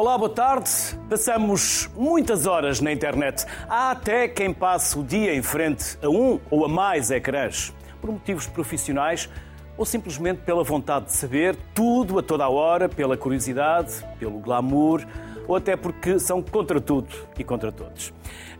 Olá, 0.00 0.16
boa 0.16 0.30
tarde. 0.30 0.70
Passamos 1.10 1.90
muitas 1.94 2.46
horas 2.46 2.80
na 2.80 2.90
internet. 2.90 3.44
Há 3.68 3.90
até 3.90 4.26
quem 4.28 4.50
passe 4.50 4.98
o 4.98 5.04
dia 5.04 5.34
em 5.34 5.42
frente 5.42 5.98
a 6.02 6.08
um 6.08 6.40
ou 6.50 6.64
a 6.64 6.68
mais 6.70 7.10
ecrãs, 7.10 7.74
por 8.00 8.10
motivos 8.10 8.46
profissionais 8.46 9.28
ou 9.76 9.84
simplesmente 9.84 10.40
pela 10.40 10.64
vontade 10.64 11.04
de 11.04 11.12
saber 11.12 11.54
tudo 11.74 12.18
a 12.18 12.22
toda 12.22 12.44
a 12.44 12.48
hora, 12.48 12.88
pela 12.88 13.14
curiosidade, 13.14 14.02
pelo 14.18 14.38
glamour 14.38 15.06
ou 15.46 15.54
até 15.54 15.76
porque 15.76 16.18
são 16.18 16.40
contra 16.42 16.80
tudo 16.80 17.14
e 17.38 17.44
contra 17.44 17.70
todos. 17.70 18.10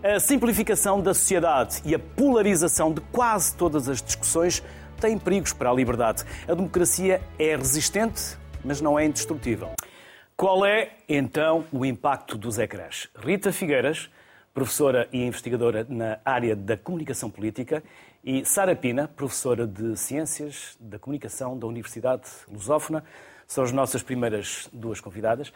A 0.05 0.21
simplificação 0.21 1.01
da 1.01 1.15
sociedade 1.15 1.81
e 1.87 1.95
a 1.95 1.99
polarização 1.99 2.93
de 2.93 3.01
quase 3.01 3.57
todas 3.57 3.89
as 3.89 4.03
discussões 4.03 4.63
têm 5.01 5.17
perigos 5.17 5.55
para 5.55 5.71
a 5.71 5.73
liberdade. 5.73 6.23
A 6.47 6.53
democracia 6.53 7.23
é 7.39 7.57
resistente, 7.57 8.37
mas 8.63 8.83
não 8.83 8.99
é 8.99 9.07
indestrutível. 9.07 9.71
Qual 10.41 10.65
é, 10.65 10.93
então, 11.07 11.67
o 11.71 11.85
impacto 11.85 12.39
dos 12.39 12.59
ecrãs? 12.59 13.11
Rita 13.15 13.53
Figueiras, 13.53 14.09
professora 14.55 15.07
e 15.13 15.23
investigadora 15.23 15.87
na 15.87 16.19
área 16.25 16.57
da 16.57 16.79
comunicação 16.79 17.31
política, 17.31 17.83
e 18.25 18.43
Sara 18.47 18.75
Pina, 18.75 19.07
professora 19.07 19.67
de 19.67 19.95
Ciências 19.99 20.79
da 20.81 20.99
Comunicação 20.99 21.59
da 21.59 21.67
Universidade 21.67 22.23
Lusófona, 22.51 23.05
são 23.47 23.63
as 23.63 23.71
nossas 23.71 24.03
primeiras 24.03 24.67
duas 24.73 24.99
convidadas. 24.99 25.53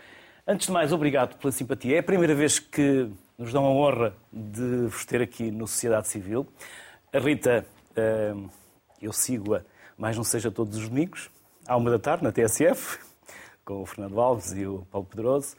Antes 0.46 0.66
de 0.66 0.72
mais, 0.74 0.92
obrigado 0.92 1.38
pela 1.38 1.50
simpatia. 1.50 1.96
É 1.96 2.00
a 2.00 2.02
primeira 2.02 2.34
vez 2.34 2.58
que 2.58 3.08
nos 3.38 3.54
dão 3.54 3.64
a 3.64 3.70
honra 3.70 4.14
de 4.30 4.88
vos 4.88 5.06
ter 5.06 5.22
aqui 5.22 5.50
no 5.50 5.66
Sociedade 5.66 6.08
Civil. 6.08 6.46
A 7.10 7.18
Rita, 7.18 7.64
eh, 7.96 8.34
eu 9.00 9.14
sigo-a, 9.14 9.62
mais 9.96 10.14
não 10.14 10.24
seja 10.24 10.50
todos 10.50 10.76
os 10.76 10.90
domingos, 10.90 11.30
à 11.66 11.74
uma 11.74 11.90
da 11.90 11.98
tarde, 11.98 12.22
na 12.22 12.30
TSF, 12.30 12.98
com 13.64 13.82
o 13.82 13.86
Fernando 13.86 14.20
Alves 14.20 14.52
e 14.52 14.66
o 14.66 14.86
Paulo 14.90 15.06
Pedroso. 15.06 15.56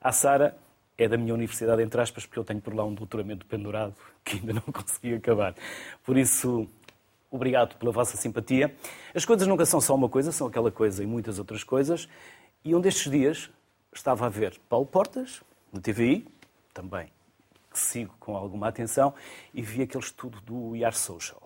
A 0.00 0.12
Sara 0.12 0.56
é 0.96 1.08
da 1.08 1.16
minha 1.16 1.34
universidade, 1.34 1.82
entre 1.82 2.00
aspas, 2.00 2.26
porque 2.26 2.38
eu 2.38 2.44
tenho 2.44 2.60
por 2.60 2.74
lá 2.74 2.84
um 2.84 2.94
doutoramento 2.94 3.46
pendurado 3.46 3.94
que 4.24 4.36
ainda 4.36 4.54
não 4.54 4.62
consegui 4.72 5.14
acabar. 5.14 5.54
Por 6.04 6.16
isso, 6.16 6.68
obrigado 7.30 7.76
pela 7.76 7.92
vossa 7.92 8.16
simpatia. 8.16 8.74
As 9.14 9.24
coisas 9.24 9.46
nunca 9.46 9.66
são 9.66 9.80
só 9.80 9.94
uma 9.94 10.08
coisa, 10.08 10.32
são 10.32 10.46
aquela 10.46 10.70
coisa 10.70 11.02
e 11.02 11.06
muitas 11.06 11.38
outras 11.38 11.64
coisas. 11.64 12.08
E 12.64 12.74
um 12.74 12.80
destes 12.80 13.10
dias 13.10 13.50
estava 13.92 14.26
a 14.26 14.28
ver 14.28 14.58
Paulo 14.68 14.86
Portas, 14.86 15.42
no 15.72 15.80
TVI, 15.80 16.26
também, 16.72 17.08
que 17.70 17.78
sigo 17.78 18.14
com 18.18 18.36
alguma 18.36 18.68
atenção, 18.68 19.14
e 19.52 19.62
vi 19.62 19.82
aquele 19.82 20.02
estudo 20.02 20.40
do 20.40 20.76
IAR 20.76 20.94
Social. 20.94 21.42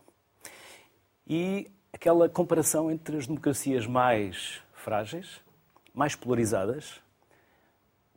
E 1.27 1.71
aquela 1.93 2.29
comparação 2.29 2.91
entre 2.91 3.17
as 3.17 3.27
democracias 3.27 3.87
mais 3.87 4.63
frágeis, 4.73 5.41
mais 5.99 6.15
polarizadas, 6.15 7.01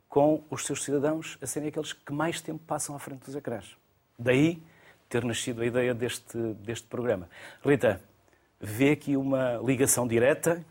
com 0.08 0.44
os 0.48 0.64
seus 0.64 0.84
cidadãos 0.84 1.36
a 1.42 1.46
serem 1.46 1.68
aqueles 1.68 1.92
que 1.92 2.12
mais 2.12 2.40
tempo 2.40 2.62
passam 2.64 2.94
à 2.94 2.98
frente 3.00 3.24
dos 3.24 3.34
ecrãs. 3.34 3.76
Daí 4.16 4.62
ter 5.08 5.24
nascido 5.24 5.62
a 5.62 5.66
ideia 5.66 5.92
deste, 5.92 6.38
deste 6.54 6.86
programa. 6.86 7.28
Rita, 7.64 8.00
vê 8.60 8.92
aqui 8.92 9.16
uma 9.16 9.56
ligação 9.64 10.06
direta 10.06 10.64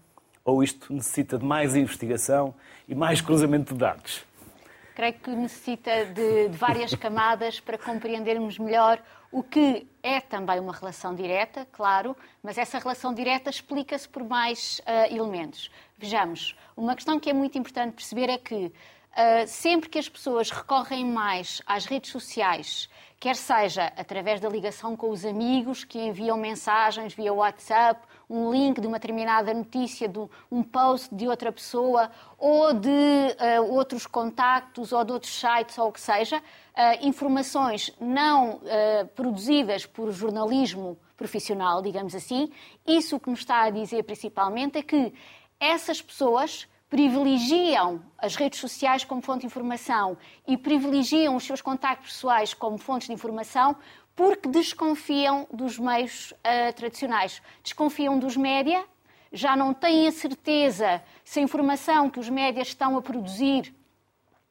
ou 0.46 0.64
isto 0.64 0.94
necessita 0.94 1.38
de 1.38 1.44
mais 1.44 1.76
investigação 1.76 2.56
e 2.88 2.96
mais 2.96 3.20
cruzamento 3.20 3.74
de 3.74 3.80
dados? 3.80 4.24
Creio 4.96 5.14
que 5.16 5.32
necessita 5.32 6.06
de, 6.06 6.48
de 6.48 6.58
várias 6.58 6.96
camadas 6.96 7.60
para 7.60 7.78
compreendermos 7.78 8.58
melhor 8.58 9.02
o 9.32 9.42
que 9.42 9.88
é 10.04 10.20
também 10.20 10.60
uma 10.60 10.74
relação 10.74 11.16
direta, 11.16 11.66
claro, 11.72 12.16
mas 12.44 12.58
essa 12.58 12.78
relação 12.78 13.14
direta 13.14 13.50
explica-se 13.50 14.08
por 14.08 14.24
mais 14.24 14.80
uh, 14.80 15.14
elementos. 15.14 15.72
Vejamos, 16.02 16.56
uma 16.76 16.96
questão 16.96 17.20
que 17.20 17.30
é 17.30 17.34
muito 17.34 17.60
importante 17.60 17.94
perceber 17.94 18.28
é 18.28 18.38
que 18.38 18.74
Uh, 19.12 19.46
sempre 19.46 19.90
que 19.90 20.00
as 20.00 20.08
pessoas 20.08 20.50
recorrem 20.50 21.06
mais 21.06 21.62
às 21.66 21.84
redes 21.84 22.10
sociais, 22.10 22.90
quer 23.20 23.36
seja 23.36 23.92
através 23.98 24.40
da 24.40 24.48
ligação 24.48 24.96
com 24.96 25.10
os 25.10 25.26
amigos 25.26 25.84
que 25.84 26.00
enviam 26.00 26.38
mensagens 26.38 27.14
via 27.14 27.34
WhatsApp, 27.34 28.00
um 28.30 28.50
link 28.50 28.80
de 28.80 28.88
uma 28.88 28.98
determinada 28.98 29.54
notícia, 29.54 30.08
de 30.08 30.18
um 30.50 30.64
post 30.64 31.14
de 31.14 31.28
outra 31.28 31.52
pessoa, 31.52 32.10
ou 32.38 32.72
de 32.72 32.88
uh, 32.88 33.74
outros 33.74 34.08
contactos, 34.08 34.94
ou 34.94 35.04
de 35.04 35.12
outros 35.12 35.38
sites, 35.38 35.78
ou 35.78 35.90
o 35.90 35.92
que 35.92 36.00
seja, 36.00 36.38
uh, 36.38 37.06
informações 37.06 37.94
não 38.00 38.62
produzidas 39.14 39.86
por 39.86 40.10
jornalismo 40.14 40.98
profissional, 41.18 41.82
digamos 41.82 42.16
assim, 42.16 42.50
isso 42.88 43.20
que 43.20 43.30
nos 43.30 43.40
está 43.40 43.64
a 43.64 43.70
dizer 43.70 44.04
principalmente 44.04 44.80
é 44.80 44.82
que 44.82 45.14
essas 45.62 46.02
pessoas 46.02 46.68
privilegiam 46.90 48.02
as 48.18 48.36
redes 48.36 48.60
sociais 48.60 49.06
como 49.06 49.22
fonte 49.22 49.42
de 49.42 49.46
informação 49.46 50.18
e 50.46 50.58
privilegiam 50.58 51.38
os 51.38 51.46
seus 51.46 51.62
contactos 51.62 52.14
pessoais 52.14 52.54
como 52.54 52.78
fontes 52.78 53.08
de 53.08 53.14
informação 53.14 53.78
porque 54.16 54.50
desconfiam 54.50 55.48
dos 55.54 55.80
meios 55.80 56.32
uh, 56.32 56.74
tradicionais. 56.76 57.42
Desconfiam 57.64 58.20
dos 58.20 58.36
média, 58.36 58.84
já 59.32 59.56
não 59.56 59.74
têm 59.74 60.08
a 60.08 60.12
certeza 60.12 61.02
se 61.24 61.40
a 61.40 61.44
informação 61.44 62.10
que 62.10 62.20
os 62.20 62.28
médias 62.28 62.68
estão 62.70 62.98
a 62.98 63.02
produzir 63.02 63.74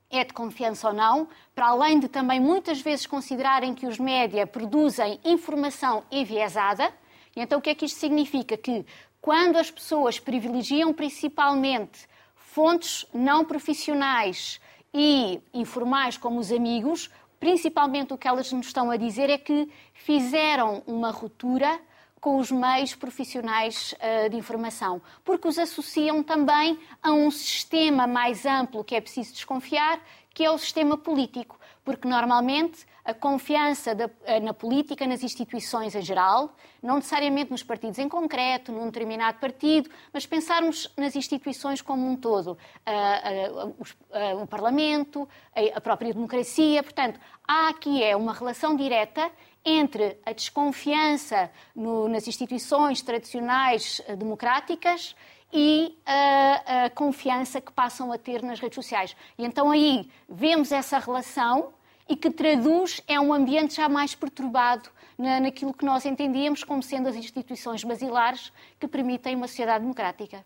é 0.08 0.24
de 0.24 0.32
confiança 0.32 0.88
ou 0.88 0.94
não, 0.94 1.28
para 1.54 1.68
além 1.68 2.00
de 2.00 2.08
também 2.08 2.40
muitas 2.40 2.80
vezes 2.80 3.06
considerarem 3.06 3.74
que 3.74 3.86
os 3.86 3.98
média 3.98 4.46
produzem 4.46 5.20
informação 5.24 6.02
enviesada. 6.10 6.92
E 7.36 7.40
então 7.40 7.58
o 7.58 7.62
que 7.62 7.70
é 7.70 7.74
que 7.74 7.84
isto 7.84 8.00
significa? 8.00 8.56
Que 8.56 8.84
quando 9.20 9.56
as 9.56 9.70
pessoas 9.70 10.18
privilegiam 10.18 10.92
principalmente 10.92 12.08
fontes 12.34 13.06
não 13.12 13.44
profissionais 13.44 14.60
e 14.92 15.40
informais 15.54 16.16
como 16.16 16.40
os 16.40 16.50
amigos, 16.50 17.10
principalmente 17.38 18.12
o 18.12 18.18
que 18.18 18.26
elas 18.26 18.50
nos 18.52 18.66
estão 18.66 18.90
a 18.90 18.96
dizer 18.96 19.30
é 19.30 19.38
que 19.38 19.68
fizeram 19.94 20.82
uma 20.86 21.10
ruptura 21.10 21.80
com 22.20 22.38
os 22.38 22.50
meios 22.50 22.94
profissionais 22.94 23.94
uh, 23.94 24.28
de 24.28 24.36
informação, 24.36 25.00
porque 25.24 25.48
os 25.48 25.58
associam 25.58 26.22
também 26.22 26.78
a 27.02 27.12
um 27.12 27.30
sistema 27.30 28.06
mais 28.06 28.44
amplo 28.44 28.84
que 28.84 28.94
é 28.94 29.00
preciso 29.00 29.32
desconfiar, 29.32 30.00
que 30.34 30.44
é 30.44 30.50
o 30.50 30.58
sistema 30.58 30.98
político, 30.98 31.58
porque 31.82 32.06
normalmente 32.06 32.86
a 33.10 33.14
confiança 33.14 33.94
da, 33.94 34.08
eh, 34.24 34.40
na 34.40 34.54
política, 34.54 35.06
nas 35.06 35.22
instituições 35.22 35.94
em 35.94 36.02
geral, 36.02 36.54
não 36.82 36.96
necessariamente 36.96 37.50
nos 37.50 37.62
partidos 37.62 37.98
em 37.98 38.08
concreto, 38.08 38.72
num 38.72 38.86
determinado 38.86 39.38
partido, 39.38 39.90
mas 40.12 40.26
pensarmos 40.26 40.92
nas 40.96 41.14
instituições 41.16 41.82
como 41.82 42.06
um 42.06 42.16
todo. 42.16 42.56
Uh, 42.86 43.68
uh, 43.68 44.42
o 44.42 44.46
Parlamento, 44.46 45.28
a 45.74 45.80
própria 45.80 46.12
democracia. 46.12 46.82
Portanto, 46.82 47.20
há 47.46 47.68
aqui 47.68 48.02
é 48.02 48.16
uma 48.16 48.32
relação 48.32 48.76
direta 48.76 49.30
entre 49.64 50.18
a 50.24 50.32
desconfiança 50.32 51.50
no, 51.74 52.08
nas 52.08 52.26
instituições 52.26 53.02
tradicionais 53.02 54.00
democráticas 54.16 55.14
e 55.52 55.98
a, 56.06 56.84
a, 56.84 56.90
confiança 56.90 57.60
que 57.60 57.72
passam 57.72 58.12
a 58.12 58.18
ter 58.18 58.42
nas 58.42 58.60
redes 58.60 58.76
sociais. 58.76 59.16
E 59.36 59.44
então 59.44 59.70
aí 59.70 60.08
vemos 60.28 60.72
essa 60.72 60.98
relação 60.98 61.72
e 62.10 62.16
que 62.16 62.28
traduz 62.28 63.00
é 63.06 63.20
um 63.20 63.32
ambiente 63.32 63.76
já 63.76 63.88
mais 63.88 64.16
perturbado 64.16 64.90
na, 65.16 65.38
naquilo 65.38 65.72
que 65.72 65.84
nós 65.84 66.04
entendíamos 66.04 66.64
como 66.64 66.82
sendo 66.82 67.08
as 67.08 67.14
instituições 67.14 67.84
basilares 67.84 68.52
que 68.80 68.88
permitem 68.88 69.36
uma 69.36 69.46
sociedade 69.46 69.82
democrática. 69.82 70.44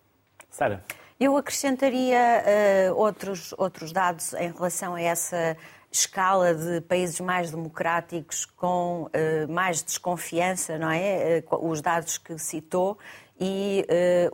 Sara. 0.50 0.84
Eu 1.18 1.38
acrescentaria 1.38 2.18
uh, 2.90 2.96
outros, 2.96 3.54
outros 3.56 3.92
dados 3.92 4.34
em 4.34 4.52
relação 4.52 4.94
a 4.94 5.00
essa 5.00 5.56
escala 5.90 6.54
de 6.54 6.82
países 6.82 7.18
mais 7.18 7.50
democráticos 7.50 8.44
com 8.44 9.04
uh, 9.04 9.50
mais 9.50 9.82
desconfiança, 9.82 10.76
não 10.76 10.90
é? 10.90 11.42
Uh, 11.50 11.70
os 11.70 11.80
dados 11.80 12.18
que 12.18 12.36
citou 12.38 12.98
e 13.40 13.84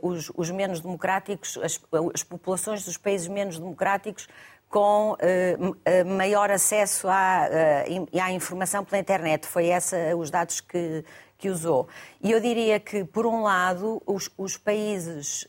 os, 0.03 0.31
os, 0.37 0.51
menos 0.51 0.81
democráticos, 0.81 1.57
as, 1.63 1.81
as 2.13 2.23
populações 2.23 2.85
dos 2.85 2.99
países 2.99 3.29
menos 3.29 3.59
democráticos 3.59 4.29
com 4.71 5.15
uh, 5.15 6.17
maior 6.17 6.49
acesso 6.49 7.09
à, 7.09 7.49
uh, 7.51 8.23
à, 8.23 8.31
informação 8.31 8.85
pela 8.85 9.01
internet. 9.01 9.45
Foi 9.47 9.67
essa 9.67 10.17
os 10.17 10.31
dados 10.31 10.61
que, 10.61 11.05
que 11.37 11.51
usou. 11.51 11.89
E 12.23 12.31
eu 12.31 12.39
diria 12.39 12.79
que, 12.79 13.05
por 13.05 13.27
um 13.27 13.43
lado, 13.43 14.01
os, 14.07 14.31
os 14.39 14.57
países 14.57 15.49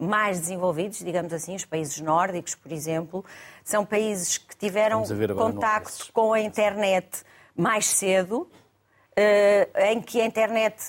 mais 0.00 0.40
desenvolvidos, 0.40 1.00
digamos 1.00 1.34
assim, 1.34 1.54
os 1.54 1.66
países 1.66 2.00
nórdicos, 2.00 2.54
por 2.54 2.72
exemplo, 2.72 3.22
são 3.62 3.84
países 3.84 4.38
que 4.38 4.56
tiveram 4.56 5.04
contacto 5.36 6.10
com 6.12 6.32
a 6.32 6.40
internet 6.40 7.22
mais 7.54 7.86
cedo, 7.86 8.48
em 9.90 10.00
que 10.00 10.20
a 10.20 10.24
internet, 10.24 10.82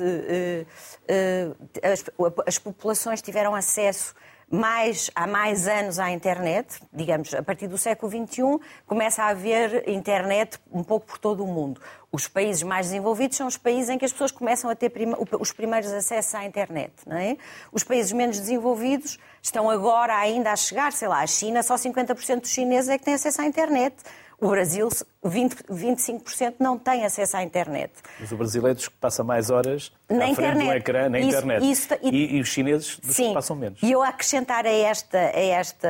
as, 1.81 2.05
as 2.47 2.57
populações 2.57 3.21
tiveram 3.21 3.53
acesso 3.53 4.15
mais, 4.53 5.09
há 5.15 5.25
mais 5.25 5.67
anos 5.67 5.97
à 5.97 6.11
internet, 6.11 6.79
digamos, 6.93 7.33
a 7.33 7.41
partir 7.41 7.67
do 7.67 7.75
século 7.75 8.11
XXI, 8.11 8.59
começa 8.85 9.23
a 9.23 9.29
haver 9.29 9.89
internet 9.89 10.59
um 10.71 10.83
pouco 10.83 11.07
por 11.07 11.17
todo 11.17 11.43
o 11.43 11.47
mundo. 11.47 11.81
Os 12.11 12.27
países 12.27 12.61
mais 12.61 12.85
desenvolvidos 12.85 13.35
são 13.35 13.47
os 13.47 13.57
países 13.57 13.89
em 13.89 13.97
que 13.97 14.05
as 14.05 14.11
pessoas 14.11 14.31
começam 14.31 14.69
a 14.69 14.75
ter 14.75 14.91
prima, 14.91 15.17
os 15.39 15.51
primeiros 15.51 15.91
acessos 15.91 16.35
à 16.35 16.45
internet. 16.45 16.93
Não 17.07 17.17
é? 17.17 17.35
Os 17.71 17.83
países 17.83 18.11
menos 18.11 18.39
desenvolvidos 18.39 19.17
estão 19.41 19.71
agora 19.71 20.15
ainda 20.15 20.51
a 20.51 20.55
chegar, 20.55 20.93
sei 20.93 21.07
lá, 21.07 21.23
a 21.23 21.27
China, 21.27 21.63
só 21.63 21.73
50% 21.73 22.41
dos 22.41 22.51
chineses 22.51 22.91
é 22.91 22.99
que 22.99 23.05
têm 23.05 23.15
acesso 23.15 23.41
à 23.41 23.45
internet. 23.45 23.95
O 24.43 24.49
Brasil, 24.49 24.89
20, 25.23 25.55
25% 25.71 26.55
não 26.59 26.77
tem 26.77 27.05
acesso 27.05 27.37
à 27.37 27.43
internet. 27.43 27.93
Mas 28.19 28.29
o 28.29 28.35
brasileiro 28.35 28.77
que 28.77 28.89
passa 28.89 29.23
mais 29.23 29.49
horas 29.49 29.89
na 30.09 30.25
à 30.25 30.27
internet. 30.27 30.57
frente 30.57 30.67
do 30.67 30.73
ecrã 30.73 31.09
na 31.09 31.17
isso, 31.17 31.29
internet. 31.29 31.71
Isso, 31.71 31.87
e, 32.01 32.35
e, 32.35 32.41
os 32.41 32.49
chineses 32.49 32.99
sim, 33.03 33.33
passam 33.33 33.55
menos. 33.55 33.81
E 33.81 33.89
eu 33.89 34.03
acrescentar 34.03 34.65
a 34.65 34.69
esta, 34.69 35.17
a 35.17 35.39
esta 35.39 35.87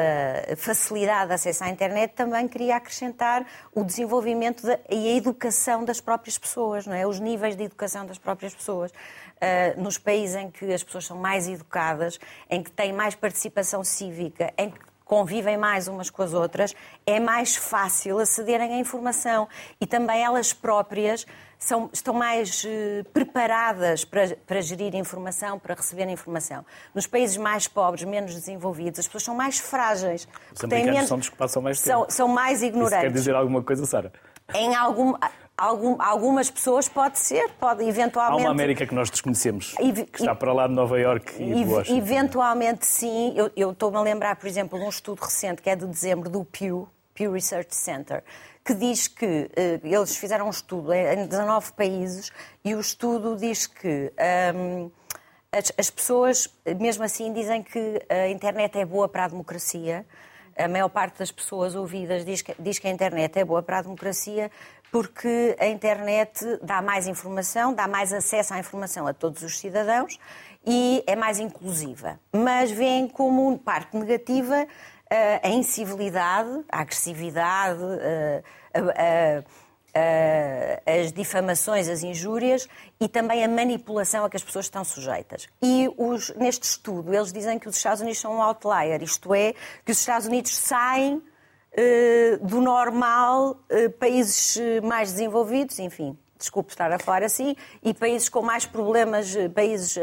facilidade 0.56 1.30
de 1.30 1.34
acesso 1.34 1.64
à 1.64 1.70
internet 1.70 2.14
também 2.14 2.48
queria 2.48 2.76
acrescentar 2.76 3.44
o 3.74 3.84
desenvolvimento 3.84 4.62
de, 4.62 4.78
e 4.88 5.14
a 5.14 5.16
educação 5.16 5.84
das 5.84 6.00
próprias 6.00 6.38
pessoas, 6.38 6.86
não 6.86 6.94
é? 6.94 7.08
os 7.08 7.20
níveis 7.20 7.56
de 7.56 7.64
educação 7.64 8.06
das 8.06 8.20
próprias 8.20 8.54
pessoas. 8.54 8.92
Uh, 8.92 9.82
nos 9.82 9.98
países 9.98 10.36
em 10.36 10.52
que 10.52 10.72
as 10.72 10.84
pessoas 10.84 11.06
são 11.06 11.18
mais 11.18 11.50
educadas, 11.50 12.20
em 12.50 12.62
que 12.62 12.72
têm 12.72 12.94
mais 12.94 13.16
participação 13.16 13.84
cívica, 13.84 14.54
em 14.58 14.70
que 14.70 14.80
convivem 15.06 15.58
mais 15.58 15.88
umas 15.88 16.10
com 16.10 16.22
as 16.22 16.34
outras, 16.34 16.74
é 17.06 17.20
mais 17.20 17.56
fácil 17.56 18.20
acederem 18.20 18.74
à 18.74 18.78
informação 18.78 19.48
e 19.80 19.86
também 19.86 20.24
elas 20.24 20.54
próprias 20.54 21.26
são, 21.64 21.90
estão 21.94 22.14
mais 22.14 22.64
uh, 22.64 23.04
preparadas 23.12 24.04
para, 24.04 24.36
para 24.46 24.62
gerir 24.62 24.94
informação, 24.96 25.58
para 25.58 25.76
receber 25.76 26.08
informação. 26.10 26.66
Nos 26.94 27.08
países 27.08 27.38
mais 27.38 27.68
pobres, 27.68 28.04
menos 28.04 28.34
desenvolvidos, 28.34 29.00
as 29.00 29.06
pessoas 29.06 29.24
são 29.24 29.36
mais 29.36 29.60
frágeis. 29.60 30.28
Os 30.54 30.64
americanos 30.64 30.94
menos, 30.94 31.08
são 31.08 31.18
dos 31.18 31.30
que 31.30 31.36
passam 31.36 31.62
mais 31.62 31.82
tempo. 31.82 32.00
São, 32.00 32.10
são 32.10 32.28
mais 32.28 32.62
ignorantes. 32.62 32.98
Isso 32.98 33.08
quer 33.08 33.14
dizer 33.14 33.36
alguma 33.36 33.64
coisa, 33.64 33.86
Sara? 33.86 34.12
Em 34.54 34.76
algum, 34.76 35.14
Algum, 35.56 36.02
algumas 36.02 36.50
pessoas 36.50 36.90
pode 36.90 37.20
ser, 37.20 37.48
pode 37.60 37.84
eventualmente. 37.88 38.42
Há 38.42 38.46
uma 38.46 38.52
América 38.52 38.88
que 38.88 38.96
nós 38.96 39.12
desconhecemos, 39.12 39.76
que 40.12 40.22
está 40.22 40.34
para 40.34 40.52
lá 40.52 40.68
de 40.68 40.74
Nova 40.74 41.00
York 41.00 41.36
e 41.40 41.64
de 41.64 41.72
Washington. 41.72 41.98
Eventualmente, 41.98 42.86
sim. 42.88 43.34
Eu, 43.36 43.52
eu 43.56 43.72
estou-me 43.72 43.98
a 43.98 44.02
lembrar, 44.02 44.36
por 44.36 44.48
exemplo, 44.48 44.80
de 44.80 44.86
um 44.86 44.90
estudo 44.90 45.22
recente 45.22 45.62
que 45.62 45.70
é 45.70 45.76
de 45.76 45.86
dezembro 45.86 46.28
do 46.28 46.44
Pew, 46.44 46.90
Pew 47.14 47.32
Research 47.32 47.76
Center, 47.76 48.24
que 48.66 48.74
diz 48.74 49.08
que 49.08 49.26
uh, 49.26 49.50
eles 49.84 50.18
fizeram 50.18 50.48
um 50.48 50.50
estudo 50.50 50.92
em 50.92 51.28
19 51.28 51.74
países 51.74 52.32
e 52.66 52.74
o 52.74 52.80
estudo 52.80 53.36
diz 53.36 53.68
que 53.68 54.12
um, 54.56 54.90
as, 55.52 55.72
as 55.78 55.90
pessoas, 55.92 56.50
mesmo 56.80 57.04
assim, 57.04 57.32
dizem 57.32 57.62
que 57.62 58.02
a 58.10 58.28
internet 58.28 58.76
é 58.80 58.86
boa 58.86 59.08
para 59.08 59.26
a 59.26 59.28
democracia 59.28 60.04
a 60.58 60.68
maior 60.68 60.90
parte 60.90 61.20
das 61.20 61.32
pessoas 61.32 61.76
ouvidas 61.76 62.24
diz 62.26 62.42
que, 62.42 62.56
diz 62.60 62.80
que, 62.80 62.88
a 62.88 62.92
internet 62.92 63.38
é 63.38 63.46
boa 63.46 63.64
para 63.64 63.80
a 63.80 63.82
democracia 63.82 64.52
porque 64.94 65.56
a 65.60 65.66
internet 65.66 66.46
dá 66.62 66.80
mais 66.80 67.08
informação, 67.08 67.74
dá 67.74 67.88
mais 67.88 68.14
acesso 68.14 68.54
à 68.54 68.60
informação 68.60 69.08
a 69.08 69.14
todos 69.14 69.42
os 69.42 69.58
cidadãos 69.58 70.20
e 70.64 71.04
é 71.08 71.16
mais 71.16 71.40
inclusiva. 71.40 72.20
Mas 72.32 72.70
vem 72.70 73.08
como 73.08 73.58
parte 73.58 73.98
negativa 73.98 74.68
eh, 75.10 75.42
a 75.42 75.50
incivilidade, 75.50 76.64
a 76.72 76.82
agressividade, 76.82 77.82
eh, 78.76 79.44
as 80.86 81.12
difamações, 81.12 81.90
as 81.90 82.04
injúrias 82.04 82.68
e 83.02 83.08
também 83.08 83.44
a 83.44 83.48
manipulação 83.48 84.24
a 84.26 84.30
que 84.30 84.38
as 84.38 84.44
pessoas 84.44 84.66
estão 84.66 84.84
sujeitas. 84.84 85.48
E 85.60 85.92
os, 85.98 86.30
neste 86.36 86.68
estudo 86.68 87.12
eles 87.12 87.34
dizem 87.34 87.58
que 87.58 87.68
os 87.68 87.76
Estados 87.76 88.02
Unidos 88.02 88.22
são 88.22 88.36
um 88.36 88.42
outlier, 88.44 89.02
isto 89.02 89.34
é, 89.34 89.56
que 89.84 89.92
os 89.92 89.98
Estados 89.98 90.28
Unidos 90.28 90.56
saem 90.56 91.16
eh, 91.16 91.33
do 92.42 92.62
normal 92.62 93.58
eh, 93.70 93.90
países 93.90 94.58
eh, 94.58 94.80
mais 94.82 95.12
desenvolvidos, 95.12 95.80
enfim, 95.80 96.16
desculpe 96.38 96.72
estar 96.72 96.92
a 96.92 97.00
falar 97.00 97.24
assim, 97.24 97.56
e 97.82 97.94
países 97.94 98.30
com 98.30 98.42
mais 98.42 98.66
problemas, 98.66 99.34
países 99.56 99.98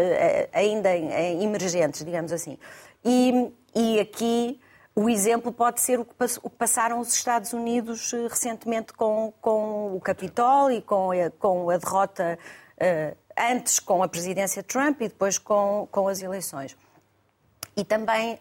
ainda 0.53 0.89
emergentes, 0.97 2.05
digamos 2.05 2.33
assim. 2.33 2.59
E, 3.05 3.53
e 3.75 4.01
aqui 4.01 4.59
o 4.97 5.09
exemplo 5.09 5.53
pode 5.53 5.81
ser 5.81 6.01
o 6.01 6.05
que 6.05 6.15
passaram 6.59 6.99
os 6.99 7.13
Estados 7.15 7.53
Unidos 7.53 8.11
recentemente 8.29 8.93
com, 8.95 9.33
com 9.41 9.95
o 9.95 10.01
Capitólio 10.01 10.79
e 10.79 10.83
com 10.83 11.11
a, 11.13 11.31
com 11.39 11.71
a 11.71 11.77
derrota 11.77 12.39
antes 13.39 13.79
com 13.79 14.03
a 14.03 14.09
presidência 14.09 14.63
Trump 14.63 15.03
e 15.03 15.09
depois 15.09 15.37
com, 15.37 15.87
com 15.91 16.09
as 16.09 16.23
eleições. 16.23 16.75
E 17.77 17.85
também 17.85 18.39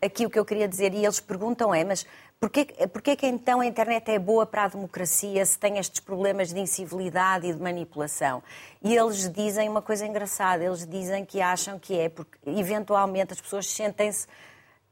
aqui 0.00 0.24
o 0.24 0.30
que 0.30 0.38
eu 0.38 0.44
queria 0.44 0.68
dizer, 0.68 0.94
e 0.94 1.04
eles 1.04 1.20
perguntam 1.20 1.74
é, 1.74 1.84
mas 1.84 2.06
Porquê, 2.40 2.66
porquê 2.92 3.16
que 3.16 3.26
então 3.26 3.60
a 3.60 3.66
internet 3.66 4.08
é 4.12 4.18
boa 4.18 4.46
para 4.46 4.62
a 4.62 4.68
democracia 4.68 5.44
se 5.44 5.58
tem 5.58 5.76
estes 5.76 5.98
problemas 5.98 6.52
de 6.52 6.60
incivilidade 6.60 7.48
e 7.48 7.52
de 7.52 7.60
manipulação? 7.60 8.44
E 8.80 8.94
eles 8.94 9.28
dizem 9.28 9.68
uma 9.68 9.82
coisa 9.82 10.06
engraçada, 10.06 10.62
eles 10.62 10.86
dizem 10.86 11.24
que 11.24 11.40
acham 11.40 11.80
que 11.80 11.98
é 11.98 12.08
porque 12.08 12.38
eventualmente 12.46 13.32
as 13.32 13.40
pessoas 13.40 13.68
sentem-se, 13.68 14.28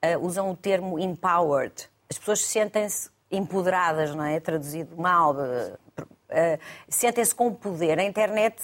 uh, 0.05 0.19
usam 0.21 0.51
o 0.51 0.57
termo 0.57 0.99
empowered, 0.99 1.89
as 2.11 2.19
pessoas 2.19 2.45
sentem-se 2.45 3.11
empoderadas, 3.31 4.13
não 4.13 4.25
é? 4.25 4.41
Traduzido 4.41 4.97
mal, 4.97 5.37
uh, 5.37 6.59
sentem-se 6.89 7.33
com 7.33 7.55
poder. 7.55 8.01
A 8.01 8.03
internet 8.03 8.61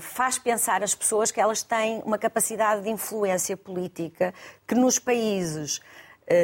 faz 0.00 0.40
pensar 0.40 0.82
as 0.82 0.92
pessoas 0.92 1.30
que 1.30 1.40
elas 1.40 1.62
têm 1.62 2.02
uma 2.04 2.18
capacidade 2.18 2.82
de 2.82 2.90
influência 2.90 3.56
política 3.56 4.34
que 4.66 4.74
nos 4.74 4.98
países 4.98 5.80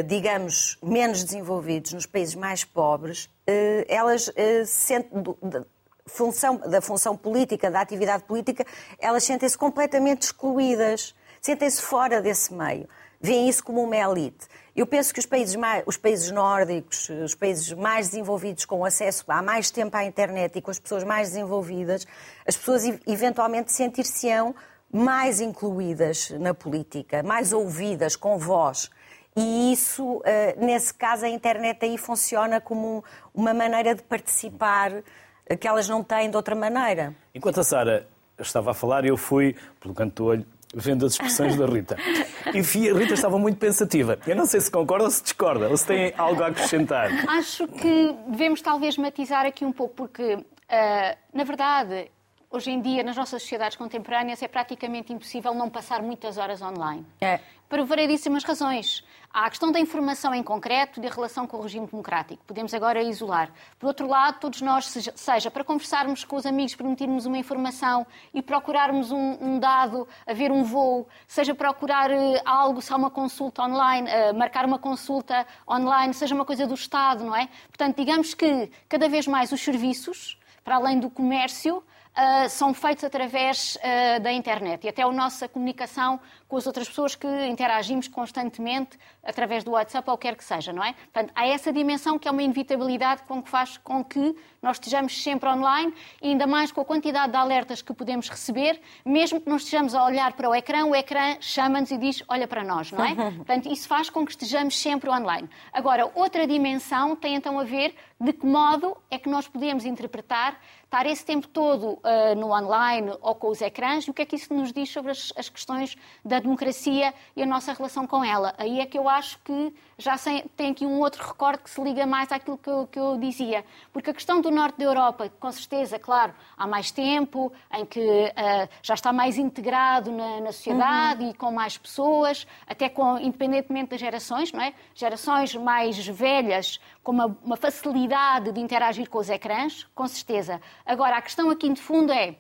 digamos, 0.07 0.77
menos 0.83 1.23
desenvolvidos, 1.23 1.93
nos 1.93 2.07
países 2.07 2.35
mais 2.35 2.65
pobres, 2.65 3.31
eh, 3.47 3.87
elas 3.89 4.31
eh, 4.35 4.65
sentem, 4.65 5.23
da 5.41 5.65
função, 6.07 6.57
da 6.57 6.81
função 6.81 7.17
política, 7.17 7.71
da 7.71 7.81
atividade 7.81 8.25
política, 8.25 8.67
elas 8.99 9.23
sentem-se 9.25 9.57
completamente 9.57 10.23
excluídas, 10.23 11.15
sentem-se 11.41 11.81
fora 11.81 12.21
desse 12.21 12.53
meio. 12.53 12.89
Veem 13.21 13.49
isso 13.49 13.63
como 13.63 13.83
uma 13.83 13.97
elite. 13.97 14.47
Eu 14.75 14.87
penso 14.87 15.15
que 15.15 15.21
os 15.21 15.27
países, 15.27 15.55
mais, 15.57 15.83
os 15.87 15.97
países 15.97 16.31
nórdicos, 16.31 17.09
os 17.09 17.35
países 17.35 17.73
mais 17.73 18.09
desenvolvidos, 18.09 18.65
com 18.65 18.85
acesso 18.85 19.25
há 19.29 19.41
mais 19.41 19.71
tempo 19.71 19.97
à 19.97 20.05
internet 20.05 20.59
e 20.59 20.61
com 20.61 20.71
as 20.71 20.79
pessoas 20.79 21.03
mais 21.03 21.29
desenvolvidas, 21.29 22.07
as 22.47 22.57
pessoas 22.57 22.83
eventualmente 23.07 23.73
sentir-se-ão 23.73 24.55
mais 24.93 25.41
incluídas 25.41 26.31
na 26.31 26.53
política, 26.53 27.23
mais 27.23 27.53
ouvidas, 27.53 28.17
com 28.17 28.37
voz. 28.37 28.91
E 29.37 29.73
isso, 29.73 30.23
eh, 30.25 30.57
nesse 30.59 30.95
caso, 30.95 31.27
a 31.27 31.29
internet 31.29 31.85
aí 31.85 31.99
funciona 31.99 32.61
como 32.61 33.05
uma 33.35 33.53
maneira 33.53 33.95
de 33.95 34.03
participar 34.03 35.03
eh, 35.47 35.57
que 35.57 35.69
elas 35.69 35.87
não 35.87 36.03
têm 36.03 36.31
de 36.31 36.37
outra 36.37 36.55
maneira. 36.55 37.15
Enquanto 37.35 37.61
a 37.61 37.65
Sara 37.65 38.09
estava 38.39 38.71
a 38.71 38.75
falar, 38.75 39.05
eu 39.05 39.17
fui, 39.17 39.55
pelo 39.79 39.93
canto 39.93 40.23
do 40.23 40.29
olho, 40.29 40.47
vendo 40.75 41.05
as 41.05 41.13
expressões 41.13 41.57
da 41.57 41.67
Rita. 41.67 41.97
E 42.55 42.89
a 42.89 42.95
Rita 42.95 43.13
estava 43.13 43.39
muito 43.39 43.59
pensativa. 43.59 44.19
Eu 44.27 44.37
não 44.37 44.47
sei 44.47 44.61
se 44.61 44.71
concorda 44.71 45.05
ou 45.05 45.11
se 45.11 45.23
discorda, 45.23 45.69
ou 45.69 45.77
se 45.77 45.85
tem 45.85 46.15
algo 46.17 46.43
a 46.43 46.47
acrescentar. 46.47 47.11
Acho 47.29 47.67
que 47.67 48.15
devemos 48.29 48.63
talvez 48.63 48.97
matizar 48.97 49.45
aqui 49.45 49.65
um 49.65 49.73
pouco, 49.73 49.95
porque, 49.95 50.35
uh, 50.37 51.17
na 51.35 51.45
verdade, 51.45 52.09
hoje 52.57 52.71
em 52.71 52.81
dia, 52.81 53.03
nas 53.03 53.17
nossas 53.17 53.43
sociedades 53.43 53.77
contemporâneas, 53.77 54.43
é 54.43 54.49
praticamente 54.49 55.13
impossível 55.13 55.53
não 55.55 55.69
passar 55.69 56.03
muitas 56.03 56.39
horas 56.39 56.63
online. 56.63 57.07
É. 57.21 57.39
Por 57.69 57.85
variedíssimas 57.85 58.45
razões. 58.45 59.05
Há 59.33 59.45
a 59.45 59.51
questão 59.51 59.71
da 59.71 59.79
informação 59.79 60.35
em 60.35 60.43
concreto 60.43 60.99
e 60.99 61.07
a 61.07 61.11
relação 61.11 61.47
com 61.47 61.59
o 61.59 61.61
regime 61.61 61.87
democrático. 61.87 62.43
Podemos 62.47 62.73
agora 62.73 63.03
isolar. 63.03 63.51
Por 63.79 63.89
outro 63.89 64.07
lado, 64.07 64.41
todos 64.41 64.63
nós, 64.63 64.87
seja 65.15 65.51
para 65.51 65.63
conversarmos 65.63 66.25
com 66.25 66.37
os 66.37 66.47
amigos, 66.47 66.75
permitirmos 66.75 67.27
uma 67.27 67.37
informação 67.37 68.07
e 68.33 68.41
procurarmos 68.41 69.11
um, 69.11 69.37
um 69.39 69.59
dado, 69.59 70.09
haver 70.27 70.51
um 70.51 70.65
voo, 70.65 71.07
seja 71.27 71.55
procurar 71.55 72.11
uh, 72.11 72.41
algo, 72.47 72.81
se 72.81 72.91
há 72.91 72.97
uma 72.97 73.11
consulta 73.11 73.63
online, 73.63 74.09
uh, 74.09 74.35
marcar 74.35 74.65
uma 74.65 74.79
consulta 74.79 75.47
online, 75.69 76.15
seja 76.15 76.35
uma 76.35 76.45
coisa 76.47 76.67
do 76.67 76.75
Estado, 76.75 77.23
não 77.23 77.37
é? 77.37 77.49
Portanto, 77.69 77.97
digamos 77.97 78.33
que 78.33 78.71
cada 78.89 79.09
vez 79.09 79.27
mais 79.27 79.53
os 79.53 79.61
serviços, 79.61 80.39
para 80.65 80.77
além 80.77 80.99
do 80.99 81.11
comércio, 81.11 81.83
uh, 82.17 82.49
são 82.49 82.73
feitos 82.73 83.05
através 83.05 83.77
uh, 83.77 84.21
da 84.21 84.33
internet. 84.33 84.85
E 84.85 84.89
até 84.89 85.03
a 85.03 85.13
nossa 85.13 85.49
comunicação 85.49 86.19
com 86.49 86.57
as 86.57 86.67
outras 86.67 86.89
pessoas 86.89 87.15
que 87.15 87.27
interagimos 87.47 88.09
constantemente 88.09 88.99
através 89.23 89.65
do 89.65 89.73
WhatsApp 89.73 90.09
ou 90.09 90.15
o 90.15 90.19
que 90.19 90.29
quer 90.29 90.37
que 90.37 90.45
seja, 90.45 90.73
não 90.73 90.83
é? 90.83 90.93
Portanto, 90.93 91.33
há 91.35 91.47
essa 91.47 91.73
dimensão 91.73 92.19
que 92.19 92.29
é 92.29 92.31
uma 92.31 92.43
inevitabilidade 92.43 93.23
com 93.25 93.43
que 93.43 93.51
faz 93.51 93.77
com 93.79 94.05
que 94.05 94.35
nós 94.63 94.77
estejamos 94.77 95.23
sempre 95.23 95.49
online 95.49 95.93
e 96.23 96.29
ainda 96.29 96.47
mais 96.47 96.71
com 96.73 96.81
a 96.81 96.85
quantidade 96.85 97.33
de 97.33 97.39
alertas 97.39 97.83
que 97.83 97.93
podemos 97.93 98.29
receber, 98.29 98.81
mesmo 99.05 99.41
que 99.41 99.49
não 99.49 99.57
estejamos 99.57 99.95
a 99.95 100.05
olhar 100.05 100.33
para 100.35 100.49
o 100.49 100.55
ecrã, 100.55 100.85
o 100.85 100.95
ecrã 100.95 101.37
chama-nos 101.41 101.91
e 101.91 101.99
diz 101.99 102.23
olha 102.29 102.47
para 102.47 102.65
nós, 102.65 102.91
não 102.93 103.05
é? 103.05 103.15
Portanto, 103.37 103.71
isso 103.71 103.89
faz 103.89 104.11
com 104.11 104.25
que 104.25 104.33
estejamos 104.33 104.79
sempre 104.79 105.11
online. 105.11 105.49
Agora, 105.73 106.11
outra 106.15 106.47
dimensão 106.47 107.17
tem 107.17 107.35
então 107.35 107.59
a 107.59 107.65
ver 107.65 107.95
de 108.21 108.33
que 108.33 108.47
modo 108.47 108.97
é 109.11 109.19
que 109.19 109.29
nós 109.29 109.47
podemos 109.47 109.85
interpretar 109.85 110.59
estar 110.85 111.05
esse 111.05 111.25
tempo 111.25 111.47
todo 111.49 111.95
uh, 111.95 112.35
no 112.37 112.53
online 112.53 113.13
ou 113.21 113.35
com 113.35 113.49
os 113.49 113.61
ecrãs 113.61 114.05
e 114.05 114.11
o 114.11 114.15
que 114.15 114.23
é 114.23 114.25
que 114.25 114.37
isso 114.37 114.55
nos 114.55 114.73
diz 114.73 114.89
sobre 114.89 115.11
as, 115.11 115.33
as, 115.37 115.49
questões 115.49 115.97
da 116.25 116.36
democracia 116.41 117.13
e 117.35 117.43
a 117.43 117.47
nossa 117.47 117.73
relação 117.73 118.07
com 118.07 118.25
ela. 118.25 118.55
Aí 118.59 118.81
é 118.81 118.87
que 118.87 118.99
eu 118.99 119.09
acho 119.09 119.39
que 119.45 119.75
já 119.99 120.17
tem 120.57 120.73
aqui 120.73 120.85
um 120.85 121.01
outro 121.01 121.27
recorte 121.27 121.65
que 121.65 121.71
se 121.71 121.81
liga 121.81 122.07
mais 122.07 122.31
àquilo 122.31 122.59
que 122.59 122.69
eu, 122.69 122.87
que 122.87 122.99
eu 122.99 123.19
dizia. 123.19 123.65
Porque 123.93 124.11
a 124.11 124.15
questão 124.15 124.41
do 124.41 124.51
norte 124.51 124.79
da 124.79 124.85
Europa, 124.85 125.31
com 125.41 125.51
certeza, 125.51 125.99
claro, 125.99 126.35
há 126.57 126.67
mais 126.67 126.91
tempo, 126.91 127.53
em 127.73 127.87
que 127.87 128.01
uh, 128.01 128.69
já 128.83 128.95
está 128.95 129.13
mais 129.13 129.39
integrado 129.39 130.13
na, 130.13 130.41
na 130.41 130.53
sociedade 130.53 131.25
uhum. 131.25 131.31
e 131.31 131.35
com 131.35 131.51
mais 131.51 131.79
pessoas, 131.79 132.47
até 132.67 132.89
com, 132.89 133.19
independentemente 133.19 133.91
das 133.91 134.01
gerações, 134.01 134.53
não 134.53 134.61
é? 134.61 134.75
Gerações 134.95 135.55
mais 135.55 136.07
velhas 136.07 136.79
com 137.03 137.13
uma, 137.13 137.39
uma 137.43 137.57
facilidade 137.57 138.53
de 138.53 138.61
interagir 138.61 139.09
com 139.09 139.19
os 139.19 139.31
ecrãs, 139.31 139.85
com 139.95 140.07
certeza. 140.07 140.61
Agora, 140.85 141.17
a 141.17 141.23
questão 141.23 141.51
aqui 141.51 141.73
de 141.73 141.81
fundo 141.81 142.13
é 142.13 142.37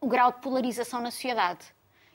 o 0.00 0.06
grau 0.06 0.32
de 0.32 0.40
polarização 0.40 1.00
na 1.00 1.10
sociedade. 1.10 1.73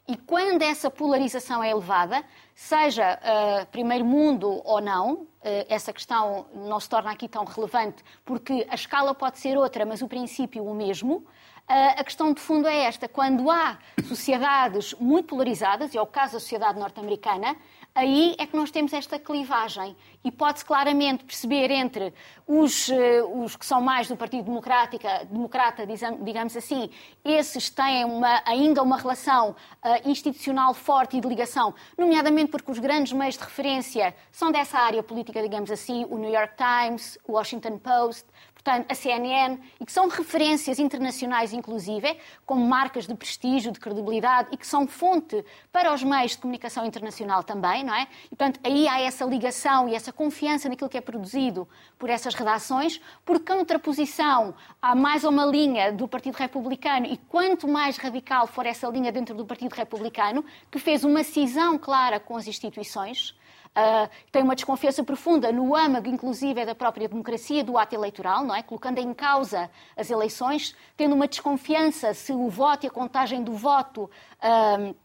E 0.09 0.17
quando 0.17 0.63
essa 0.63 0.89
polarização 0.89 1.63
é 1.63 1.69
elevada, 1.69 2.23
seja 2.55 3.19
uh, 3.21 3.67
primeiro 3.67 4.03
mundo 4.03 4.59
ou 4.65 4.81
não, 4.81 5.13
uh, 5.13 5.27
essa 5.69 5.93
questão 5.93 6.47
não 6.55 6.79
se 6.79 6.89
torna 6.89 7.11
aqui 7.11 7.27
tão 7.27 7.45
relevante, 7.45 8.03
porque 8.25 8.65
a 8.71 8.73
escala 8.73 9.13
pode 9.13 9.37
ser 9.37 9.55
outra, 9.55 9.85
mas 9.85 10.01
o 10.01 10.07
princípio 10.07 10.65
o 10.65 10.73
mesmo. 10.73 11.17
Uh, 11.17 11.93
a 11.95 12.03
questão 12.03 12.33
de 12.33 12.41
fundo 12.41 12.67
é 12.67 12.85
esta: 12.85 13.07
quando 13.07 13.51
há 13.51 13.77
sociedades 14.03 14.95
muito 14.95 15.27
polarizadas, 15.27 15.93
e 15.93 15.97
é 15.99 16.01
o 16.01 16.07
caso 16.07 16.33
da 16.33 16.39
sociedade 16.39 16.79
norte-americana, 16.79 17.55
aí 17.93 18.35
é 18.37 18.45
que 18.45 18.55
nós 18.55 18.71
temos 18.71 18.93
esta 18.93 19.19
clivagem. 19.19 19.95
E 20.23 20.31
pode-se 20.31 20.65
claramente 20.65 21.23
perceber 21.23 21.71
entre 21.71 22.13
os, 22.45 22.89
eh, 22.89 23.21
os 23.23 23.55
que 23.55 23.65
são 23.65 23.79
mais 23.79 24.07
do 24.07 24.17
Partido 24.17 24.43
Democrata, 24.43 25.85
digamos 26.21 26.57
assim, 26.57 26.89
esses 27.23 27.69
têm 27.69 28.03
uma, 28.03 28.41
ainda 28.45 28.83
uma 28.83 28.97
relação 28.97 29.51
uh, 29.51 30.09
institucional 30.09 30.73
forte 30.73 31.17
e 31.17 31.21
de 31.21 31.27
ligação, 31.27 31.73
nomeadamente 31.97 32.51
porque 32.51 32.69
os 32.69 32.79
grandes 32.79 33.13
meios 33.13 33.35
de 33.35 33.43
referência 33.43 34.13
são 34.31 34.51
dessa 34.51 34.77
área 34.77 35.01
política, 35.01 35.41
digamos 35.41 35.71
assim, 35.71 36.05
o 36.09 36.17
New 36.17 36.31
York 36.31 36.53
Times, 36.57 37.17
o 37.25 37.33
Washington 37.33 37.77
Post, 37.77 38.25
portanto, 38.69 38.91
a 38.91 38.93
CNN, 38.93 39.57
e 39.79 39.85
que 39.85 39.91
são 39.91 40.07
referências 40.07 40.77
internacionais, 40.77 41.53
inclusive, 41.53 42.15
como 42.45 42.63
marcas 42.63 43.07
de 43.07 43.15
prestígio, 43.15 43.71
de 43.71 43.79
credibilidade, 43.79 44.49
e 44.51 44.57
que 44.57 44.67
são 44.67 44.87
fonte 44.87 45.43
para 45.71 45.91
os 45.91 46.03
meios 46.03 46.33
de 46.33 46.37
comunicação 46.37 46.85
internacional 46.85 47.43
também, 47.43 47.83
não 47.83 47.95
é? 47.95 48.07
E, 48.25 48.29
portanto, 48.29 48.59
aí 48.63 48.87
há 48.87 49.01
essa 49.01 49.25
ligação 49.25 49.89
e 49.89 49.95
essa 49.95 50.13
confiança 50.13 50.69
naquilo 50.69 50.87
que 50.87 50.97
é 50.97 51.01
produzido 51.01 51.67
por 51.97 52.11
essas 52.11 52.35
redações, 52.35 53.01
por 53.25 53.39
contraposição 53.39 54.53
há 54.79 54.93
mais 54.93 55.23
uma 55.23 55.45
linha 55.45 55.91
do 55.91 56.07
Partido 56.07 56.35
Republicano, 56.35 57.07
e 57.07 57.17
quanto 57.17 57.67
mais 57.67 57.97
radical 57.97 58.45
for 58.45 58.67
essa 58.67 58.87
linha 58.87 59.11
dentro 59.11 59.33
do 59.33 59.45
Partido 59.45 59.73
Republicano, 59.73 60.45
que 60.69 60.77
fez 60.77 61.03
uma 61.03 61.23
cisão 61.23 61.75
clara 61.79 62.19
com 62.19 62.37
as 62.37 62.45
instituições, 62.45 63.33
Uh, 63.69 64.09
tem 64.31 64.43
uma 64.43 64.55
desconfiança 64.55 65.03
profunda 65.03 65.51
no 65.51 65.75
âmago, 65.75 66.09
inclusive, 66.09 66.65
da 66.65 66.75
própria 66.75 67.07
democracia, 67.07 67.63
do 67.63 67.77
ato 67.77 67.95
eleitoral, 67.95 68.43
não 68.43 68.53
é? 68.53 68.61
Colocando 68.61 68.97
em 68.97 69.13
causa 69.13 69.69
as 69.95 70.09
eleições, 70.09 70.75
tendo 70.97 71.15
uma 71.15 71.27
desconfiança 71.27 72.13
se 72.13 72.31
o 72.31 72.49
voto 72.49 72.85
e 72.85 72.87
a 72.87 72.91
contagem 72.91 73.43
do 73.43 73.53
voto 73.53 74.09
uh, 74.43 74.95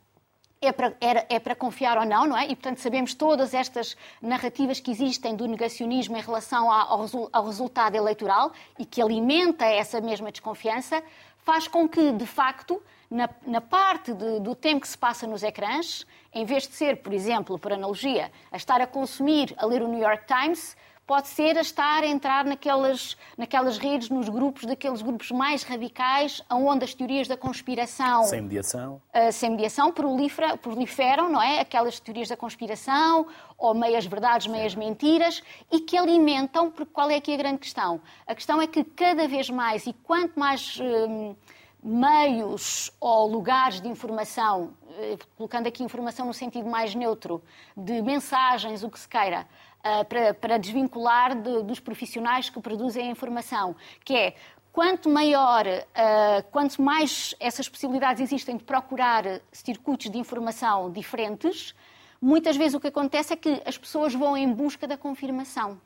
é 0.61 0.73
para, 0.73 0.97
é, 1.01 1.37
é 1.37 1.39
para, 1.39 1.55
confiar 1.55 1.99
ou 1.99 2.05
não, 2.05 2.27
não 2.27 2.37
é? 2.37 2.45
E, 2.47 2.57
portanto, 2.57 2.79
sabemos 2.79 3.15
todas 3.15 3.55
estas 3.55 3.97
narrativas 4.21 4.81
que 4.81 4.91
existem 4.91 5.37
do 5.37 5.47
negacionismo 5.47 6.17
em 6.17 6.21
relação 6.21 6.71
ao, 6.71 7.07
ao 7.33 7.47
resultado 7.47 7.95
eleitoral 7.95 8.53
e 8.79 8.85
que 8.85 9.01
alimenta 9.01 9.67
essa 9.67 10.01
mesma 10.01 10.33
desconfiança, 10.33 11.03
faz 11.45 11.69
com 11.69 11.89
que, 11.89 12.13
de 12.13 12.27
facto, 12.27 12.83
na, 13.15 13.31
na 13.47 13.61
parte 13.61 14.13
de, 14.13 14.41
do 14.41 14.55
tempo 14.57 14.81
que 14.81 14.89
se 14.89 14.99
passa 14.99 15.25
nos 15.25 15.45
ecrãs, 15.45 16.05
em 16.33 16.45
vez 16.45 16.67
de 16.67 16.75
ser, 16.75 16.97
por 16.97 17.13
exemplo, 17.13 17.57
por 17.59 17.73
analogia, 17.73 18.31
a 18.51 18.57
estar 18.57 18.81
a 18.81 18.87
consumir, 18.89 19.55
a 19.57 19.65
ler 19.65 19.83
o 19.83 19.89
New 19.89 20.01
York 20.01 20.25
Times, 20.27 20.77
pode 21.07 21.29
ser 21.29 21.57
a 21.57 21.61
estar 21.61 22.03
a 22.03 22.07
entrar 22.07 22.45
naquelas, 22.45 23.17
naquelas 23.39 23.79
redes, 23.79 24.09
nos 24.09 24.29
grupos, 24.29 24.65
daqueles 24.65 25.01
grupos 25.01 25.31
mais 25.31 25.63
radicais, 25.63 26.43
onde 26.51 26.85
as 26.85 26.95
teorias 26.95 27.29
da 27.29 27.37
conspiração... 27.37 28.25
Sem 28.25 28.43
mediação. 28.43 29.01
Uh, 29.15 29.31
sem 29.31 29.51
mediação, 29.51 29.93
prolifera, 29.93 30.57
proliferam, 30.57 31.29
não 31.29 31.41
é? 31.41 31.61
Aquelas 31.61 32.01
teorias 32.01 32.29
da 32.29 32.37
conspiração, 32.37 33.29
ou 33.57 33.75
meias 33.75 34.07
verdades, 34.07 34.49
meias 34.49 34.75
mentiras, 34.75 35.41
e 35.71 35.79
que 35.79 35.97
alimentam, 35.97 36.69
porque 36.71 36.91
qual 36.93 37.09
é 37.11 37.17
aqui 37.17 37.33
a 37.33 37.37
grande 37.37 37.59
questão? 37.59 38.01
A 38.27 38.35
questão 38.35 38.61
é 38.61 38.67
que 38.67 38.83
cada 38.83 39.29
vez 39.29 39.49
mais, 39.51 39.87
e 39.87 39.93
quanto 39.93 40.37
mais... 40.37 40.81
Uh, 40.81 41.37
meios 41.85 42.91
ou 42.99 43.29
lugares 43.29 43.79
de 43.79 43.89
informação, 43.89 44.73
eh, 44.97 45.19
colocando 45.37 45.67
aqui 45.67 45.83
informação 45.83 46.27
no 46.27 46.33
sentido 46.33 46.67
mais 46.67 46.95
neutro, 46.95 47.43
de 47.77 48.01
mensagens, 48.01 48.83
o 48.83 48.89
que 48.89 48.99
se 48.99 49.07
queira, 49.07 49.47
eh, 49.83 50.03
para, 50.05 50.33
para 50.33 50.57
desvincular 50.57 51.35
de, 51.39 51.63
dos 51.63 51.81
profissionais 51.81 52.49
que 52.49 52.59
produzem 52.59 53.09
a 53.09 53.11
informação, 53.11 53.77
que 54.03 54.17
é 54.17 54.35
quanto 54.73 55.09
maior, 55.09 55.65
uh, 55.67 56.43
quanto 56.51 56.83
mais 56.83 57.33
essas 57.39 57.69
possibilidades 57.69 58.21
existem 58.21 58.57
de 58.57 58.65
procurar 58.65 59.41
circuitos 59.53 60.11
de 60.11 60.19
informação 60.19 60.91
diferentes, 60.91 61.77
muitas 62.21 62.57
vezes 62.57 62.75
o 62.75 62.81
que 62.81 62.89
acontece 62.89 63.33
é 63.33 63.37
que 63.37 63.63
as 63.65 63.79
pessoas 63.79 64.13
vão 64.13 64.37
em 64.37 64.53
busca 64.53 64.89
da 64.89 64.97
confirmação 64.97 65.79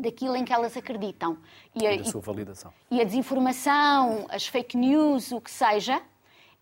daquilo 0.00 0.36
em 0.36 0.44
que 0.44 0.52
elas 0.52 0.76
acreditam. 0.76 1.38
E 1.74 1.86
a, 1.86 1.92
e 1.92 2.00
a 2.00 2.04
sua 2.04 2.20
validação. 2.20 2.72
E 2.90 3.00
a 3.00 3.04
desinformação, 3.04 4.26
as 4.30 4.46
fake 4.46 4.76
news, 4.76 5.32
o 5.32 5.40
que 5.40 5.50
seja, 5.50 6.02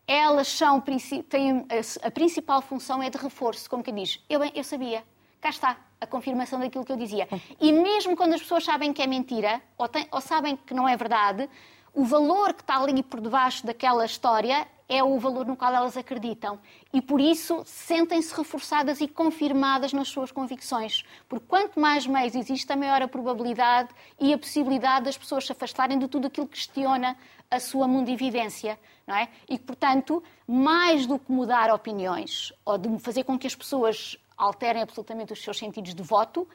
elas 0.07 0.49
são, 0.49 0.81
têm, 0.81 1.67
a, 2.03 2.11
principal 2.11 2.63
função 2.63 3.03
é 3.03 3.11
de 3.11 3.19
reforço, 3.19 3.69
como 3.69 3.83
quem 3.83 3.95
diz, 3.95 4.25
eu, 4.29 4.41
eu 4.43 4.65
sabia, 4.65 5.05
cá 5.39 5.51
está, 5.51 5.77
a 6.01 6.07
confirmação 6.07 6.59
daquilo 6.59 6.85
que 6.85 6.93
eu 6.93 6.97
dizia. 6.97 7.29
E 7.61 7.71
mesmo 7.73 8.17
quando 8.17 8.33
as 8.33 8.41
pessoas 8.41 8.65
sabem 8.65 8.93
que 8.93 9.03
é 9.03 9.07
mentira, 9.07 9.61
ou, 9.77 9.87
tem, 9.87 10.09
ou 10.11 10.21
sabem 10.21 10.57
que 10.57 10.73
não 10.73 10.89
é 10.89 10.97
verdade, 10.97 11.49
o 11.93 12.05
valor 12.05 12.55
que 12.55 12.63
está 12.63 12.81
ali 12.81 13.03
por 13.03 13.21
debaixo 13.21 13.67
daquela 13.67 14.05
história 14.05 14.67
é 14.89 15.05
o 15.05 15.19
valor 15.19 15.47
no 15.47 15.57
qual 15.57 15.75
elas 15.75 15.97
acreditam. 15.97 16.59
E 16.93 17.03
por 17.03 17.21
isso 17.21 17.63
sentem-se 17.67 18.35
reforçadas 18.35 19.01
e 19.01 19.07
confirmadas 19.07 19.93
nas 19.93 20.09
suas 20.09 20.33
convicções. 20.33 21.05
Porque 21.29 21.45
quanto 21.47 21.79
mais 21.79 22.07
meios 22.07 22.35
existe, 22.35 22.73
a 22.73 22.77
maior 22.77 23.03
a 23.03 23.09
probabilidade 23.09 23.91
e 24.19 24.33
a 24.33 24.39
possibilidade 24.39 25.05
das 25.05 25.19
pessoas 25.19 25.45
se 25.45 25.53
afastarem 25.53 25.99
de 25.99 26.09
tudo 26.09 26.27
aquilo 26.27 26.47
que 26.47 26.57
questiona 26.57 27.17
a 27.51 27.61
sua 27.61 27.87
mundividência. 27.87 28.79
Não 29.07 29.15
é? 29.15 29.29
E, 29.49 29.59
portanto, 29.59 30.23
mais 30.47 31.07
do 31.07 31.19
que 31.19 31.31
mudar 31.31 31.73
opiniões 31.73 32.53
ou 32.65 32.79
de 32.79 32.99
fazer 32.99 33.25
com 33.25 33.39
que 33.39 33.47
as 33.47 33.55
pessoas 33.55 34.19
alterem 34.37 34.83
absolutamente 34.83 35.33
os 35.33 35.43
seus 35.43 35.59
sentidos 35.59 35.95
de 35.95 36.03
voto, 36.03 36.49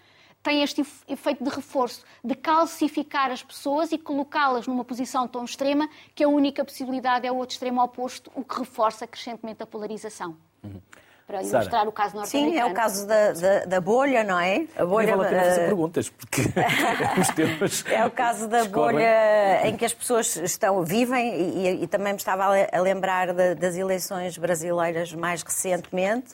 tem 0.43 0.61
este 0.61 0.85
efeito 1.07 1.43
de 1.43 1.49
reforço, 1.49 2.03
de 2.23 2.35
calcificar 2.35 3.31
as 3.31 3.41
pessoas 3.41 3.91
e 3.93 3.97
colocá-las 3.97 4.67
numa 4.67 4.83
posição 4.83 5.27
tão 5.27 5.45
extrema 5.45 5.89
que 6.13 6.23
a 6.23 6.27
única 6.27 6.65
possibilidade 6.65 7.25
é 7.25 7.31
o 7.31 7.37
outro 7.37 7.53
extremo 7.53 7.81
oposto, 7.81 8.29
o 8.35 8.43
que 8.43 8.59
reforça 8.59 9.07
crescentemente 9.07 9.63
a 9.63 9.65
polarização. 9.65 10.35
Uhum. 10.61 10.81
Para 11.25 11.41
ilustrar 11.41 11.87
o 11.87 11.91
caso 11.91 12.17
norte-americano. 12.17 12.65
Sim, 12.65 12.69
é 12.69 12.69
o 12.69 12.73
caso 12.75 13.07
da, 13.07 13.31
da, 13.31 13.65
da, 13.65 13.81
bolha, 13.81 14.25
não 14.25 14.37
é? 14.37 14.67
A 14.75 14.85
bolha. 14.85 15.11
Não 15.11 15.19
vale 15.19 15.29
a 15.29 15.39
pena 15.39 15.49
fazer 15.49 15.65
perguntas, 15.67 16.09
porque 16.09 16.41
os 17.17 17.27
temas. 17.29 17.85
É 17.89 18.05
o 18.05 18.11
caso 18.11 18.47
da 18.49 18.63
escorrem. 18.63 18.97
bolha 18.97 19.67
em 19.69 19.77
que 19.77 19.85
as 19.85 19.93
pessoas 19.93 20.35
estão, 20.35 20.83
vivem, 20.83 21.33
e, 21.33 21.83
e 21.83 21.87
também 21.87 22.11
me 22.11 22.19
estava 22.19 22.43
a 22.45 22.81
lembrar 22.81 23.33
de, 23.33 23.55
das 23.55 23.77
eleições 23.77 24.37
brasileiras 24.37 25.13
mais 25.13 25.41
recentemente. 25.41 26.33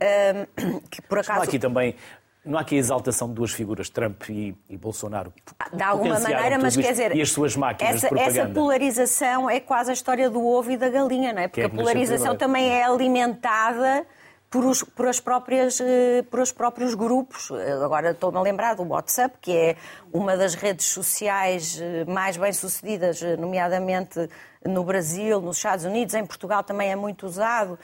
Um, 0.00 0.80
que 0.88 1.02
por 1.02 1.18
acaso. 1.18 1.42
aqui 1.42 1.58
também 1.58 1.94
não 2.44 2.58
há 2.58 2.62
aqui 2.62 2.76
a 2.76 2.78
exaltação 2.78 3.28
de 3.28 3.34
duas 3.34 3.52
figuras, 3.52 3.90
Trump 3.90 4.28
e, 4.30 4.56
e 4.68 4.76
Bolsonaro. 4.76 5.32
De 5.72 5.82
alguma 5.82 6.18
maneira, 6.18 6.58
mas 6.58 6.76
quer 6.76 6.92
dizer. 6.92 7.14
E 7.14 7.20
as 7.20 7.30
suas 7.30 7.54
máquinas 7.54 7.96
essa, 7.96 8.08
de 8.08 8.14
propaganda. 8.14 8.40
Essa 8.40 8.50
polarização 8.50 9.50
é 9.50 9.60
quase 9.60 9.90
a 9.90 9.92
história 9.92 10.30
do 10.30 10.44
ovo 10.44 10.70
e 10.70 10.76
da 10.76 10.88
galinha, 10.88 11.32
não 11.32 11.42
é? 11.42 11.48
Porque 11.48 11.60
é 11.60 11.66
a 11.66 11.68
polarização 11.68 12.36
também 12.36 12.70
é 12.70 12.84
alimentada 12.84 14.06
por 14.50 14.64
os, 14.64 14.82
por, 14.82 15.06
as 15.06 15.20
próprias, 15.20 15.80
eh, 15.80 16.22
por 16.28 16.40
os 16.40 16.50
próprios 16.50 16.94
grupos. 16.94 17.50
Agora 17.84 18.10
estou-me 18.10 18.36
a 18.36 18.40
lembrar 18.40 18.74
do 18.74 18.82
WhatsApp, 18.82 19.36
que 19.40 19.52
é 19.52 19.76
uma 20.12 20.36
das 20.36 20.54
redes 20.54 20.86
sociais 20.86 21.78
eh, 21.80 22.04
mais 22.06 22.36
bem-sucedidas, 22.36 23.22
eh, 23.22 23.36
nomeadamente 23.36 24.28
no 24.66 24.82
Brasil, 24.82 25.40
nos 25.40 25.58
Estados 25.58 25.84
Unidos, 25.84 26.14
em 26.14 26.26
Portugal 26.26 26.64
também 26.64 26.90
é 26.90 26.96
muito 26.96 27.24
usado. 27.26 27.78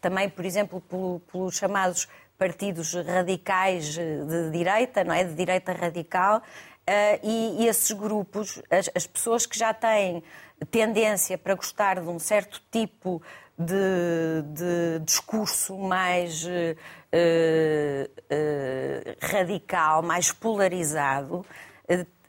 Também, 0.00 0.28
por 0.28 0.44
exemplo, 0.44 0.82
pelos 1.30 1.56
chamados 1.56 2.08
partidos 2.38 2.94
radicais 2.94 3.98
eh, 3.98 4.24
de 4.24 4.50
direita, 4.50 5.04
não 5.04 5.14
é? 5.14 5.24
De 5.24 5.34
direita 5.34 5.72
radical. 5.72 6.42
Uh, 6.88 7.18
e, 7.24 7.64
e, 7.64 7.66
esses 7.66 7.90
grupos, 7.90 8.62
as, 8.70 8.88
as, 8.94 9.08
pessoas 9.08 9.44
que 9.44 9.58
já 9.58 9.74
têm 9.74 10.22
tendência 10.70 11.36
para 11.36 11.56
gostar 11.56 12.00
de 12.00 12.08
um 12.08 12.20
certo 12.20 12.62
tipo 12.70 13.20
de, 13.58 14.42
de 14.52 15.00
discurso 15.04 15.76
mais 15.76 16.44
uh, 16.44 16.48
uh, 17.10 19.16
radical, 19.20 20.00
mais 20.00 20.30
polarizado, 20.30 21.44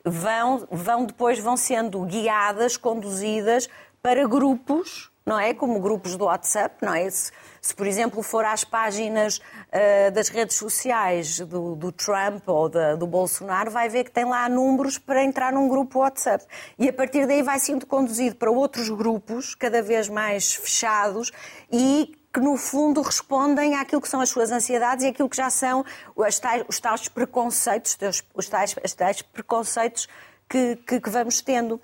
vão, 0.03 0.67
vão 0.71 1.05
depois 1.05 1.37
vão 1.37 1.55
sendo 1.55 2.03
guiadas, 2.05 2.77
conduzidas 2.77 3.69
para 4.01 4.27
grupos, 4.27 5.11
não 5.27 5.37
é? 5.37 5.53
Como 5.53 5.77
grupos 5.81 6.15
do 6.15 6.23
WhatsApp, 6.23 6.77
não 6.81 6.93
é? 6.93 7.09
Se, 7.09 7.33
se 7.61 7.75
por 7.75 7.85
exemplo, 7.85 8.23
for 8.23 8.45
às 8.45 8.63
páginas 8.63 9.39
uh, 9.39 10.09
das 10.13 10.29
redes 10.29 10.55
sociais 10.55 11.41
do, 11.41 11.75
do 11.75 11.91
Trump 11.91 12.47
ou 12.47 12.69
da, 12.69 12.95
do 12.95 13.05
Bolsonaro, 13.05 13.69
vai 13.69 13.89
ver 13.89 14.05
que 14.05 14.11
tem 14.11 14.23
lá 14.23 14.47
números 14.47 14.97
para 14.97 15.21
entrar 15.21 15.51
num 15.51 15.67
grupo 15.67 15.99
WhatsApp. 15.99 16.45
E 16.79 16.87
a 16.87 16.93
partir 16.93 17.27
daí 17.27 17.43
vai 17.43 17.59
sendo 17.59 17.85
conduzido 17.85 18.37
para 18.37 18.49
outros 18.49 18.87
grupos, 18.89 19.53
cada 19.53 19.81
vez 19.81 20.07
mais 20.07 20.55
fechados, 20.55 21.29
e 21.69 22.17
que 22.33 22.39
no 22.39 22.55
fundo 22.55 23.01
respondem 23.01 23.75
àquilo 23.75 24.01
que 24.01 24.07
são 24.07 24.21
as 24.21 24.29
suas 24.29 24.49
ansiedades 24.49 25.03
e 25.03 25.09
aquilo 25.09 25.27
que 25.27 25.35
já 25.35 25.49
são 25.49 25.83
os 26.15 26.39
tais, 26.39 26.63
os 26.69 26.79
tais 26.79 27.09
preconceitos, 27.09 27.97
os 28.33 28.47
tais, 28.47 28.75
os 28.81 28.93
tais 28.93 29.21
preconceitos 29.21 30.07
que, 30.47 30.77
que, 30.87 31.01
que, 31.01 31.09
vamos 31.09 31.41
tendo. 31.41 31.81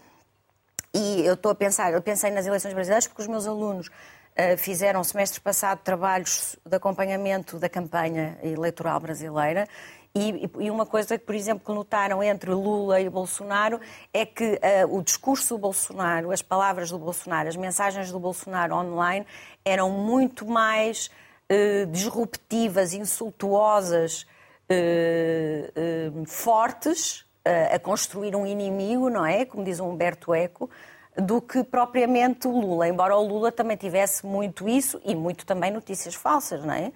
E 0.93 1.25
eu 1.25 1.33
estou 1.33 1.51
a 1.51 1.55
pensar, 1.55 1.91
eu 1.91 2.01
pensei 2.03 2.29
nas 2.29 2.45
eleições 2.45 2.73
brasileiras 2.73 3.07
porque 3.07 3.23
os 3.23 3.27
meus 3.27 3.47
alunos 3.47 3.87
uh, 3.87 4.57
fizeram 4.57 5.03
semestre 5.03 5.41
passado 5.41 5.79
trabalhos 5.79 6.55
de 6.63 6.75
acompanhamento 6.75 7.57
da 7.57 7.67
campanha 7.67 8.37
eleitoral 8.43 8.99
brasileira. 8.99 9.67
E, 10.15 10.47
e, 10.59 10.69
uma 10.69 10.85
coisa 10.85 11.17
que, 11.17 11.25
por 11.25 11.33
exemplo, 11.33 11.65
que 11.65 11.71
notaram 11.71 12.21
entre 12.21 12.51
Lula 12.51 13.01
e 13.01 13.09
Bolsonaro 13.09 13.81
é 14.13 14.23
que 14.23 14.59
uh, 14.85 14.95
o 14.95 15.01
discurso 15.01 15.55
do 15.55 15.57
Bolsonaro, 15.57 16.31
as 16.31 16.43
palavras 16.43 16.91
do 16.91 16.99
Bolsonaro, 16.99 17.49
as 17.49 17.55
mensagens 17.55 18.11
do 18.11 18.19
Bolsonaro 18.19 18.75
online 18.75 19.25
eram 19.65 19.89
muito 19.89 20.45
mais 20.45 21.09
uh, 21.49 21.87
disruptivas, 21.87 22.93
insultuosas, 22.93 24.27
uh, 24.69 26.25
fortes, 26.27 27.25
a 27.45 27.79
construir 27.79 28.35
um 28.35 28.45
inimigo, 28.45 29.09
não 29.09 29.25
é? 29.25 29.45
Como 29.45 29.63
diz 29.63 29.79
o 29.79 29.85
Humberto 29.85 30.33
Eco, 30.33 30.69
do 31.17 31.41
que 31.41 31.63
propriamente 31.63 32.47
o 32.47 32.51
Lula, 32.51 32.87
embora 32.87 33.15
o 33.15 33.21
Lula 33.21 33.51
também 33.51 33.77
tivesse 33.77 34.25
muito 34.25 34.67
isso 34.67 34.99
e 35.03 35.13
muito 35.13 35.45
também 35.45 35.71
notícias 35.71 36.15
falsas, 36.15 36.63
não 36.63 36.73
é? 36.73 36.91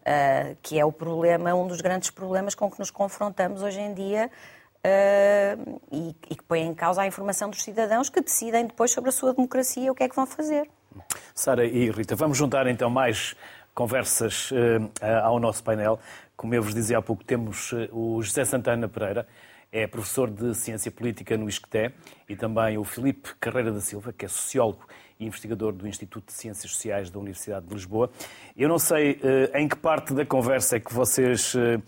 uh, 0.00 0.56
que 0.62 0.78
é 0.78 0.84
o 0.84 0.92
problema, 0.92 1.54
um 1.54 1.66
dos 1.66 1.80
grandes 1.80 2.10
problemas 2.10 2.54
com 2.54 2.70
que 2.70 2.78
nos 2.78 2.90
confrontamos 2.90 3.62
hoje 3.62 3.80
em 3.80 3.94
dia 3.94 4.30
uh, 4.84 5.80
e, 5.90 6.16
e, 6.30 6.34
que 6.34 6.42
põe 6.44 6.60
em 6.60 6.74
causa 6.74 7.02
a 7.02 7.06
informação 7.06 7.50
dos 7.50 7.62
cidadãos 7.62 8.08
que 8.08 8.20
decidem 8.20 8.66
depois 8.66 8.90
sobre 8.90 9.10
a 9.10 9.12
sua 9.12 9.34
democracia 9.34 9.90
o 9.90 9.94
que 9.94 10.02
é 10.02 10.08
que 10.08 10.16
vão 10.16 10.26
fazer. 10.26 10.68
Sara 11.34 11.64
e 11.64 11.90
Rita, 11.90 12.16
vamos 12.16 12.36
juntar 12.36 12.66
então 12.66 12.90
mais 12.90 13.36
conversas 13.74 14.50
uh, 14.50 14.54
ao 15.22 15.38
nosso 15.38 15.62
painel. 15.62 15.98
Como 16.36 16.54
eu 16.54 16.62
vos 16.62 16.74
dizia 16.74 16.98
há 16.98 17.02
pouco, 17.02 17.22
temos 17.22 17.72
o 17.92 18.22
José 18.22 18.44
Santana 18.44 18.88
Pereira, 18.88 19.26
é 19.72 19.86
professor 19.86 20.28
de 20.30 20.54
Ciência 20.54 20.90
Política 20.90 21.36
no 21.36 21.48
ISCTE, 21.48 21.92
e 22.28 22.34
também 22.34 22.76
o 22.76 22.84
Filipe 22.84 23.30
Carreira 23.38 23.70
da 23.70 23.80
Silva, 23.80 24.12
que 24.12 24.24
é 24.24 24.28
sociólogo 24.28 24.86
e 25.18 25.26
investigador 25.26 25.72
do 25.72 25.86
Instituto 25.86 26.26
de 26.26 26.32
Ciências 26.32 26.72
Sociais 26.72 27.10
da 27.10 27.18
Universidade 27.18 27.66
de 27.66 27.74
Lisboa. 27.74 28.10
Eu 28.56 28.68
não 28.68 28.78
sei 28.78 29.12
uh, 29.12 29.56
em 29.56 29.68
que 29.68 29.76
parte 29.76 30.12
da 30.12 30.24
conversa 30.24 30.76
é 30.76 30.80
que 30.80 30.92
vocês 30.92 31.54
uh, 31.54 31.80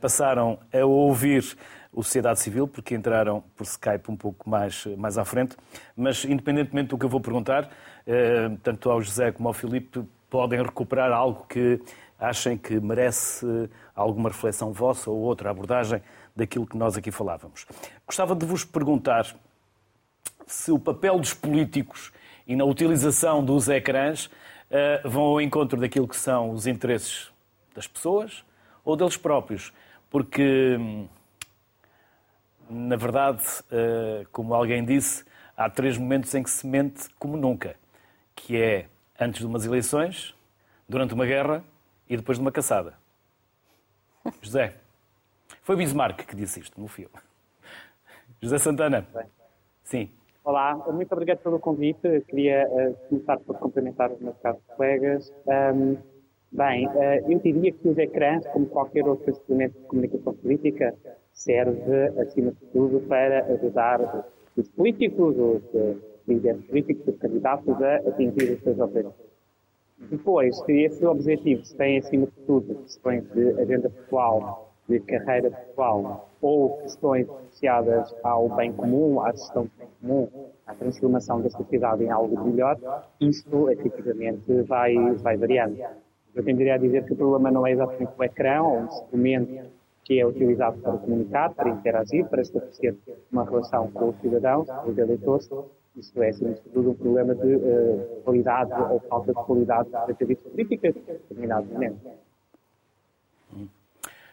passaram 0.00 0.58
a 0.72 0.84
ouvir 0.84 1.56
o 1.92 2.02
Sociedade 2.02 2.40
Civil, 2.40 2.68
porque 2.68 2.94
entraram 2.94 3.42
por 3.56 3.64
Skype 3.64 4.10
um 4.10 4.16
pouco 4.16 4.48
mais, 4.48 4.84
mais 4.96 5.16
à 5.16 5.24
frente, 5.24 5.56
mas 5.96 6.24
independentemente 6.24 6.90
do 6.90 6.98
que 6.98 7.04
eu 7.04 7.08
vou 7.08 7.20
perguntar, 7.20 7.68
tanto 8.62 8.88
ao 8.88 9.02
José 9.02 9.32
como 9.32 9.48
ao 9.48 9.52
Filipe 9.52 10.04
podem 10.30 10.62
recuperar 10.62 11.10
algo 11.10 11.44
que 11.48 11.80
achem 12.16 12.56
que 12.56 12.78
merece 12.78 13.44
alguma 13.92 14.28
reflexão 14.28 14.72
vossa 14.72 15.10
ou 15.10 15.18
outra 15.18 15.50
abordagem 15.50 16.00
daquilo 16.40 16.66
que 16.66 16.76
nós 16.76 16.96
aqui 16.96 17.10
falávamos. 17.10 17.66
Gostava 18.06 18.34
de 18.34 18.46
vos 18.46 18.64
perguntar 18.64 19.36
se 20.46 20.72
o 20.72 20.78
papel 20.78 21.18
dos 21.18 21.34
políticos 21.34 22.12
e 22.46 22.56
na 22.56 22.64
utilização 22.64 23.44
dos 23.44 23.68
ecrãs 23.68 24.26
uh, 24.26 25.08
vão 25.08 25.22
ao 25.22 25.40
encontro 25.40 25.78
daquilo 25.78 26.08
que 26.08 26.16
são 26.16 26.50
os 26.50 26.66
interesses 26.66 27.30
das 27.74 27.86
pessoas 27.86 28.44
ou 28.84 28.96
deles 28.96 29.16
próprios. 29.16 29.72
Porque, 30.08 30.76
hum, 30.78 31.06
na 32.68 32.96
verdade, 32.96 33.42
uh, 33.70 34.26
como 34.32 34.54
alguém 34.54 34.84
disse, 34.84 35.24
há 35.56 35.68
três 35.68 35.96
momentos 35.96 36.34
em 36.34 36.42
que 36.42 36.50
se 36.50 36.66
mente 36.66 37.08
como 37.18 37.36
nunca, 37.36 37.76
que 38.34 38.56
é 38.56 38.88
antes 39.18 39.40
de 39.40 39.46
umas 39.46 39.66
eleições, 39.66 40.34
durante 40.88 41.12
uma 41.12 41.26
guerra 41.26 41.62
e 42.08 42.16
depois 42.16 42.38
de 42.38 42.42
uma 42.42 42.50
caçada. 42.50 42.94
José, 44.42 44.74
foi 45.62 45.76
Bismarck 45.76 46.26
que 46.26 46.36
disse 46.36 46.60
isto 46.60 46.80
no 46.80 46.88
filme. 46.88 47.14
José 48.42 48.58
Santana. 48.58 49.06
Sim. 49.84 50.10
Olá, 50.42 50.74
muito 50.90 51.12
obrigado 51.12 51.38
pelo 51.38 51.58
convite. 51.58 52.22
Queria 52.28 52.66
uh, 52.66 53.08
começar 53.08 53.38
por 53.40 53.58
cumprimentar 53.58 54.10
os 54.10 54.20
meus 54.20 54.36
caros 54.38 54.60
colegas. 54.74 55.32
Um, 55.46 55.96
bem, 56.50 56.88
uh, 56.88 57.30
eu 57.30 57.38
diria 57.38 57.72
que 57.72 57.88
os 57.88 57.98
ecrãs, 57.98 58.46
como 58.48 58.66
qualquer 58.66 59.06
outro 59.06 59.30
instrumento 59.30 59.78
de 59.78 59.86
comunicação 59.86 60.34
política, 60.34 60.94
serve, 61.32 62.08
acima 62.20 62.52
de 62.52 62.66
tudo, 62.72 63.00
para 63.06 63.44
ajudar 63.52 64.26
os 64.56 64.68
políticos, 64.70 65.36
os 65.36 65.62
uh, 65.74 66.00
líderes 66.26 66.64
políticos, 66.64 67.06
os 67.06 67.20
candidatos 67.20 67.82
a 67.82 67.96
atingir 67.96 68.52
os 68.52 68.62
seus 68.62 68.78
objetivos. 68.78 69.30
Depois, 69.98 70.56
se 70.64 70.72
esses 70.84 71.02
objetivos 71.02 71.72
têm, 71.74 71.98
acima 71.98 72.26
de 72.26 72.32
tudo, 72.46 72.74
questões 72.76 73.30
de 73.32 73.60
agenda 73.60 73.90
pessoal, 73.90 74.69
de 74.90 75.00
carreira 75.00 75.50
pessoal, 75.50 76.28
ou 76.42 76.78
questões 76.78 77.28
associadas 77.30 78.12
ao 78.24 78.48
bem 78.56 78.72
comum, 78.72 79.20
à 79.20 79.30
gestão 79.30 79.64
do 79.64 79.70
bem 79.78 79.88
comum, 80.00 80.28
à 80.66 80.74
transformação 80.74 81.40
da 81.40 81.50
sociedade 81.50 82.04
em 82.04 82.10
algo 82.10 82.44
melhor, 82.44 82.76
isto 83.20 83.70
efetivamente 83.70 84.62
vai, 84.62 84.94
vai 85.22 85.36
variando. 85.36 85.78
Eu 86.34 86.44
tenderia 86.44 86.74
a 86.74 86.78
dizer 86.78 87.04
que 87.04 87.12
o 87.12 87.16
problema 87.16 87.50
não 87.50 87.66
é 87.66 87.72
exatamente 87.72 88.12
o 88.16 88.24
ecrã 88.24 88.62
ou 88.62 88.78
um 88.78 88.84
instrumento 88.86 89.70
que 90.04 90.18
é 90.18 90.26
utilizado 90.26 90.78
para 90.78 90.98
comunicar, 90.98 91.54
para 91.54 91.68
interagir, 91.68 92.26
para 92.26 92.42
estabelecer 92.42 92.96
uma 93.30 93.44
relação 93.44 93.90
com 93.92 94.08
os 94.08 94.16
cidadãos, 94.20 94.68
com 94.68 94.90
os 94.90 94.98
eleitores. 94.98 95.48
Isto 95.96 96.22
é, 96.22 96.30
acima 96.30 96.50
de 96.50 96.60
tudo, 96.62 96.90
um 96.90 96.94
problema 96.94 97.34
de 97.34 97.56
uh, 97.56 98.22
qualidade 98.24 98.72
ou 98.90 99.00
falta 99.00 99.32
de 99.32 99.44
qualidade 99.44 99.90
das 99.90 100.08
atividades 100.08 100.50
políticas 100.50 100.96
em 100.96 101.12
determinado 101.12 101.66
momento. 101.66 101.98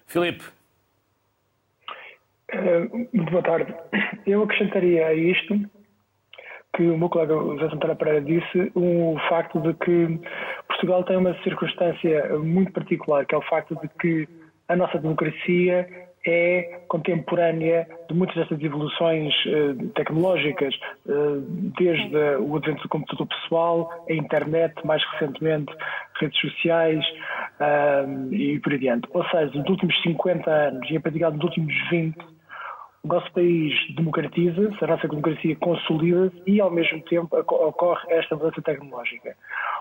Filipe, 0.08 0.44
eh, 2.50 2.80
muito 3.14 3.30
boa 3.30 3.44
tarde. 3.44 3.74
Eu 4.26 4.44
acrescentaria 4.44 5.08
a 5.08 5.14
isto 5.14 5.54
que 6.76 6.84
o 6.84 6.98
meu 6.98 7.10
colega 7.10 7.34
José 7.34 7.70
Santana 7.70 7.96
Pereira 7.96 8.22
disse, 8.22 8.72
o 8.76 9.18
facto 9.28 9.60
de 9.60 9.74
que 9.74 10.20
Portugal 10.68 11.04
tem 11.04 11.18
uma 11.18 11.34
circunstância 11.44 12.38
muito 12.40 12.72
particular, 12.72 13.26
que 13.26 13.36
é 13.36 13.38
o 13.38 13.42
facto 13.42 13.76
de 13.82 13.88
que 14.00 14.30
a 14.68 14.76
nossa 14.76 14.98
democracia 14.98 16.07
é 16.28 16.82
contemporânea 16.88 17.88
de 18.10 18.16
muitas 18.16 18.36
destas 18.36 18.62
evoluções 18.62 19.34
uh, 19.46 19.88
tecnológicas, 19.90 20.74
uh, 21.06 21.42
desde 21.78 22.16
o 22.40 22.56
advento 22.56 22.84
do 22.84 22.90
computador 22.90 23.28
pessoal, 23.28 24.06
a 24.10 24.14
internet, 24.14 24.74
mais 24.86 25.04
recentemente 25.14 25.74
redes 26.20 26.40
sociais 26.40 27.06
uh, 27.60 28.34
e 28.34 28.60
por 28.60 28.72
aí 28.72 28.78
adiante. 28.78 29.08
Ou 29.14 29.24
seja, 29.30 29.58
nos 29.58 29.70
últimos 29.70 30.02
50 30.02 30.50
anos 30.50 30.90
e 30.90 30.96
em 30.96 31.02
particular 31.02 31.32
nos 31.32 31.44
últimos 31.44 31.74
20, 31.90 32.18
o 33.04 33.08
nosso 33.08 33.32
país 33.32 33.74
democratiza-se, 33.96 34.84
a 34.84 34.88
nossa 34.88 35.08
democracia 35.08 35.56
consolida-se 35.58 36.42
e, 36.46 36.60
ao 36.60 36.70
mesmo 36.70 37.02
tempo, 37.04 37.38
ocorre 37.38 38.12
esta 38.12 38.36
mudança 38.36 38.62
tecnológica. 38.62 39.36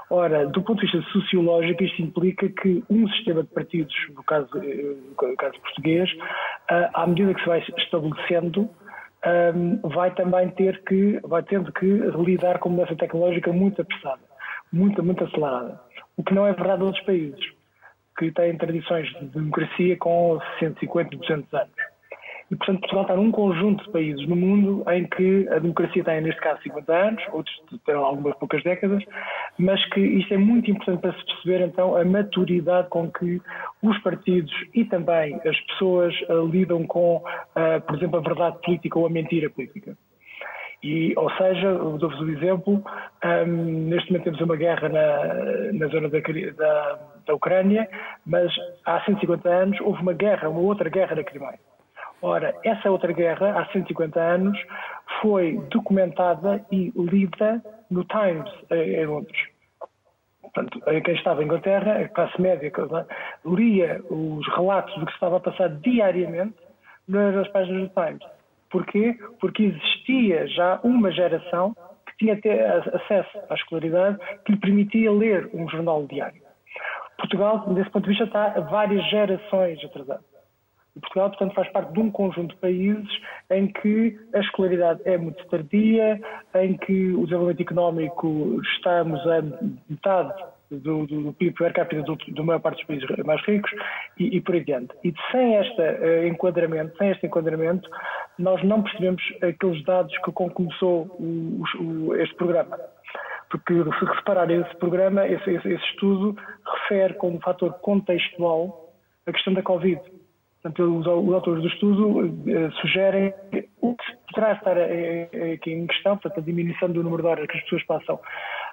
Ora, 0.08 0.46
do 0.46 0.62
ponto 0.62 0.80
de 0.80 0.92
vista 0.92 1.10
sociológico, 1.10 1.82
isto 1.82 2.00
implica 2.00 2.48
que 2.48 2.84
um 2.88 3.08
sistema 3.08 3.42
de 3.42 3.48
partidos, 3.48 3.94
no 4.14 4.22
caso, 4.22 4.48
eh, 4.56 4.94
no 5.20 5.36
caso 5.36 5.60
português, 5.60 6.08
eh, 6.70 6.90
à 6.94 7.06
medida 7.06 7.34
que 7.34 7.40
se 7.40 7.46
vai 7.48 7.64
estabelecendo, 7.76 8.70
ehm, 9.24 9.80
vai 9.82 10.14
também 10.14 10.48
ter 10.50 10.80
que, 10.84 11.18
vai 11.24 11.42
tendo 11.42 11.72
que 11.72 11.86
lidar 12.24 12.60
com 12.60 12.68
mudança 12.68 12.94
tecnológica 12.94 13.52
muito 13.52 13.82
apressada, 13.82 14.22
muito, 14.72 15.02
muito 15.02 15.24
acelerada. 15.24 15.80
O 16.16 16.22
que 16.22 16.34
não 16.34 16.46
é 16.46 16.52
verdade 16.52 16.82
em 16.82 16.86
outros 16.86 17.04
países, 17.04 17.56
que 18.16 18.30
têm 18.30 18.56
tradições 18.56 19.08
de 19.08 19.26
democracia 19.26 19.96
com 19.96 20.38
150, 20.60 21.16
200 21.16 21.52
anos. 21.52 21.95
E, 22.50 22.54
portanto, 22.54 22.80
Portugal 22.80 23.02
está 23.02 23.16
num 23.16 23.32
conjunto 23.32 23.84
de 23.84 23.90
países 23.90 24.28
no 24.28 24.36
mundo 24.36 24.84
em 24.90 25.04
que 25.04 25.48
a 25.48 25.58
democracia 25.58 26.04
tem, 26.04 26.20
neste 26.20 26.40
caso, 26.40 26.62
50 26.62 26.92
anos, 26.92 27.22
outros 27.32 27.54
têm 27.84 27.94
algumas 27.94 28.36
poucas 28.36 28.62
décadas, 28.62 29.02
mas 29.58 29.84
que 29.90 30.00
isto 30.00 30.32
é 30.32 30.36
muito 30.36 30.70
importante 30.70 31.00
para 31.00 31.12
se 31.12 31.26
perceber, 31.26 31.64
então, 31.64 31.96
a 31.96 32.04
maturidade 32.04 32.88
com 32.88 33.10
que 33.10 33.42
os 33.82 33.98
partidos 33.98 34.52
e 34.74 34.84
também 34.84 35.34
as 35.44 35.60
pessoas 35.62 36.14
uh, 36.28 36.46
lidam 36.46 36.86
com, 36.86 37.16
uh, 37.16 37.80
por 37.84 37.96
exemplo, 37.96 38.18
a 38.18 38.22
verdade 38.22 38.58
política 38.64 38.98
ou 38.98 39.06
a 39.06 39.10
mentira 39.10 39.50
política. 39.50 39.96
E, 40.84 41.14
ou 41.16 41.28
seja, 41.32 41.72
dou-vos 41.74 42.20
um 42.20 42.28
exemplo, 42.28 42.84
um, 43.24 43.88
neste 43.88 44.12
momento 44.12 44.24
temos 44.24 44.40
uma 44.40 44.54
guerra 44.54 44.88
na, 44.88 45.72
na 45.72 45.86
zona 45.88 46.08
da, 46.08 46.18
da, 46.20 46.98
da 47.26 47.34
Ucrânia, 47.34 47.88
mas 48.24 48.52
há 48.84 49.00
150 49.00 49.48
anos 49.48 49.80
houve 49.80 50.00
uma 50.00 50.12
guerra, 50.12 50.48
uma 50.48 50.60
outra 50.60 50.88
guerra 50.88 51.16
na 51.16 51.24
Crimeia. 51.24 51.58
Ora, 52.22 52.54
essa 52.64 52.90
outra 52.90 53.12
guerra, 53.12 53.60
há 53.60 53.66
150 53.66 54.18
anos, 54.20 54.58
foi 55.20 55.58
documentada 55.70 56.64
e 56.72 56.92
lida 56.96 57.62
no 57.90 58.04
Times, 58.04 58.50
em 58.70 59.06
Londres. 59.06 59.38
Portanto, 60.40 60.80
quem 61.04 61.14
estava 61.14 61.42
em 61.42 61.44
Inglaterra, 61.44 61.98
a 61.98 62.08
classe 62.08 62.40
média, 62.40 62.72
lia 63.44 64.02
os 64.08 64.48
relatos 64.56 64.98
do 64.98 65.04
que 65.04 65.12
estava 65.12 65.36
a 65.36 65.40
passar 65.40 65.68
diariamente 65.68 66.56
nas 67.06 67.46
páginas 67.48 67.88
do 67.88 67.94
Times. 67.94 68.22
Porquê? 68.70 69.18
Porque 69.38 69.64
existia 69.64 70.46
já 70.48 70.80
uma 70.82 71.12
geração 71.12 71.76
que 72.06 72.16
tinha 72.18 72.34
acesso 72.94 73.38
à 73.50 73.54
escolaridade 73.54 74.18
que 74.44 74.52
lhe 74.52 74.58
permitia 74.58 75.12
ler 75.12 75.50
um 75.52 75.68
jornal 75.68 76.06
diário. 76.06 76.42
Portugal, 77.18 77.58
desse 77.74 77.90
ponto 77.90 78.04
de 78.04 78.10
vista, 78.10 78.24
está 78.24 78.60
várias 78.60 79.08
gerações 79.10 79.84
atrasado. 79.84 80.24
E 80.96 81.00
Portugal, 81.00 81.28
portanto, 81.28 81.54
faz 81.54 81.68
parte 81.70 81.92
de 81.92 82.00
um 82.00 82.10
conjunto 82.10 82.54
de 82.54 82.60
países 82.60 83.08
em 83.50 83.66
que 83.68 84.18
a 84.34 84.40
escolaridade 84.40 85.00
é 85.04 85.18
muito 85.18 85.46
tardia, 85.46 86.20
em 86.54 86.76
que 86.78 87.12
o 87.12 87.24
desenvolvimento 87.24 87.60
económico 87.60 88.60
estamos 88.62 89.20
a 89.26 89.42
metade 89.90 90.32
do, 90.70 91.06
do, 91.06 91.22
do 91.22 91.32
PIB 91.34 91.54
per 91.54 91.72
capita 91.72 92.02
do, 92.02 92.16
do 92.16 92.44
maior 92.44 92.60
parte 92.60 92.78
dos 92.78 92.86
países 92.86 93.24
mais 93.24 93.44
ricos 93.44 93.70
e, 94.18 94.36
e 94.36 94.40
por 94.40 94.54
aí 94.54 94.62
adiante. 94.62 94.94
E 95.04 95.14
sem 95.30 95.56
este 95.56 95.80
uh, 95.80 96.26
enquadramento, 96.26 96.96
sem 96.96 97.10
este 97.10 97.26
enquadramento, 97.26 97.88
nós 98.38 98.62
não 98.64 98.82
percebemos 98.82 99.22
aqueles 99.42 99.84
dados 99.84 100.16
que 100.18 100.32
começou 100.32 101.06
o, 101.20 101.62
o, 101.78 102.14
este 102.16 102.34
programa. 102.36 102.78
Porque 103.50 103.74
se 103.74 104.04
reparar 104.04 104.50
esse 104.50 104.74
programa, 104.76 105.26
esse, 105.26 105.50
esse, 105.50 105.68
esse 105.68 105.84
estudo 105.84 106.36
refere 106.64 107.14
como 107.14 107.40
fator 107.40 107.72
contextual 107.74 108.92
a 109.26 109.32
questão 109.32 109.54
da 109.54 109.62
Covid. 109.62 110.00
Portanto, 110.66 110.98
os, 110.98 111.06
os 111.06 111.34
autores 111.34 111.62
do 111.62 111.68
estudo 111.68 112.20
uh, 112.20 112.72
sugerem 112.80 113.32
o 113.80 113.94
que 113.94 114.04
poderá 114.32 114.52
estar 114.54 114.76
uh, 114.76 115.52
aqui 115.54 115.72
em 115.72 115.86
questão, 115.86 116.16
portanto, 116.16 116.40
a 116.40 116.44
diminuição 116.44 116.90
do 116.90 117.04
número 117.04 117.22
de 117.22 117.28
horas 117.28 117.46
que 117.46 117.56
as 117.56 117.62
pessoas 117.64 117.84
passam 117.84 118.16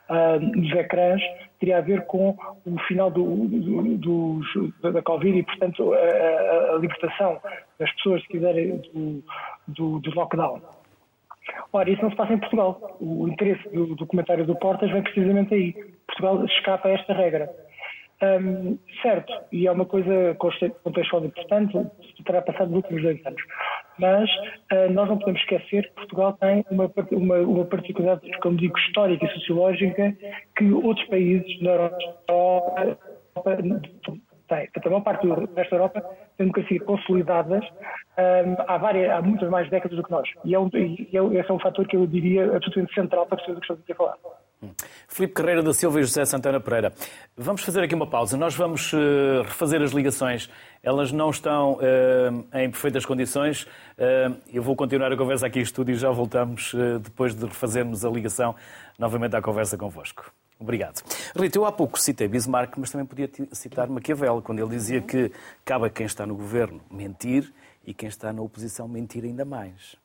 uh, 0.09 0.39
nos 0.39 0.71
ecrãs 0.71 1.21
teria 1.59 1.77
a 1.77 1.81
ver 1.81 2.05
com 2.05 2.35
o 2.65 2.79
final 2.87 3.11
do, 3.11 3.23
do, 3.23 3.97
do, 3.97 4.91
da 4.91 5.01
Covid 5.03 5.37
e, 5.37 5.43
portanto, 5.43 5.93
a, 5.93 6.73
a, 6.73 6.77
libertação 6.79 7.39
das 7.77 7.91
pessoas, 7.93 8.21
se 8.23 8.27
quiserem, 8.27 8.81
do, 9.67 9.99
do, 9.99 10.15
lockdown. 10.15 10.61
Ora, 11.71 11.89
isso 11.89 12.01
não 12.01 12.09
se 12.09 12.15
passa 12.15 12.33
em 12.33 12.39
Portugal. 12.39 12.97
O 12.99 13.27
interesse 13.27 13.69
do 13.69 13.95
documentário 13.95 14.45
do 14.45 14.55
Portas 14.55 14.89
vem 14.91 15.03
precisamente 15.03 15.53
aí. 15.53 15.73
Portugal 16.07 16.43
escapa 16.45 16.87
a 16.87 16.91
esta 16.91 17.13
regra. 17.13 17.49
Um, 18.23 18.79
certo, 19.01 19.33
e 19.51 19.67
é 19.67 19.71
uma 19.71 19.85
coisa 19.85 20.35
contextual 20.83 21.25
importante, 21.25 21.77
terá 22.25 22.41
passado 22.41 22.69
nos 22.69 22.77
últimos 22.77 23.01
dois 23.01 23.25
anos. 23.25 23.41
Mas 23.99 24.29
uh, 24.71 24.91
nós 24.93 25.09
não 25.09 25.17
podemos 25.17 25.41
esquecer 25.41 25.89
que 25.89 25.95
Portugal 25.95 26.33
tem 26.39 26.63
uma, 26.71 26.89
uma, 27.11 27.37
uma, 27.39 27.65
particularidade, 27.65 28.31
como 28.39 28.55
digo, 28.55 28.77
histórica 28.77 29.25
e 29.25 29.33
sociológica 29.33 30.15
que 30.55 30.71
outros 30.71 31.05
países 31.07 31.61
na 31.61 31.71
Europa 31.71 32.97
têm. 34.47 34.65
Portanto, 34.67 34.87
a 34.87 34.89
maior 34.89 35.01
parte 35.01 35.27
do 35.27 35.33
resto 35.33 35.71
da 35.71 35.77
Europa 35.77 36.01
tem 36.37 36.47
democracia 36.47 36.79
consolidadas 36.81 37.63
um, 37.65 38.55
há, 38.67 38.77
várias, 38.77 39.11
há 39.11 39.21
muitas 39.21 39.49
mais 39.49 39.69
décadas 39.69 39.97
do 39.97 40.03
que 40.03 40.11
nós. 40.11 40.29
E, 40.45 40.55
é 40.55 40.59
um, 40.59 40.69
e 40.73 41.09
é, 41.11 41.39
esse 41.39 41.51
é 41.51 41.53
um 41.53 41.59
fator 41.59 41.85
que 41.87 41.97
eu 41.97 42.07
diria 42.07 42.45
absolutamente 42.55 42.93
central 42.93 43.25
para 43.25 43.37
perceber 43.37 43.55
do 43.55 43.61
que 43.61 43.73
estamos 43.73 43.89
a 43.89 43.95
falar. 43.95 44.17
Filipe 45.07 45.33
Carreira 45.33 45.61
da 45.61 45.73
Silva 45.73 45.99
e 45.99 46.03
José 46.03 46.25
Santana 46.25 46.59
Pereira. 46.59 46.93
Vamos 47.37 47.63
fazer 47.63 47.83
aqui 47.83 47.95
uma 47.95 48.07
pausa. 48.07 48.37
Nós 48.37 48.55
vamos 48.55 48.93
uh, 48.93 49.41
refazer 49.43 49.81
as 49.81 49.91
ligações. 49.91 50.49
Elas 50.81 51.11
não 51.11 51.29
estão 51.29 51.73
uh, 51.73 52.57
em 52.57 52.69
perfeitas 52.69 53.05
condições. 53.05 53.63
Uh, 53.63 54.35
eu 54.51 54.61
vou 54.61 54.75
continuar 54.75 55.11
a 55.11 55.17
conversa 55.17 55.47
aqui 55.47 55.59
em 55.59 55.63
estúdio 55.63 55.93
e 55.93 55.97
já 55.97 56.09
voltamos 56.09 56.73
depois 57.01 57.35
de 57.35 57.45
refazermos 57.45 58.03
a 58.05 58.09
ligação 58.09 58.55
novamente 58.97 59.35
à 59.35 59.41
conversa 59.41 59.77
convosco. 59.77 60.31
Obrigado. 60.59 61.01
Rita, 61.35 61.57
eu 61.57 61.65
há 61.65 61.71
pouco 61.71 61.99
citei 61.99 62.27
Bismarck, 62.27 62.77
mas 62.77 62.89
também 62.89 63.05
podia 63.05 63.29
citar 63.51 63.87
Maquiavel, 63.89 64.41
quando 64.41 64.59
ele 64.59 64.69
dizia 64.69 65.01
que 65.01 65.31
cabe 65.65 65.87
a 65.87 65.89
quem 65.89 66.05
está 66.05 66.25
no 66.25 66.35
governo 66.35 66.79
mentir 66.89 67.51
e 67.85 67.93
quem 67.93 68.07
está 68.07 68.31
na 68.31 68.41
oposição 68.41 68.87
mentir 68.87 69.25
ainda 69.25 69.43
mais. 69.43 70.01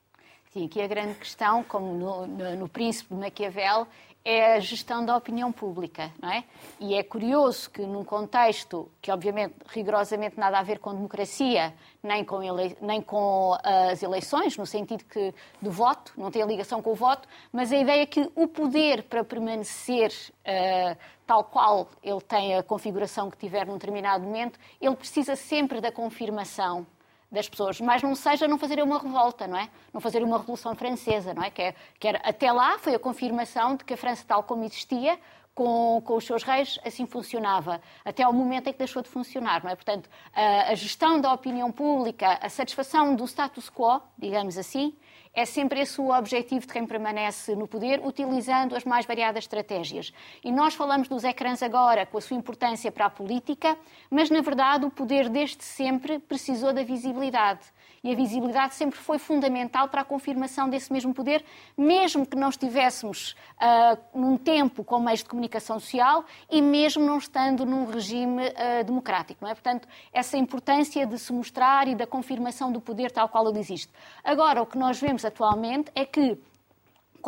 Aqui 0.64 0.80
a 0.80 0.86
grande 0.86 1.14
questão, 1.14 1.62
como 1.62 1.94
no, 1.94 2.26
no, 2.26 2.56
no 2.56 2.68
Príncipe 2.68 3.14
de 3.14 3.20
Maquiavel, 3.20 3.86
é 4.24 4.56
a 4.56 4.60
gestão 4.60 5.04
da 5.04 5.16
opinião 5.16 5.50
pública, 5.50 6.12
não 6.20 6.30
é? 6.30 6.44
E 6.78 6.94
é 6.94 7.02
curioso 7.02 7.70
que 7.70 7.80
num 7.80 8.04
contexto 8.04 8.90
que 9.00 9.10
obviamente 9.10 9.54
rigorosamente 9.68 10.38
nada 10.38 10.58
a 10.58 10.62
ver 10.62 10.80
com 10.80 10.94
democracia, 10.94 11.72
nem 12.02 12.24
com, 12.24 12.42
ele... 12.42 12.76
nem 12.80 13.00
com 13.00 13.56
as 13.62 14.02
eleições, 14.02 14.56
no 14.58 14.66
sentido 14.66 15.04
que 15.04 15.32
do 15.62 15.70
voto, 15.70 16.12
não 16.16 16.30
tem 16.30 16.44
ligação 16.44 16.82
com 16.82 16.90
o 16.90 16.94
voto, 16.94 17.26
mas 17.50 17.72
a 17.72 17.76
ideia 17.76 18.02
é 18.02 18.06
que 18.06 18.30
o 18.34 18.46
poder 18.46 19.04
para 19.04 19.24
permanecer 19.24 20.12
uh, 20.40 20.98
tal 21.26 21.44
qual 21.44 21.88
ele 22.02 22.20
tem 22.20 22.54
a 22.54 22.62
configuração 22.62 23.30
que 23.30 23.38
tiver 23.38 23.66
num 23.66 23.74
determinado 23.74 24.24
momento, 24.24 24.58
ele 24.78 24.96
precisa 24.96 25.36
sempre 25.36 25.80
da 25.80 25.90
confirmação 25.90 26.86
das 27.30 27.48
pessoas, 27.48 27.80
mas 27.80 28.02
não 28.02 28.14
seja 28.14 28.48
não 28.48 28.58
fazer 28.58 28.82
uma 28.82 28.98
revolta, 28.98 29.46
não 29.46 29.58
é? 29.58 29.68
Não 29.92 30.00
fazer 30.00 30.22
uma 30.22 30.38
revolução 30.38 30.74
francesa, 30.74 31.34
não 31.34 31.42
é? 31.42 31.50
Que, 31.50 31.62
é, 31.62 31.74
que 31.98 32.08
era, 32.08 32.18
até 32.24 32.50
lá 32.50 32.78
foi 32.78 32.94
a 32.94 32.98
confirmação 32.98 33.76
de 33.76 33.84
que 33.84 33.94
a 33.94 33.96
França 33.96 34.24
tal 34.26 34.42
como 34.42 34.64
existia, 34.64 35.18
com, 35.54 36.00
com, 36.04 36.14
os 36.14 36.24
seus 36.24 36.42
reis, 36.44 36.78
assim 36.86 37.04
funcionava, 37.04 37.80
até 38.04 38.22
ao 38.22 38.32
momento 38.32 38.68
em 38.68 38.72
que 38.72 38.78
deixou 38.78 39.02
de 39.02 39.08
funcionar, 39.08 39.62
não 39.64 39.70
é? 39.70 39.74
Portanto, 39.74 40.08
a, 40.32 40.70
a 40.70 40.74
gestão 40.74 41.20
da 41.20 41.32
opinião 41.32 41.72
pública, 41.72 42.38
a 42.40 42.48
satisfação 42.48 43.14
do 43.14 43.24
status 43.26 43.68
quo, 43.68 44.00
digamos 44.16 44.56
assim, 44.56 44.96
é 45.34 45.44
sempre 45.44 45.80
esse 45.80 46.00
o 46.00 46.10
objetivo 46.10 46.66
de 46.66 46.72
quem 46.72 46.86
permanece 46.86 47.54
no 47.54 47.66
poder, 47.66 48.00
utilizando 48.04 48.74
as 48.74 48.84
mais 48.84 49.06
variadas 49.06 49.44
estratégias. 49.44 50.12
E 50.44 50.50
nós 50.50 50.74
falamos 50.74 51.08
dos 51.08 51.24
ecrãs 51.24 51.62
agora, 51.62 52.06
com 52.06 52.18
a 52.18 52.20
sua 52.20 52.36
importância 52.36 52.90
para 52.90 53.06
a 53.06 53.10
política, 53.10 53.76
mas 54.10 54.30
na 54.30 54.40
verdade 54.40 54.84
o 54.84 54.90
poder 54.90 55.28
desde 55.28 55.62
sempre 55.64 56.18
precisou 56.18 56.72
da 56.72 56.82
visibilidade 56.82 57.60
e 58.02 58.12
a 58.12 58.14
visibilidade 58.14 58.74
sempre 58.74 58.98
foi 58.98 59.18
fundamental 59.18 59.88
para 59.88 60.02
a 60.02 60.04
confirmação 60.04 60.68
desse 60.68 60.92
mesmo 60.92 61.12
poder, 61.14 61.44
mesmo 61.76 62.26
que 62.26 62.36
não 62.36 62.48
estivéssemos 62.48 63.34
uh, 63.56 64.18
num 64.18 64.36
tempo 64.36 64.84
com 64.84 65.00
meios 65.00 65.20
de 65.20 65.28
comunicação 65.28 65.78
social 65.78 66.24
e 66.50 66.60
mesmo 66.62 67.04
não 67.04 67.18
estando 67.18 67.64
num 67.66 67.84
regime 67.84 68.48
uh, 68.48 68.84
democrático. 68.84 69.38
Não 69.42 69.50
é? 69.50 69.54
Portanto, 69.54 69.88
essa 70.12 70.36
importância 70.36 71.06
de 71.06 71.18
se 71.18 71.32
mostrar 71.32 71.88
e 71.88 71.94
da 71.94 72.06
confirmação 72.06 72.70
do 72.72 72.80
poder 72.80 73.10
tal 73.10 73.28
qual 73.28 73.48
ele 73.48 73.58
existe. 73.58 73.92
Agora, 74.22 74.62
o 74.62 74.66
que 74.66 74.78
nós 74.78 75.00
vemos 75.00 75.24
atualmente 75.24 75.90
é 75.94 76.04
que 76.04 76.38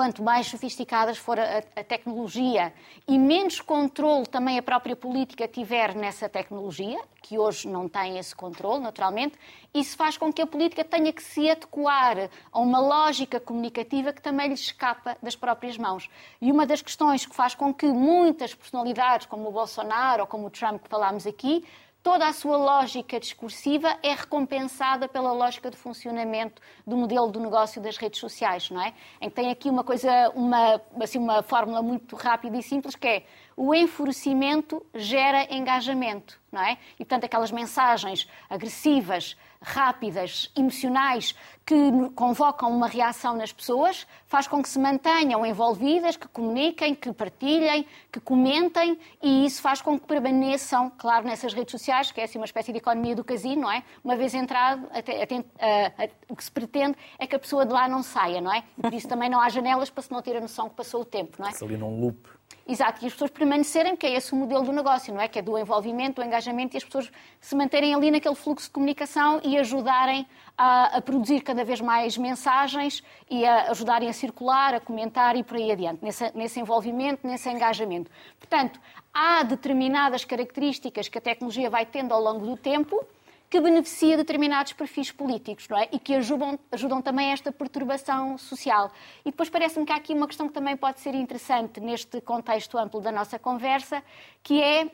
quanto 0.00 0.22
mais 0.22 0.46
sofisticadas 0.46 1.18
for 1.18 1.38
a, 1.38 1.58
a, 1.76 1.84
tecnologia 1.84 2.72
e 3.06 3.18
menos 3.18 3.60
controle 3.60 4.26
também 4.26 4.58
a 4.58 4.62
própria 4.62 4.96
política 4.96 5.46
tiver 5.46 5.94
nessa 5.94 6.26
tecnologia, 6.26 6.98
que 7.20 7.38
hoje 7.38 7.68
não 7.68 7.86
tem 7.86 8.16
esse 8.16 8.34
controle, 8.34 8.82
naturalmente, 8.82 9.36
isso 9.74 9.98
faz 9.98 10.16
com 10.16 10.32
que 10.32 10.40
a 10.40 10.46
política 10.46 10.82
tenha 10.82 11.12
que 11.12 11.22
se 11.22 11.50
adequar 11.50 12.30
a 12.50 12.58
uma 12.58 12.80
lógica 12.80 13.38
comunicativa 13.38 14.10
que 14.10 14.22
também 14.22 14.48
lhe 14.48 14.54
escapa 14.54 15.18
das 15.22 15.36
próprias 15.36 15.76
mãos. 15.76 16.08
E 16.40 16.50
uma 16.50 16.64
das 16.64 16.80
questões 16.80 17.26
que 17.26 17.36
faz 17.36 17.54
com 17.54 17.74
que 17.74 17.84
muitas 17.84 18.54
personalidades, 18.54 19.26
como 19.26 19.50
o 19.50 19.52
Bolsonaro 19.52 20.22
ou 20.22 20.26
como 20.26 20.46
o 20.46 20.50
Trump 20.50 20.82
que 20.82 20.88
falámos 20.88 21.26
aqui, 21.26 21.62
toda 22.02 22.26
a 22.26 22.32
sua 22.32 22.56
lógica 22.56 23.20
discursiva 23.20 23.96
é 24.02 24.14
recompensada 24.14 25.08
pela 25.08 25.32
lógica 25.32 25.70
de 25.70 25.76
funcionamento 25.76 26.62
do 26.86 26.96
modelo 26.96 27.30
do 27.30 27.38
negócio 27.40 27.80
das 27.80 27.96
redes 27.96 28.18
sociais, 28.18 28.70
não 28.70 28.80
é? 28.80 28.94
Em 29.20 29.28
que 29.28 29.36
tem 29.36 29.50
aqui 29.50 29.68
uma 29.68 29.84
coisa, 29.84 30.30
uma, 30.34 30.80
assim, 31.00 31.18
uma 31.18 31.42
fórmula 31.42 31.82
muito 31.82 32.16
rápida 32.16 32.56
e 32.56 32.62
simples 32.62 32.94
que 32.96 33.06
é 33.06 33.22
o 33.56 33.74
enfurecimento 33.74 34.84
gera 34.94 35.46
engajamento, 35.54 36.40
não 36.50 36.62
é? 36.62 36.78
E 36.94 37.04
portanto 37.04 37.24
aquelas 37.24 37.50
mensagens 37.50 38.26
agressivas, 38.48 39.36
rápidas, 39.60 40.50
emocionais, 40.56 41.34
que 41.66 41.76
convocam 42.14 42.70
uma 42.70 42.88
reação 42.88 43.36
nas 43.36 43.52
pessoas, 43.52 44.06
faz 44.26 44.48
com 44.48 44.62
que 44.62 44.68
se 44.68 44.78
mantenham 44.78 45.44
envolvidas, 45.44 46.16
que 46.16 46.26
comuniquem, 46.26 46.94
que 46.94 47.12
partilhem, 47.12 47.86
que 48.10 48.18
comentem, 48.18 48.98
e 49.22 49.44
isso 49.44 49.60
faz 49.60 49.80
com 49.80 49.98
que 49.98 50.06
permaneçam, 50.06 50.90
claro, 50.98 51.26
nessas 51.26 51.52
redes 51.52 51.72
sociais, 51.72 52.10
que 52.10 52.20
é 52.20 52.24
assim 52.24 52.38
uma 52.38 52.46
espécie 52.46 52.72
de 52.72 52.78
economia 52.78 53.14
do 53.14 53.22
casino, 53.22 53.62
não 53.62 53.70
é? 53.70 53.84
Uma 54.02 54.16
vez 54.16 54.34
entrado, 54.34 54.88
até, 54.92 55.22
até, 55.22 55.38
uh, 55.38 56.10
o 56.28 56.34
que 56.34 56.42
se 56.42 56.50
pretende 56.50 56.96
é 57.18 57.26
que 57.26 57.36
a 57.36 57.38
pessoa 57.38 57.64
de 57.64 57.72
lá 57.72 57.86
não 57.88 58.02
saia, 58.02 58.40
não 58.40 58.52
é? 58.52 58.64
Por 58.80 58.92
isso 58.92 59.06
também 59.06 59.28
não 59.28 59.40
há 59.40 59.48
janelas 59.48 59.90
para 59.90 60.02
se 60.02 60.10
não 60.10 60.22
ter 60.22 60.36
a 60.36 60.40
noção 60.40 60.68
que 60.68 60.74
passou 60.74 61.02
o 61.02 61.04
tempo, 61.04 61.36
não 61.38 61.46
é? 61.46 61.52
Ali 61.62 61.76
num 61.76 62.00
loop. 62.00 62.39
Exato, 62.70 63.02
e 63.02 63.06
as 63.06 63.12
pessoas 63.12 63.32
permanecerem, 63.32 63.96
que 63.96 64.06
é 64.06 64.14
esse 64.14 64.32
o 64.32 64.36
modelo 64.36 64.62
do 64.62 64.72
negócio, 64.72 65.12
não 65.12 65.20
é? 65.20 65.26
Que 65.26 65.40
é 65.40 65.42
do 65.42 65.58
envolvimento, 65.58 66.20
do 66.20 66.24
engajamento 66.24 66.76
e 66.76 66.78
as 66.78 66.84
pessoas 66.84 67.10
se 67.40 67.56
manterem 67.56 67.94
ali 67.94 68.12
naquele 68.12 68.34
fluxo 68.36 68.66
de 68.66 68.72
comunicação 68.72 69.40
e 69.42 69.58
ajudarem 69.58 70.24
a, 70.56 70.98
a, 70.98 71.00
produzir 71.00 71.40
cada 71.40 71.64
vez 71.64 71.80
mais 71.80 72.16
mensagens 72.16 73.02
e 73.28 73.44
a 73.44 73.70
ajudarem 73.72 74.08
a 74.08 74.12
circular, 74.12 74.74
a 74.74 74.78
comentar 74.78 75.34
e 75.34 75.42
por 75.42 75.56
aí 75.56 75.72
adiante, 75.72 75.98
nesse, 76.00 76.30
nesse 76.36 76.60
envolvimento, 76.60 77.26
nesse 77.26 77.48
engajamento. 77.50 78.08
Portanto, 78.38 78.78
há 79.12 79.42
determinadas 79.42 80.24
características 80.24 81.08
que 81.08 81.18
a 81.18 81.20
tecnologia 81.20 81.68
vai 81.68 81.84
tendo 81.84 82.14
ao 82.14 82.22
longo 82.22 82.46
do 82.46 82.56
tempo 82.56 83.04
que 83.50 83.60
beneficia 83.60 84.16
determinados 84.16 84.72
perfis 84.72 85.10
políticos, 85.10 85.66
não 85.68 85.76
é? 85.76 85.88
E 85.90 85.98
que 85.98 86.14
ajudam, 86.14 86.56
ajudam 86.70 87.02
também 87.02 87.30
a 87.30 87.32
esta 87.32 87.50
perturbação 87.50 88.38
social. 88.38 88.92
E 89.24 89.32
depois 89.32 89.50
parece-me 89.50 89.84
que 89.84 89.92
há 89.92 89.96
aqui 89.96 90.14
uma 90.14 90.28
questão 90.28 90.46
que 90.46 90.54
também 90.54 90.76
pode 90.76 91.00
ser 91.00 91.16
interessante 91.16 91.80
neste 91.80 92.20
contexto 92.20 92.78
amplo 92.78 93.00
da 93.00 93.10
nossa 93.10 93.40
conversa, 93.40 94.04
que 94.40 94.62
é 94.62 94.88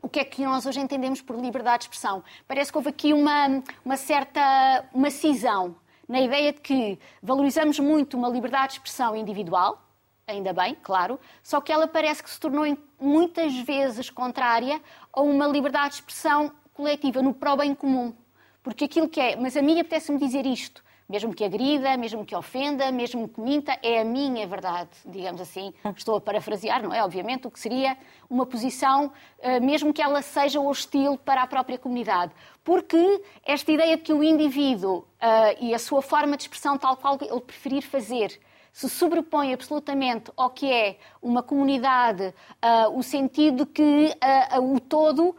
o 0.00 0.08
que 0.08 0.20
é 0.20 0.24
que 0.24 0.44
nós 0.44 0.64
hoje 0.64 0.80
entendemos 0.80 1.20
por 1.20 1.36
liberdade 1.36 1.78
de 1.78 1.84
expressão. 1.86 2.22
Parece 2.46 2.70
que 2.70 2.78
houve 2.78 2.90
aqui 2.90 3.12
uma, 3.12 3.62
uma 3.84 3.96
certa 3.96 4.88
uma 4.94 5.10
cisão 5.10 5.74
na 6.08 6.20
ideia 6.20 6.52
de 6.52 6.60
que 6.60 6.98
valorizamos 7.20 7.78
muito 7.80 8.16
uma 8.16 8.28
liberdade 8.28 8.68
de 8.68 8.72
expressão 8.74 9.16
individual, 9.16 9.82
ainda 10.26 10.52
bem, 10.52 10.76
claro, 10.80 11.18
só 11.42 11.60
que 11.60 11.72
ela 11.72 11.86
parece 11.88 12.22
que 12.22 12.30
se 12.30 12.38
tornou 12.38 12.64
muitas 13.00 13.54
vezes 13.58 14.10
contrária 14.10 14.80
a 15.12 15.20
uma 15.20 15.46
liberdade 15.46 15.90
de 15.90 15.94
expressão 15.96 16.52
coletiva, 16.80 17.20
no 17.20 17.34
pró 17.34 17.56
bem 17.56 17.74
comum. 17.74 18.14
Porque 18.62 18.84
aquilo 18.84 19.08
que 19.08 19.20
é, 19.20 19.36
mas 19.36 19.56
a 19.56 19.62
mim 19.62 19.78
apetece-me 19.78 20.18
dizer 20.18 20.46
isto, 20.46 20.82
mesmo 21.06 21.34
que 21.34 21.44
agrida, 21.44 21.96
mesmo 21.96 22.24
que 22.24 22.34
ofenda, 22.34 22.90
mesmo 22.90 23.28
que 23.28 23.40
minta, 23.40 23.76
é 23.82 24.00
a 24.00 24.04
minha 24.04 24.46
verdade, 24.46 24.90
digamos 25.04 25.40
assim. 25.40 25.74
Estou 25.96 26.16
a 26.16 26.20
parafrasear, 26.20 26.82
não 26.82 26.94
é? 26.94 27.02
Obviamente, 27.02 27.46
o 27.46 27.50
que 27.50 27.58
seria 27.58 27.96
uma 28.30 28.46
posição, 28.46 29.12
eh, 29.40 29.60
mesmo 29.60 29.92
que 29.92 30.00
ela 30.00 30.22
seja 30.22 30.60
hostil 30.60 31.18
para 31.18 31.42
a 31.42 31.46
própria 31.46 31.76
comunidade. 31.76 32.32
Porque 32.62 33.22
esta 33.44 33.72
ideia 33.72 33.96
de 33.96 34.02
que 34.02 34.12
o 34.12 34.22
indivíduo 34.22 35.04
eh, 35.20 35.64
e 35.64 35.74
a 35.74 35.78
sua 35.78 36.00
forma 36.00 36.36
de 36.36 36.44
expressão, 36.44 36.78
tal 36.78 36.96
qual 36.96 37.18
ele 37.20 37.40
preferir 37.40 37.82
fazer, 37.82 38.40
se 38.72 38.88
sobrepõe 38.88 39.52
absolutamente 39.52 40.30
ao 40.36 40.50
que 40.50 40.72
é 40.72 40.98
uma 41.20 41.42
comunidade, 41.42 42.32
uh, 42.62 42.96
o 42.96 43.02
sentido 43.02 43.66
que 43.66 44.14
o 44.62 44.78
todo 44.78 45.36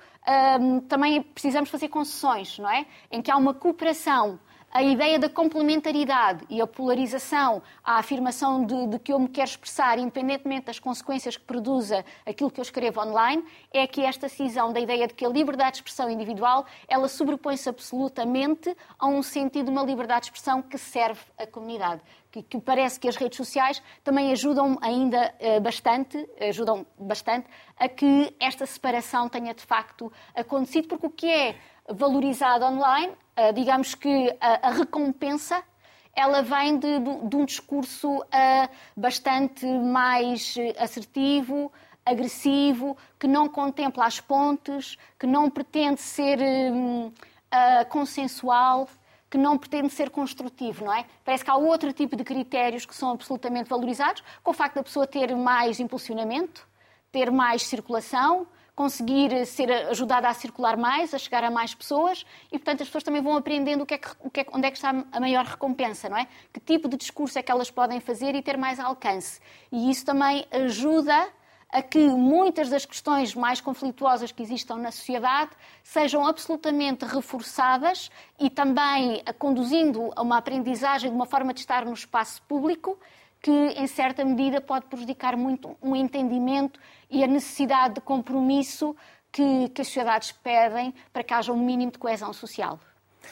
também 0.88 1.22
precisamos 1.22 1.70
fazer 1.70 1.88
concessões, 1.88 2.60
não 2.60 2.70
é? 2.70 2.86
Em 3.12 3.22
que 3.22 3.32
há 3.32 3.38
uma 3.38 3.54
cooperação 3.54 4.40
a 4.74 4.82
ideia 4.82 5.20
da 5.20 5.30
complementaridade 5.30 6.46
e 6.50 6.62
a 6.62 6.66
polarização, 6.66 7.62
a 7.84 7.98
afirmação 7.98 8.66
de, 8.66 8.88
de, 8.88 9.00
que 9.00 9.12
eu 9.12 9.20
me 9.20 9.28
quero 9.28 9.50
expressar, 9.50 10.00
independentemente 10.00 10.68
das 10.68 10.80
consequências 10.80 11.36
que 11.36 11.44
produza 11.44 12.06
aquilo 12.26 12.50
que 12.50 12.60
eu 12.60 12.64
escrevo 12.64 13.02
online, 13.02 13.44
é 13.74 13.86
que 13.86 14.02
esta 14.02 14.30
cisão 14.30 14.72
da 14.72 14.80
ideia 14.80 15.08
de 15.08 15.14
que 15.14 15.26
a 15.26 15.30
liberdade 15.30 15.72
de 15.72 15.78
expressão 15.80 16.10
individual, 16.10 16.66
ela 16.88 17.10
sobrepõe-se 17.10 17.68
absolutamente 17.68 18.76
a 18.98 19.08
um 19.08 19.22
sentido 19.22 19.66
de 19.66 19.72
uma 19.72 19.84
liberdade 19.84 20.22
de 20.22 20.26
expressão 20.28 20.62
que 20.62 20.78
serve 20.78 21.20
à 21.38 21.46
comunidade. 21.46 22.02
Que, 22.32 22.41
que 22.41 22.62
parece 22.62 22.98
que 22.98 23.10
as 23.10 23.17
redes 23.17 23.36
sociais 23.36 23.84
também 24.06 24.32
ajudam 24.32 24.78
ainda 24.82 25.34
uh, 25.39 25.60
bastante, 25.60 26.17
ajudam 26.39 26.86
bastante 26.98 27.46
a 27.78 27.89
que 27.89 28.34
esta 28.39 28.65
separação 28.65 29.28
tenha 29.28 29.54
de 29.54 29.63
facto 29.63 30.10
acontecido, 30.34 30.88
porque 30.88 31.08
o 31.08 31.10
que 31.10 31.28
é 31.30 31.56
valorizado 31.89 32.63
online, 32.63 33.12
uh, 33.12 33.54
digamos 33.54 33.96
que 33.96 34.34
a, 34.39 34.70
a, 34.70 34.72
recompensa 34.72 35.62
ela 36.15 36.41
vem 36.41 36.78
de, 36.78 37.00
de, 37.00 37.28
de 37.28 37.36
um 37.36 37.46
discurso 37.46 38.20
uh, 38.20 38.70
bastante 38.96 39.65
mais 39.65 40.56
assertivo, 40.78 41.72
agressivo, 42.06 42.98
que 43.20 43.28
não 43.28 43.48
contempla 43.48 44.06
as 44.06 44.20
pontes, 44.20 44.98
que 45.20 45.28
não 45.28 45.50
pretende 45.50 46.02
ser 46.02 46.39
uh, 46.39 47.12
consensual, 47.89 48.88
que 49.32 49.38
não 49.38 49.58
pretende 49.58 49.89
ser 49.89 50.10
construtivo, 50.10 50.84
não 50.84 50.94
é? 50.94 51.06
Parece 51.24 51.46
que 51.46 51.50
há 51.50 51.56
outro 51.56 51.94
tipo 51.94 52.17
de 52.17 52.24
critérios 52.24 52.86
que 52.86 52.94
são 52.94 53.12
absolutamente 53.12 53.70
valorizados, 53.70 54.22
com 54.44 54.52
o 54.52 54.54
facto 54.54 54.76
da 54.76 54.84
pessoa 54.84 55.08
ter 55.08 55.34
mais 55.38 55.80
impulsionamento, 55.80 56.67
ter 57.13 57.32
mais 57.32 57.63
circulação, 57.63 58.46
conseguir 58.76 59.46
ser 59.46 59.72
ajudada 59.88 60.28
a 60.28 60.34
circular 60.34 60.76
mais, 60.76 61.13
a 61.13 61.17
chegar 61.17 61.46
a 61.46 61.50
mais 61.50 61.74
pessoas 61.74 62.26
e, 62.52 62.60
portanto, 62.60 62.82
as 62.82 62.89
pessoas 62.89 63.06
também 63.06 63.22
vão 63.22 63.38
aprendendo 63.38 63.84
o 63.84 63.86
que 63.86 63.94
é 63.94 63.98
que, 63.98 64.10
o 64.20 64.30
que 64.30 64.41
é, 64.41 64.46
onde 64.52 64.67
é 64.67 64.72
que 64.72 64.78
está 64.78 64.89
a 64.89 65.20
maior 65.20 65.46
recompensa, 65.46 66.10
não 66.10 66.17
é? 66.17 66.28
Que 66.52 66.60
tipo 66.60 66.89
de 66.89 66.98
discurso 66.98 67.39
é 67.39 67.41
que 67.41 67.52
elas 67.52 67.72
podem 67.72 68.02
fazer 68.02 68.36
e 68.36 68.41
ter 68.41 68.58
mais 68.58 68.82
alcance. 68.82 69.39
E 69.72 69.89
isso 69.89 70.06
também 70.06 70.46
ajuda 70.52 71.30
a 71.72 71.82
que 71.82 72.00
muitas 72.00 72.70
das 72.70 72.86
questões 72.86 73.34
mais 73.34 73.62
conflituosas 73.62 74.32
que 74.32 74.44
existam 74.44 74.76
na 74.76 74.92
sociedade 74.92 75.52
sejam 75.84 76.28
absolutamente 76.28 77.06
reforçadas 77.06 78.12
e 78.40 78.50
também 78.50 79.24
conduzindo 79.40 80.12
a 80.16 80.22
uma 80.22 80.38
aprendizagem 80.38 81.10
de 81.10 81.16
uma 81.16 81.26
forma 81.26 81.54
de 81.54 81.62
estar 81.62 81.86
no 81.86 81.94
espaço 81.94 82.42
público 82.44 83.00
que, 83.42 83.52
em 83.52 83.88
certa 83.88 84.24
medida, 84.24 84.62
pode 84.62 84.86
prejudicar 84.86 85.36
muito 85.36 85.76
um 85.82 85.96
entendimento 85.96 86.80
e 87.10 87.24
a 87.24 87.28
necessidade 87.28 87.96
de 87.96 88.02
compromisso 88.02 88.96
que, 89.32 89.70
que 89.70 89.82
as 89.82 89.88
sociedades 89.88 90.32
pedem 90.32 90.94
para 91.12 91.24
que 91.24 91.34
haja 91.34 91.52
um 91.52 91.58
mínimo 91.58 91.92
de 91.92 91.98
coesão 91.98 92.34
social. 92.34 92.80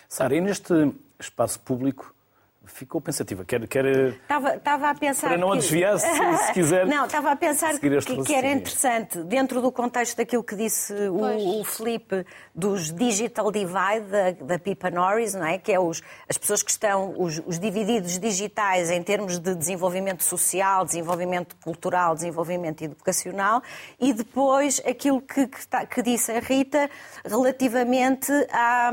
Sara, 0.08 0.36
e 0.36 0.42
neste 0.42 0.74
espaço 1.20 1.60
público, 1.60 2.16
ficou 2.70 3.02
pensativa. 3.02 3.44
Quer, 3.44 3.68
quer... 3.68 3.86
Estava, 3.86 4.56
estava 4.56 4.90
a 4.90 4.96
pensar. 4.96 5.30
Para 5.30 5.38
não 5.38 5.52
que... 5.52 5.58
desviar, 5.58 6.00
se, 6.00 6.08
se 6.08 6.54
quiser. 6.54 6.86
Não, 6.86 7.06
estava 7.06 7.32
a 7.32 7.36
pensar 7.36 7.78
que, 7.80 8.24
que, 8.24 8.34
era 8.34 8.52
interessante, 8.52 9.24
dentro 9.24 9.62
do 9.62 9.72
contexto 9.72 10.18
daquilo 10.18 10.44
que 10.44 10.56
disse 10.56 10.94
o, 10.94 11.60
o 11.60 11.64
Felipe, 11.64 12.26
dos 12.54 12.92
digital 12.92 13.52
divide 13.52 13.70
da, 14.10 14.32
da 14.32 14.60
Pipa 14.60 14.90
Norris, 14.90 15.34
não 15.34 15.46
é? 15.46 15.58
que 15.58 15.72
é 15.72 15.80
os, 15.80 16.02
as 16.28 16.38
pessoas 16.38 16.64
que 16.64 16.72
estão, 16.72 17.14
os, 17.18 17.42
os 17.46 17.60
divididos 17.60 18.20
digitais 18.20 18.90
em 18.92 19.02
termos 19.02 19.40
de 19.40 19.56
desenvolvimento 19.56 20.24
social, 20.24 20.86
desenvolvimento 20.86 21.56
cultural, 21.64 22.16
desenvolvimento 22.16 22.84
educacional, 22.84 23.62
e 24.00 24.14
depois 24.14 24.82
aquilo 24.86 25.22
que, 25.22 25.48
que, 25.48 25.60
está, 25.60 25.86
que 25.86 26.02
disse 26.02 26.32
a 26.32 26.40
Rita 26.40 26.90
relativamente 27.26 28.32
à, 28.52 28.92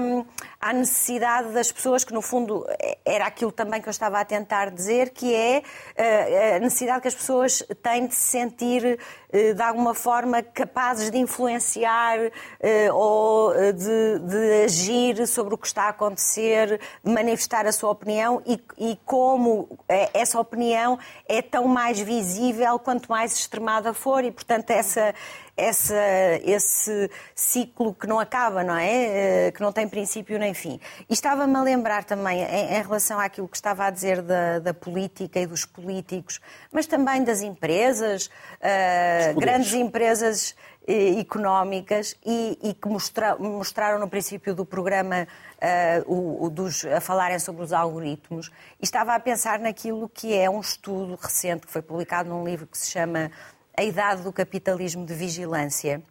à 0.66 0.72
necessidade 0.72 1.52
das 1.52 1.70
pessoas, 1.70 2.02
que 2.02 2.12
no 2.12 2.20
fundo 2.20 2.66
era 3.05 3.24
aquilo 3.24 3.52
também 3.52 3.81
que 3.81 3.88
eu 3.88 3.92
estava 3.92 4.18
a 4.18 4.24
tentar 4.24 4.70
dizer, 4.70 5.11
que 5.11 5.33
é 5.33 5.62
eh, 5.94 6.57
a 6.57 6.59
necessidade 6.59 7.02
que 7.02 7.09
as 7.09 7.14
pessoas 7.14 7.62
têm 7.81 8.09
de 8.09 8.14
se 8.16 8.22
sentir 8.22 8.98
eh, 9.33 9.55
de 9.55 9.62
alguma 9.62 9.94
forma 9.94 10.42
capazes 10.42 11.09
de 11.09 11.18
influenciar 11.18 12.18
eh, 12.59 12.90
ou 12.92 13.52
de, 13.55 14.18
de 14.18 14.64
agir 14.64 15.24
sobre 15.29 15.55
o 15.55 15.59
que 15.59 15.68
está 15.68 15.85
a 15.85 15.88
acontecer, 15.90 16.81
de 17.05 17.12
manifestar 17.12 17.64
a 17.64 17.70
sua 17.70 17.90
opinião 17.90 18.42
e, 18.44 18.61
e 18.76 18.98
como 19.05 19.79
essa 20.12 20.40
opinião 20.40 20.98
é 21.29 21.40
tão 21.40 21.68
mais 21.68 22.00
visível 22.00 22.76
quanto 22.81 23.09
mais 23.09 23.33
extremada 23.37 23.94
for 23.94 24.24
e, 24.24 24.33
portanto, 24.33 24.70
essa 24.70 25.14
essa, 25.57 25.97
esse 26.45 27.11
ciclo 27.35 27.95
que 27.95 28.07
não 28.07 28.21
acaba, 28.21 28.62
não 28.62 28.77
é? 28.77 29.47
Eh, 29.47 29.53
que 29.53 29.61
não 29.62 29.73
tem 29.73 29.88
princípio 29.88 30.38
nem 30.38 30.53
fim. 30.53 30.79
E 31.09 31.14
estava-me 31.14 31.57
a 31.57 31.62
lembrar 31.62 32.05
também, 32.05 32.42
em, 32.42 32.75
em, 32.75 32.83
relação 32.83 33.19
àquilo 33.19 33.49
que 33.49 33.57
estava 33.57 33.87
a 33.87 33.90
dizer 33.90 34.21
da, 34.21 34.59
da, 34.59 34.75
política 34.75 35.40
e 35.40 35.47
dos 35.47 35.64
políticos, 35.64 36.40
mas 36.71 36.87
também 36.87 37.25
das 37.25 37.40
empresas, 37.40 38.27
uh, 38.27 39.40
grandes 39.40 39.73
empresas 39.73 40.55
uh, 40.87 41.21
económicas 41.21 42.14
e, 42.25 42.59
e 42.62 42.75
que 42.75 42.88
mostra, 42.88 43.37
mostraram 43.37 43.99
no 43.99 44.09
princípio 44.09 44.55
do 44.55 44.66
programa 44.66 45.27
uh, 45.57 46.12
o, 46.12 46.45
o 46.45 46.51
dos, 46.51 46.85
a 46.85 47.01
falarem 47.01 47.38
sobre 47.38 47.62
os 47.62 47.73
algoritmos. 47.73 48.51
E 48.79 48.85
estava 48.85 49.14
a 49.14 49.21
pensar 49.21 49.59
naquilo 49.59 50.07
que 50.07 50.35
é 50.35 50.51
um 50.51 50.61
estudo 50.61 51.14
recente 51.14 51.66
que 51.66 51.73
foi 51.73 51.81
publicado 51.81 52.29
num 52.29 52.45
livro 52.45 52.66
que 52.66 52.77
se 52.77 52.90
chama 52.90 53.31
a 53.77 53.83
Idade 53.83 54.23
do 54.23 54.33
Capitalismo 54.33 55.05
de 55.05 55.12
Vigilância, 55.12 56.03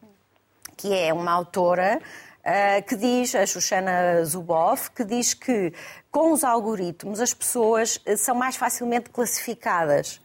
que 0.77 0.93
é 0.93 1.11
uma 1.11 1.31
autora 1.31 1.99
uh, 1.99 2.87
que 2.87 2.95
diz, 2.95 3.33
a 3.33 3.43
Shoshana 3.43 4.23
Zuboff, 4.23 4.91
que 4.91 5.03
diz 5.03 5.33
que 5.33 5.73
com 6.11 6.31
os 6.31 6.43
algoritmos 6.43 7.19
as 7.19 7.33
pessoas 7.33 7.99
eh, 8.05 8.15
são 8.15 8.35
mais 8.35 8.55
facilmente 8.55 9.09
classificadas 9.09 10.17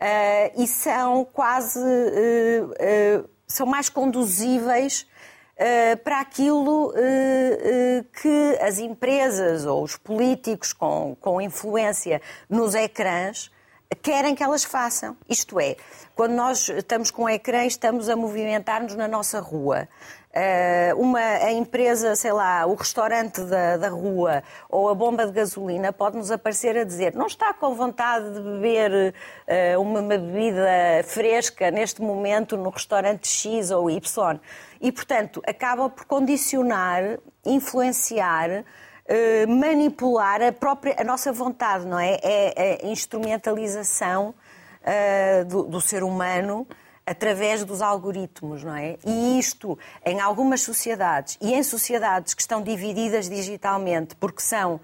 uh, 0.00 0.60
e 0.60 0.66
são 0.66 1.24
quase. 1.24 1.80
São 3.46 3.66
mais 3.66 3.88
conduzíveis 3.88 5.08
para 6.04 6.20
aquilo 6.20 6.94
que 8.22 8.58
as 8.60 8.78
empresas 8.78 9.66
ou 9.66 9.82
os 9.82 9.96
políticos 9.96 10.72
com, 10.72 11.16
com 11.20 11.40
influência 11.40 12.22
nos 12.48 12.76
ecrãs 12.76 13.50
querem 13.96 14.34
que 14.34 14.42
elas 14.42 14.64
façam. 14.64 15.16
Isto 15.28 15.58
é, 15.58 15.76
quando 16.14 16.32
nós 16.32 16.68
estamos 16.68 17.10
com 17.10 17.24
o 17.24 17.28
ecrã, 17.28 17.64
estamos 17.64 18.08
a 18.08 18.16
movimentar-nos 18.16 18.94
na 18.94 19.08
nossa 19.08 19.40
rua. 19.40 19.88
Uh, 20.30 20.96
uma, 20.96 21.18
a 21.18 21.50
empresa, 21.50 22.14
sei 22.14 22.30
lá, 22.30 22.64
o 22.64 22.74
restaurante 22.74 23.40
da, 23.42 23.76
da 23.76 23.88
rua 23.88 24.44
ou 24.68 24.88
a 24.88 24.94
bomba 24.94 25.26
de 25.26 25.32
gasolina 25.32 25.92
pode-nos 25.92 26.30
aparecer 26.30 26.78
a 26.78 26.84
dizer 26.84 27.16
não 27.16 27.26
está 27.26 27.52
com 27.52 27.74
vontade 27.74 28.32
de 28.34 28.40
beber 28.40 29.12
uma, 29.76 29.98
uma 29.98 30.18
bebida 30.18 31.02
fresca 31.02 31.72
neste 31.72 32.00
momento 32.00 32.56
no 32.56 32.70
restaurante 32.70 33.26
X 33.26 33.72
ou 33.72 33.90
Y. 33.90 34.40
E, 34.80 34.92
portanto, 34.92 35.42
acaba 35.44 35.90
por 35.90 36.04
condicionar, 36.04 37.18
influenciar 37.44 38.64
eh, 39.12 39.44
manipular 39.44 40.40
a 40.40 40.52
própria 40.52 40.94
a 40.96 41.02
nossa 41.02 41.32
vontade, 41.32 41.84
não 41.84 41.98
é? 41.98 42.16
É 42.22 42.78
a 42.80 42.86
instrumentalização 42.86 44.32
uh, 44.82 45.44
do, 45.46 45.64
do, 45.64 45.80
ser 45.80 46.04
humano 46.04 46.64
através 47.04 47.64
dos 47.64 47.82
algoritmos, 47.82 48.62
não 48.62 48.76
é? 48.76 48.98
E 49.04 49.36
isto, 49.36 49.76
em 50.06 50.20
algumas 50.20 50.60
sociedades 50.60 51.36
e 51.40 51.52
em 51.52 51.62
sociedades 51.64 52.34
que 52.34 52.40
estão 52.40 52.62
divididas 52.62 53.28
digitalmente, 53.28 54.14
porque 54.14 54.40
são 54.40 54.80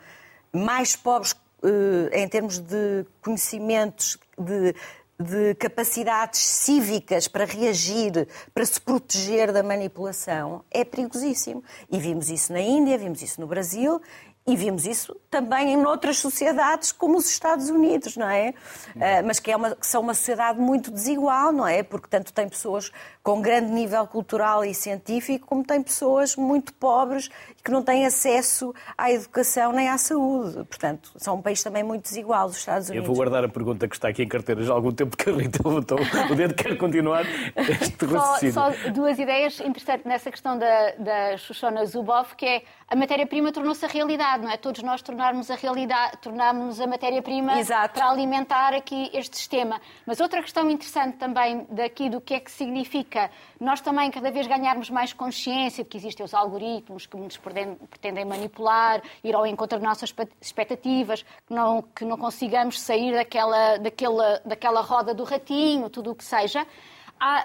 mais 0.53 0.97
pobres 0.97 1.37
eh, 1.63 2.23
em 2.23 2.29
termos 2.29 2.59
de 2.59 3.07
conhecimentos, 3.23 4.19
de, 4.37 4.75
de 5.19 5.55
capacidades 5.55 6.41
cívicas 6.41 7.27
para 7.27 7.45
reagir, 7.45 8.29
para 8.53 8.65
se 8.65 8.81
proteger 8.81 9.53
da 9.53 9.63
manipulação, 9.63 10.65
é 10.71 10.85
perigosíssimo. 10.85 11.65
E 11.91 11.99
vimos 11.99 12.31
isso 12.31 12.53
na 12.53 12.61
Índia, 12.61 12.99
vimos 12.99 13.23
isso 13.23 13.41
no 13.41 13.47
Brasil 13.47 14.01
e 14.47 14.55
vimos 14.55 14.87
isso 14.87 15.17
também 15.29 15.73
em 15.73 15.85
outras 15.85 16.19
sociedades, 16.19 16.93
como 16.93 17.19
os 17.19 17.29
Estados 17.29 17.69
Unidos, 17.69 18.17
não 18.17 18.29
é? 18.29 18.55
Uh, 18.95 19.27
mas 19.27 19.41
que, 19.41 19.51
é 19.51 19.57
uma, 19.57 19.75
que 19.75 19.87
são 19.87 20.01
uma 20.01 20.15
sociedade 20.15 20.61
muito 20.61 20.91
desigual, 20.93 21.51
não 21.51 21.67
é? 21.67 21.83
Porque 21.83 22.07
tanto 22.09 22.33
tem 22.33 22.49
pessoas 22.49 22.93
com 23.27 23.43
grande 23.43 23.73
nível 23.73 24.07
cultural 24.07 24.65
e 24.65 24.73
científico, 24.73 25.49
como 25.49 25.65
tem 25.65 25.83
pessoas 25.83 26.37
muito 26.37 26.73
pobres 26.73 27.29
e 27.59 27.61
que 27.61 27.73
não 27.73 27.83
têm 27.83 28.07
acesso 28.07 28.73
à 28.97 29.11
educação 29.11 29.73
nem 29.73 29.89
à 29.89 29.99
saúde. 29.99 30.65
Portanto, 30.67 31.11
são 31.17 31.35
um 31.35 31.43
país 31.43 31.61
também 31.61 31.83
muito 31.83 32.05
desigual, 32.05 32.47
os 32.47 32.57
Estados 32.57 32.89
Unidos. 32.89 33.05
Eu 33.05 33.13
vou 33.13 33.17
guardar 33.17 33.43
a 33.43 33.49
pergunta 33.49 33.89
que 33.89 33.97
está 33.97 34.11
aqui 34.11 34.23
em 34.23 34.29
carteira 34.29 34.63
já 34.63 34.73
há 34.73 34.77
algum 34.77 34.93
tempo 34.93 35.17
que 35.17 35.29
a 35.29 35.33
Rita 35.33 35.59
levantou 35.69 35.99
o 35.99 36.35
dedo. 36.37 36.55
Quer 36.55 36.79
continuar 36.79 37.25
este 37.57 38.07
raciocínio? 38.07 38.55
Só, 38.55 38.73
só 38.73 38.91
duas 38.91 39.19
ideias 39.19 39.59
interessantes 39.59 40.07
nessa 40.07 40.31
questão 40.31 40.57
da, 40.57 40.93
da 40.93 41.37
Shoshona 41.37 41.85
Zuboff, 41.85 42.37
que 42.37 42.47
é 42.47 42.63
a 42.89 42.95
matéria-prima 42.95 43.51
tornou-se 43.51 43.85
a 43.85 43.89
realidade, 43.89 44.45
não 44.45 44.53
é? 44.53 44.57
Todos 44.57 44.85
nós 44.85 45.03
tornarmos 45.03 45.51
a 45.51 45.57
realidade, 45.57 46.19
tornarmos 46.19 46.81
a 46.81 46.87
matéria-prima 46.87 47.55
para 47.93 48.09
alimentar 48.09 48.73
aqui 48.73 49.11
este 49.13 49.37
sistema. 49.37 49.81
Mas 50.07 50.21
outra 50.21 50.41
questão 50.41 50.71
interessante 50.71 51.17
também 51.17 51.67
daqui 51.69 52.09
do 52.09 52.21
que 52.21 52.35
é 52.35 52.39
que 52.39 52.53
significa 52.53 53.16
nós 53.61 53.81
também 53.81 54.11
cada 54.11 54.31
vez 54.31 54.47
ganharmos 54.47 54.91
mais 54.91 55.13
consciência 55.13 55.83
de 55.85 55.91
que 55.91 55.97
existem 55.97 56.25
os 56.25 56.35
algoritmos 56.35 57.07
que 57.07 57.17
nos 57.17 57.37
pretendem 57.37 58.25
manipular, 58.25 59.03
ir 59.23 59.35
ao 59.35 59.47
encontro 59.47 59.79
das 59.79 59.89
nossas 59.89 60.15
expectativas, 60.41 61.23
que 61.23 61.55
não, 61.55 61.83
que 61.83 62.05
não 62.05 62.17
consigamos 62.17 62.81
sair 62.81 63.13
daquela, 63.13 63.79
daquela, 63.79 64.41
daquela 64.45 64.81
roda 64.81 65.15
do 65.15 65.25
ratinho, 65.25 65.91
tudo 65.91 66.13
o 66.13 66.15
que 66.15 66.25
seja. 66.25 66.67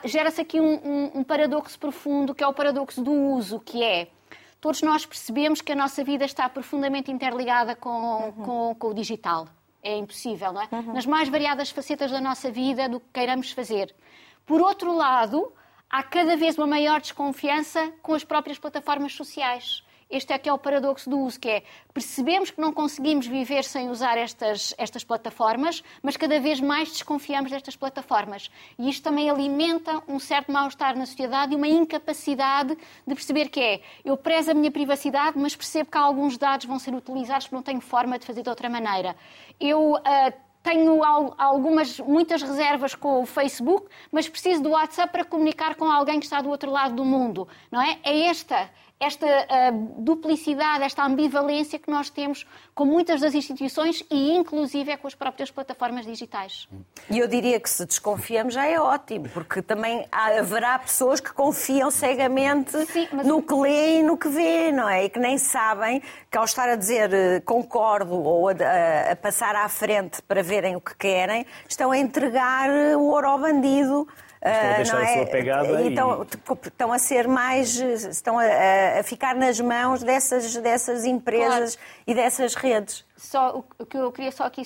Gera-se 0.03 0.41
aqui 0.41 0.59
um, 0.59 0.73
um, 0.73 1.11
um 1.19 1.23
paradoxo 1.23 1.79
profundo, 1.79 2.35
que 2.35 2.43
é 2.43 2.47
o 2.47 2.53
paradoxo 2.53 3.01
do 3.01 3.11
uso, 3.11 3.59
que 3.59 3.83
é 3.83 4.07
todos 4.61 4.81
nós 4.83 5.05
percebemos 5.05 5.59
que 5.59 5.71
a 5.71 5.75
nossa 5.75 6.03
vida 6.03 6.23
está 6.23 6.47
profundamente 6.47 7.11
interligada 7.11 7.75
com, 7.75 7.89
uhum. 7.89 8.31
com, 8.31 8.75
com 8.75 8.87
o 8.89 8.93
digital. 8.93 9.47
É 9.83 9.97
impossível, 9.97 10.53
não 10.53 10.61
é? 10.61 10.67
Uhum. 10.71 10.93
Nas 10.93 11.07
mais 11.07 11.27
variadas 11.27 11.71
facetas 11.71 12.11
da 12.11 12.21
nossa 12.21 12.51
vida, 12.51 12.87
do 12.87 12.99
que 12.99 13.07
queiramos 13.11 13.51
fazer. 13.51 13.93
Por 14.45 14.61
outro 14.61 14.95
lado, 14.95 15.51
há 15.91 16.01
cada 16.01 16.37
vez 16.37 16.57
uma 16.57 16.65
maior 16.65 17.01
desconfiança 17.01 17.91
com 18.01 18.13
as 18.13 18.23
próprias 18.23 18.57
plataformas 18.57 19.13
sociais. 19.13 19.83
Este 20.09 20.33
é 20.33 20.37
que 20.37 20.49
é 20.49 20.53
o 20.53 20.57
paradoxo 20.57 21.09
do 21.09 21.19
uso, 21.19 21.39
que 21.39 21.47
é 21.47 21.63
percebemos 21.93 22.51
que 22.51 22.59
não 22.59 22.73
conseguimos 22.73 23.25
viver 23.25 23.63
sem 23.63 23.89
usar 23.89 24.17
estas, 24.17 24.73
estas 24.77 25.05
plataformas, 25.05 25.81
mas 26.03 26.17
cada 26.17 26.37
vez 26.37 26.59
mais 26.59 26.89
desconfiamos 26.91 27.49
destas 27.49 27.77
plataformas. 27.77 28.51
E 28.77 28.89
isto 28.89 29.03
também 29.03 29.29
alimenta 29.29 30.03
um 30.09 30.19
certo 30.19 30.51
mal-estar 30.51 30.97
na 30.97 31.05
sociedade 31.05 31.53
e 31.53 31.55
uma 31.55 31.67
incapacidade 31.67 32.77
de 33.07 33.15
perceber 33.15 33.47
que 33.47 33.61
é 33.61 33.81
eu 34.03 34.17
prezo 34.17 34.51
a 34.51 34.53
minha 34.53 34.69
privacidade, 34.69 35.39
mas 35.39 35.55
percebo 35.55 35.89
que 35.89 35.97
alguns 35.97 36.37
dados 36.37 36.65
vão 36.65 36.77
ser 36.77 36.93
utilizados 36.93 37.47
porque 37.47 37.55
não 37.55 37.63
tenho 37.63 37.79
forma 37.79 38.19
de 38.19 38.25
fazer 38.25 38.43
de 38.43 38.49
outra 38.49 38.69
maneira. 38.69 39.15
Eu 39.61 39.93
uh, 39.93 40.33
tenho 40.63 41.01
algumas, 41.37 41.99
muitas 41.99 42.41
reservas 42.41 42.93
com 42.93 43.21
o 43.21 43.25
Facebook, 43.25 43.87
mas 44.11 44.29
preciso 44.29 44.61
do 44.61 44.69
WhatsApp 44.69 45.11
para 45.11 45.25
comunicar 45.25 45.75
com 45.75 45.85
alguém 45.85 46.19
que 46.19 46.25
está 46.25 46.41
do 46.41 46.49
outro 46.49 46.69
lado 46.69 46.95
do 46.95 47.03
mundo, 47.03 47.47
não 47.71 47.81
é? 47.81 47.97
É 48.03 48.27
esta, 48.27 48.69
esta 49.01 49.25
uh, 49.25 49.95
duplicidade, 49.97 50.83
esta 50.83 51.03
ambivalência 51.03 51.79
que 51.79 51.89
nós 51.89 52.11
temos 52.11 52.45
com 52.75 52.85
muitas 52.85 53.19
das 53.19 53.33
instituições 53.33 54.05
e, 54.11 54.31
inclusive, 54.31 54.91
é 54.91 54.95
com 54.95 55.07
as 55.07 55.15
próprias 55.15 55.49
plataformas 55.49 56.05
digitais. 56.05 56.69
E 57.09 57.17
eu 57.17 57.27
diria 57.27 57.59
que 57.59 57.67
se 57.67 57.83
desconfiamos 57.83 58.53
já 58.53 58.67
é 58.67 58.79
ótimo, 58.79 59.27
porque 59.29 59.59
também 59.59 60.05
haverá 60.11 60.77
pessoas 60.77 61.19
que 61.19 61.33
confiam 61.33 61.89
cegamente 61.89 62.77
Sim, 62.85 63.07
no 63.25 63.41
que 63.41 63.53
lêem 63.55 64.01
e 64.01 64.03
no 64.03 64.15
que 64.15 64.29
vêem, 64.29 64.71
não 64.71 64.87
é? 64.87 65.05
E 65.05 65.09
que 65.09 65.17
nem 65.19 65.35
sabem 65.39 66.03
que 66.29 66.37
ao 66.37 66.45
estar 66.45 66.69
a 66.69 66.75
dizer 66.75 67.11
eh, 67.11 67.39
concordo 67.39 68.13
ou 68.13 68.49
a, 68.49 68.51
a, 68.51 69.11
a 69.13 69.15
passar 69.15 69.55
à 69.55 69.67
frente 69.67 70.21
para 70.21 70.43
verem 70.43 70.75
o 70.75 70.81
que 70.81 70.95
querem, 70.95 71.43
estão 71.67 71.89
a 71.89 71.97
entregar 71.97 72.69
o 72.95 73.05
ouro 73.05 73.27
ao 73.27 73.39
bandido 73.39 74.07
Estão 74.43 74.71
a 74.71 74.75
deixar 74.75 75.01
a 75.01 75.07
sua 75.07 75.21
é? 75.21 75.25
pegada 75.25 75.81
e... 75.83 75.89
Estão, 75.89 76.27
estão 76.65 76.93
a 76.93 76.99
ser 76.99 77.27
mais... 77.27 77.75
Estão 77.75 78.39
a, 78.39 78.99
a, 78.99 79.03
ficar 79.03 79.35
nas 79.35 79.59
mãos 79.59 80.01
dessas, 80.01 80.55
dessas 80.57 81.05
empresas 81.05 81.75
claro. 81.75 81.91
e 82.07 82.13
dessas 82.15 82.55
redes. 82.55 83.05
Só, 83.21 83.63
o 83.77 83.85
que 83.85 83.95
eu 83.95 84.11
queria 84.11 84.31
só 84.31 84.45
aqui 84.45 84.61
uh, 84.61 84.65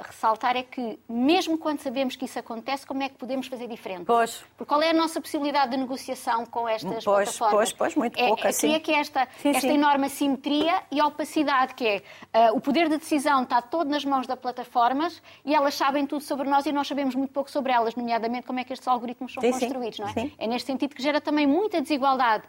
ressaltar 0.00 0.54
é 0.54 0.62
que, 0.62 0.98
mesmo 1.08 1.56
quando 1.56 1.80
sabemos 1.80 2.14
que 2.14 2.26
isso 2.26 2.38
acontece, 2.38 2.86
como 2.86 3.02
é 3.02 3.08
que 3.08 3.14
podemos 3.14 3.46
fazer 3.46 3.66
diferente? 3.66 4.04
Pois. 4.04 4.44
Porque 4.54 4.68
qual 4.68 4.82
é 4.82 4.90
a 4.90 4.92
nossa 4.92 5.18
possibilidade 5.18 5.70
de 5.70 5.78
negociação 5.78 6.44
com 6.44 6.68
estas 6.68 7.02
pois, 7.02 7.04
plataformas? 7.04 7.72
Pois, 7.72 7.72
pois, 7.72 7.94
muito 7.94 8.20
é, 8.20 8.28
pouca, 8.28 8.50
aqui 8.50 8.52
sim. 8.52 8.74
é 8.74 8.80
que 8.80 8.92
é 8.92 8.98
esta, 8.98 9.26
sim, 9.40 9.48
esta 9.48 9.62
sim. 9.62 9.74
enorme 9.74 10.06
assimetria 10.06 10.82
e 10.92 11.00
opacidade, 11.00 11.72
que 11.72 11.86
é 11.86 12.50
uh, 12.50 12.54
o 12.54 12.60
poder 12.60 12.90
de 12.90 12.98
decisão 12.98 13.44
está 13.44 13.62
todo 13.62 13.88
nas 13.88 14.04
mãos 14.04 14.26
das 14.26 14.38
plataformas 14.38 15.22
e 15.42 15.54
elas 15.54 15.74
sabem 15.74 16.06
tudo 16.06 16.22
sobre 16.22 16.46
nós 16.50 16.66
e 16.66 16.72
nós 16.72 16.86
sabemos 16.86 17.14
muito 17.14 17.32
pouco 17.32 17.50
sobre 17.50 17.72
elas, 17.72 17.94
nomeadamente 17.94 18.46
como 18.46 18.60
é 18.60 18.64
que 18.64 18.74
estes 18.74 18.86
algoritmos 18.86 19.32
são 19.32 19.40
sim, 19.40 19.52
construídos, 19.52 19.98
não 20.00 20.08
é? 20.08 20.30
É 20.36 20.46
neste 20.46 20.66
sentido 20.66 20.94
que 20.94 21.02
gera 21.02 21.18
também 21.18 21.46
muita 21.46 21.80
desigualdade, 21.80 22.44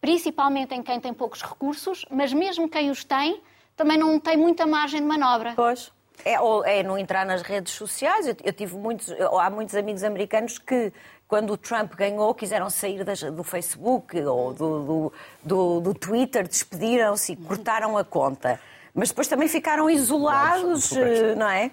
principalmente 0.00 0.74
em 0.74 0.82
quem 0.82 0.98
tem 0.98 1.14
poucos 1.14 1.40
recursos, 1.40 2.04
mas 2.10 2.32
mesmo 2.32 2.68
quem 2.68 2.90
os 2.90 3.04
tem 3.04 3.40
também 3.78 3.96
não 3.96 4.18
tem 4.18 4.36
muita 4.36 4.66
margem 4.66 5.00
de 5.00 5.06
manobra. 5.06 5.54
Pois. 5.54 5.90
É, 6.24 6.38
ou 6.40 6.66
é 6.66 6.82
não 6.82 6.98
entrar 6.98 7.24
nas 7.24 7.42
redes 7.42 7.72
sociais. 7.72 8.26
Eu, 8.26 8.36
eu 8.44 8.52
tive 8.52 8.76
muitos, 8.76 9.08
há 9.40 9.48
muitos 9.48 9.76
amigos 9.76 10.02
americanos 10.02 10.58
que, 10.58 10.92
quando 11.28 11.52
o 11.52 11.56
Trump 11.56 11.94
ganhou, 11.94 12.34
quiseram 12.34 12.68
sair 12.68 13.04
das, 13.04 13.22
do 13.22 13.44
Facebook 13.44 14.20
ou 14.20 14.52
do, 14.52 14.84
do, 14.84 15.12
do, 15.44 15.80
do 15.80 15.94
Twitter, 15.94 16.46
despediram-se 16.46 17.32
e 17.32 17.36
cortaram 17.36 17.96
a 17.96 18.04
conta. 18.04 18.60
Mas 18.92 19.10
depois 19.10 19.28
também 19.28 19.46
ficaram 19.46 19.88
isolados, 19.88 20.90
eh, 20.92 21.36
não 21.36 21.48
é? 21.48 21.70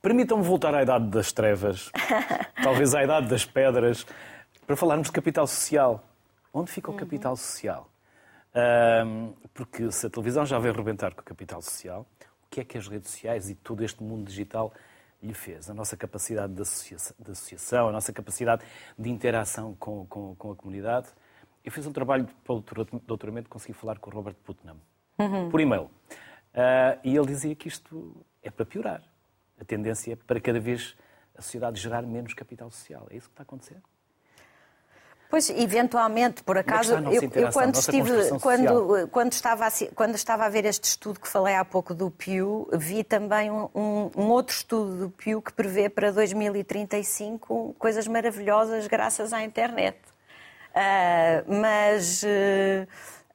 Permitam-me 0.00 0.42
voltar 0.42 0.74
à 0.74 0.82
Idade 0.82 1.06
das 1.08 1.30
Trevas, 1.32 1.90
talvez 2.62 2.94
à 2.94 3.04
Idade 3.04 3.28
das 3.28 3.44
Pedras, 3.44 4.06
para 4.66 4.74
falarmos 4.74 5.08
de 5.08 5.12
capital 5.12 5.46
social. 5.46 6.02
Onde 6.52 6.70
fica 6.70 6.90
o 6.90 6.94
capital 6.94 7.36
social? 7.36 7.88
Porque 9.52 9.90
se 9.90 10.06
a 10.06 10.10
televisão 10.10 10.46
já 10.46 10.58
veio 10.58 10.72
arrebentar 10.72 11.14
com 11.14 11.20
o 11.20 11.24
capital 11.24 11.60
social, 11.60 12.06
o 12.46 12.50
que 12.50 12.60
é 12.60 12.64
que 12.64 12.78
as 12.78 12.86
redes 12.86 13.10
sociais 13.10 13.50
e 13.50 13.54
todo 13.54 13.82
este 13.82 14.02
mundo 14.02 14.24
digital 14.24 14.72
lhe 15.22 15.34
fez? 15.34 15.68
A 15.68 15.74
nossa 15.74 15.96
capacidade 15.96 16.52
de 16.52 16.62
associação, 16.62 17.16
de 17.18 17.30
associação 17.32 17.88
a 17.88 17.92
nossa 17.92 18.12
capacidade 18.12 18.64
de 18.98 19.10
interação 19.10 19.74
com, 19.74 20.06
com, 20.06 20.34
com, 20.36 20.52
a 20.52 20.56
comunidade. 20.56 21.08
Eu 21.64 21.72
fiz 21.72 21.86
um 21.86 21.92
trabalho 21.92 22.28
para 22.44 22.54
o 22.54 22.60
doutoramento, 23.06 23.48
consegui 23.48 23.72
falar 23.72 23.98
com 23.98 24.10
o 24.10 24.12
Robert 24.12 24.36
Putnam, 24.44 24.76
uhum. 25.18 25.50
por 25.50 25.60
e-mail. 25.60 25.84
Uh, 26.54 27.00
e 27.02 27.16
ele 27.16 27.26
dizia 27.26 27.54
que 27.56 27.66
isto 27.66 28.24
é 28.42 28.50
para 28.50 28.64
piorar. 28.64 29.02
A 29.60 29.64
tendência 29.64 30.12
é 30.12 30.16
para 30.16 30.40
cada 30.40 30.60
vez 30.60 30.96
a 31.36 31.42
sociedade 31.42 31.80
gerar 31.80 32.02
menos 32.02 32.34
capital 32.34 32.70
social. 32.70 33.08
É 33.10 33.16
isso 33.16 33.28
que 33.28 33.32
está 33.32 33.42
a 33.42 33.44
acontecer? 33.44 33.82
Pois, 35.28 35.50
eventualmente, 35.50 36.42
por 36.42 36.56
é 36.56 36.60
acaso, 36.60 36.94
eu, 36.94 37.30
eu, 37.34 37.52
quando 37.52 37.74
estive, 37.74 38.38
quando, 38.40 39.08
quando, 39.08 39.32
estava 39.32 39.66
a, 39.66 39.70
quando 39.94 40.14
estava 40.14 40.44
a 40.44 40.48
ver 40.48 40.64
este 40.64 40.84
estudo 40.84 41.18
que 41.18 41.26
falei 41.26 41.56
há 41.56 41.64
pouco 41.64 41.92
do 41.92 42.10
Pew, 42.10 42.68
vi 42.72 43.02
também 43.02 43.50
um, 43.50 43.68
um, 43.74 44.28
outro 44.28 44.54
estudo 44.54 44.96
do 44.96 45.10
Pew 45.10 45.42
que 45.42 45.52
prevê 45.52 45.88
para 45.88 46.12
2035 46.12 47.74
coisas 47.78 48.06
maravilhosas 48.06 48.86
graças 48.86 49.32
à 49.32 49.42
internet. 49.42 49.98
Uh, 50.70 51.60
mas. 51.60 52.22
Uh, 52.22 52.86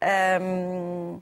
ah, 0.01 0.39
um... 0.41 1.21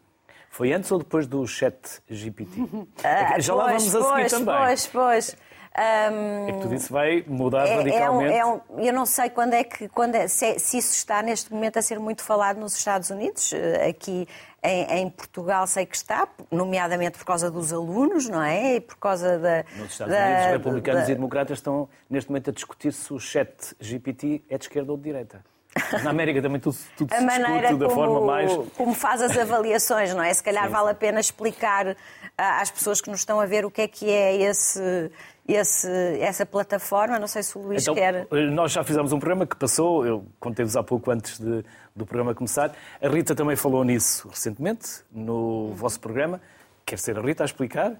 Foi 0.49 0.73
antes 0.73 0.91
ou 0.91 0.97
depois 0.99 1.27
do 1.27 1.45
chat 1.45 2.01
GPT? 2.09 2.61
Uh, 2.61 2.87
Já 3.39 3.53
lá 3.53 3.67
vamos 3.67 3.95
a 3.95 4.01
seguir 4.01 4.13
pois, 4.13 4.31
também. 4.31 4.57
Pois, 4.57 4.87
pois. 4.87 5.37
Um, 5.77 6.47
é 6.47 6.51
que 6.53 6.59
tudo 6.59 6.73
isso 6.73 6.91
vai 6.91 7.23
mudar 7.27 7.67
é, 7.67 7.75
radicalmente. 7.75 8.33
É 8.33 8.43
um, 8.43 8.49
é 8.49 8.61
um, 8.71 8.79
eu 8.79 8.91
não 8.91 9.05
sei 9.05 9.29
quando 9.29 9.53
é 9.53 9.63
que, 9.63 9.87
quando 9.89 10.15
é, 10.15 10.27
se, 10.27 10.57
se, 10.57 10.79
isso 10.79 10.93
está 10.93 11.21
neste 11.21 11.53
momento 11.53 11.77
a 11.77 11.83
ser 11.83 11.99
muito 11.99 12.23
falado 12.23 12.59
nos 12.59 12.75
Estados 12.75 13.11
Unidos. 13.11 13.53
Eh, 13.53 13.89
aqui 13.89 14.27
em, 14.63 15.01
em, 15.01 15.09
Portugal 15.09 15.67
sei 15.67 15.85
que 15.85 15.95
está, 15.95 16.27
nomeadamente 16.49 17.19
por 17.19 17.25
causa 17.25 17.51
dos 17.51 17.71
alunos, 17.71 18.27
não 18.27 18.41
é? 18.41 18.77
E 18.77 18.81
por 18.81 18.97
causa 18.97 19.37
da. 19.37 19.63
Nos 19.77 19.91
Estados 19.91 20.15
da, 20.15 20.25
Unidos, 20.25 20.45
republicanos 20.47 21.05
da, 21.05 21.11
e 21.11 21.15
democratas 21.15 21.59
estão 21.59 21.87
neste 22.09 22.31
momento 22.31 22.49
a 22.49 22.53
discutir 22.53 22.91
se 22.91 23.13
o 23.13 23.19
chat 23.19 23.75
GPT 23.79 24.43
é 24.49 24.57
de 24.57 24.63
esquerda 24.63 24.91
ou 24.91 24.97
de 24.97 25.03
direita. 25.03 25.45
Na 26.03 26.09
América 26.09 26.41
também 26.41 26.59
tudo, 26.59 26.75
tudo 26.97 27.13
a 27.13 27.17
se 27.17 27.23
maneira 27.23 27.67
discute 27.69 27.79
da 27.79 27.85
como, 27.87 27.95
forma 27.95 28.21
mais. 28.25 28.51
como 28.75 28.93
faz 28.95 29.21
as 29.21 29.37
avaliações, 29.37 30.11
não 30.13 30.23
é? 30.23 30.33
Se 30.33 30.43
calhar 30.43 30.65
Sim, 30.65 30.71
vale 30.71 30.85
sim. 30.85 30.91
a 30.91 30.95
pena 30.95 31.19
explicar 31.19 31.95
ah, 32.37 32.61
às 32.61 32.71
pessoas 32.71 32.99
que 33.01 33.09
nos 33.09 33.19
estão 33.19 33.39
a 33.39 33.45
ver 33.45 33.65
o 33.65 33.71
que 33.71 33.81
é 33.81 33.87
que 33.87 34.09
é 34.09 34.35
esse, 34.37 35.11
esse, 35.47 35.87
essa 36.19 36.45
plataforma. 36.45 37.17
Não 37.19 37.27
sei 37.27 37.41
se 37.43 37.57
o 37.57 37.61
Luís 37.61 37.83
Então, 37.83 37.95
quer. 37.95 38.27
nós 38.51 38.71
já 38.71 38.83
fizemos 38.83 39.13
um 39.13 39.19
programa 39.19 39.45
que 39.47 39.55
passou, 39.55 40.05
eu 40.05 40.25
contei-vos 40.39 40.75
há 40.75 40.83
pouco 40.83 41.09
antes 41.11 41.39
de- 41.39 41.63
do 41.95 42.05
programa 42.05 42.35
começar. 42.35 42.71
A 43.01 43.07
Rita 43.07 43.33
também 43.35 43.55
falou 43.55 43.83
nisso 43.83 44.27
recentemente, 44.27 45.03
no 45.11 45.73
vosso 45.73 45.99
programa. 45.99 46.41
Quer 46.85 46.99
ser 46.99 47.17
a 47.17 47.21
Rita 47.21 47.43
a 47.43 47.45
explicar? 47.45 47.93